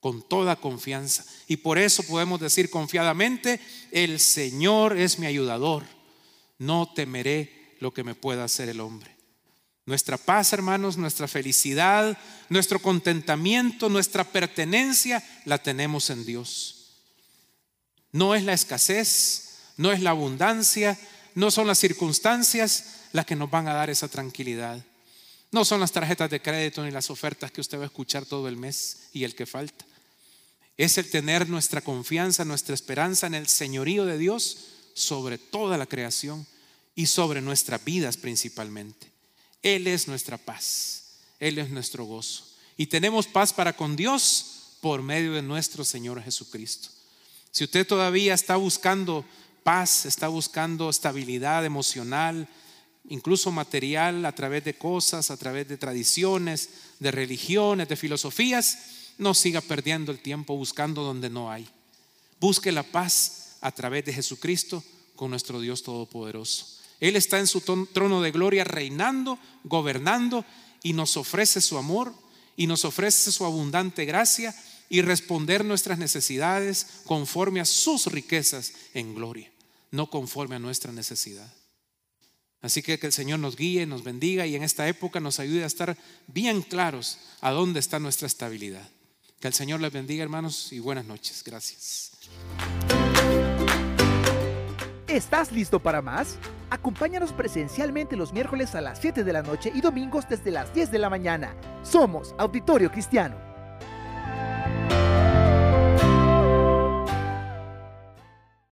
con 0.00 0.26
toda 0.26 0.56
confianza. 0.56 1.24
Y 1.46 1.58
por 1.58 1.78
eso 1.78 2.02
podemos 2.02 2.40
decir 2.40 2.70
confiadamente, 2.70 3.60
el 3.92 4.20
Señor 4.20 4.96
es 4.96 5.18
mi 5.18 5.26
ayudador. 5.26 5.84
No 6.58 6.92
temeré 6.94 7.76
lo 7.80 7.92
que 7.92 8.04
me 8.04 8.14
pueda 8.14 8.44
hacer 8.44 8.68
el 8.68 8.80
hombre. 8.80 9.16
Nuestra 9.84 10.18
paz, 10.18 10.52
hermanos, 10.52 10.96
nuestra 10.96 11.28
felicidad, 11.28 12.18
nuestro 12.48 12.80
contentamiento, 12.80 13.88
nuestra 13.88 14.24
pertenencia, 14.24 15.22
la 15.44 15.58
tenemos 15.58 16.10
en 16.10 16.24
Dios. 16.26 17.02
No 18.10 18.34
es 18.34 18.42
la 18.42 18.52
escasez, 18.52 19.58
no 19.76 19.92
es 19.92 20.00
la 20.00 20.10
abundancia, 20.10 20.98
no 21.36 21.52
son 21.52 21.68
las 21.68 21.78
circunstancias 21.78 23.02
las 23.12 23.26
que 23.26 23.36
nos 23.36 23.50
van 23.50 23.68
a 23.68 23.74
dar 23.74 23.88
esa 23.90 24.08
tranquilidad. 24.08 24.84
No 25.52 25.64
son 25.64 25.80
las 25.80 25.92
tarjetas 25.92 26.30
de 26.30 26.42
crédito 26.42 26.84
ni 26.84 26.90
las 26.90 27.10
ofertas 27.10 27.50
que 27.50 27.60
usted 27.60 27.78
va 27.78 27.84
a 27.84 27.86
escuchar 27.86 28.26
todo 28.26 28.48
el 28.48 28.56
mes 28.56 29.08
y 29.12 29.24
el 29.24 29.34
que 29.34 29.46
falta. 29.46 29.84
Es 30.76 30.98
el 30.98 31.10
tener 31.10 31.48
nuestra 31.48 31.80
confianza, 31.80 32.44
nuestra 32.44 32.74
esperanza 32.74 33.26
en 33.26 33.34
el 33.34 33.46
señorío 33.46 34.04
de 34.04 34.18
Dios 34.18 34.58
sobre 34.94 35.38
toda 35.38 35.78
la 35.78 35.86
creación 35.86 36.46
y 36.94 37.06
sobre 37.06 37.40
nuestras 37.40 37.84
vidas 37.84 38.16
principalmente. 38.16 39.10
Él 39.62 39.86
es 39.86 40.08
nuestra 40.08 40.36
paz, 40.36 41.04
Él 41.40 41.58
es 41.58 41.70
nuestro 41.70 42.04
gozo. 42.04 42.44
Y 42.76 42.86
tenemos 42.86 43.26
paz 43.26 43.52
para 43.52 43.74
con 43.74 43.96
Dios 43.96 44.76
por 44.80 45.02
medio 45.02 45.32
de 45.32 45.42
nuestro 45.42 45.84
Señor 45.84 46.22
Jesucristo. 46.22 46.88
Si 47.50 47.64
usted 47.64 47.86
todavía 47.86 48.34
está 48.34 48.56
buscando 48.56 49.24
paz, 49.62 50.04
está 50.04 50.28
buscando 50.28 50.90
estabilidad 50.90 51.64
emocional, 51.64 52.46
incluso 53.08 53.50
material, 53.50 54.24
a 54.24 54.34
través 54.34 54.64
de 54.64 54.76
cosas, 54.76 55.30
a 55.30 55.36
través 55.36 55.68
de 55.68 55.76
tradiciones, 55.76 56.70
de 56.98 57.10
religiones, 57.10 57.88
de 57.88 57.96
filosofías, 57.96 58.78
no 59.18 59.34
siga 59.34 59.60
perdiendo 59.60 60.12
el 60.12 60.20
tiempo 60.20 60.56
buscando 60.56 61.02
donde 61.02 61.30
no 61.30 61.50
hay. 61.50 61.66
Busque 62.40 62.72
la 62.72 62.82
paz 62.82 63.56
a 63.60 63.72
través 63.72 64.04
de 64.04 64.12
Jesucristo 64.12 64.84
con 65.14 65.30
nuestro 65.30 65.60
Dios 65.60 65.82
Todopoderoso. 65.82 66.66
Él 67.00 67.16
está 67.16 67.38
en 67.38 67.46
su 67.46 67.60
trono 67.60 68.22
de 68.22 68.30
gloria 68.30 68.64
reinando, 68.64 69.38
gobernando 69.64 70.44
y 70.82 70.92
nos 70.92 71.16
ofrece 71.16 71.60
su 71.60 71.78
amor 71.78 72.12
y 72.56 72.66
nos 72.66 72.84
ofrece 72.84 73.32
su 73.32 73.44
abundante 73.44 74.04
gracia 74.04 74.54
y 74.88 75.02
responder 75.02 75.64
nuestras 75.64 75.98
necesidades 75.98 76.86
conforme 77.04 77.60
a 77.60 77.64
sus 77.64 78.06
riquezas 78.06 78.72
en 78.94 79.14
gloria, 79.14 79.50
no 79.90 80.08
conforme 80.08 80.56
a 80.56 80.60
nuestra 80.60 80.92
necesidad. 80.92 81.52
Así 82.66 82.82
que 82.82 82.98
que 82.98 83.06
el 83.06 83.12
Señor 83.12 83.38
nos 83.38 83.54
guíe, 83.54 83.86
nos 83.86 84.02
bendiga 84.02 84.44
y 84.44 84.56
en 84.56 84.64
esta 84.64 84.88
época 84.88 85.20
nos 85.20 85.38
ayude 85.38 85.62
a 85.62 85.68
estar 85.68 85.96
bien 86.26 86.62
claros 86.62 87.20
a 87.40 87.52
dónde 87.52 87.78
está 87.78 88.00
nuestra 88.00 88.26
estabilidad. 88.26 88.90
Que 89.38 89.46
el 89.46 89.54
Señor 89.54 89.80
les 89.80 89.92
bendiga, 89.92 90.24
hermanos, 90.24 90.72
y 90.72 90.80
buenas 90.80 91.04
noches. 91.04 91.44
Gracias. 91.44 92.10
¿Estás 95.06 95.52
listo 95.52 95.80
para 95.80 96.02
más? 96.02 96.38
Acompáñanos 96.68 97.32
presencialmente 97.32 98.16
los 98.16 98.32
miércoles 98.32 98.74
a 98.74 98.80
las 98.80 98.98
7 98.98 99.22
de 99.22 99.32
la 99.32 99.42
noche 99.42 99.70
y 99.72 99.80
domingos 99.80 100.28
desde 100.28 100.50
las 100.50 100.74
10 100.74 100.90
de 100.90 100.98
la 100.98 101.08
mañana. 101.08 101.54
Somos 101.84 102.34
Auditorio 102.36 102.90
Cristiano. 102.90 103.45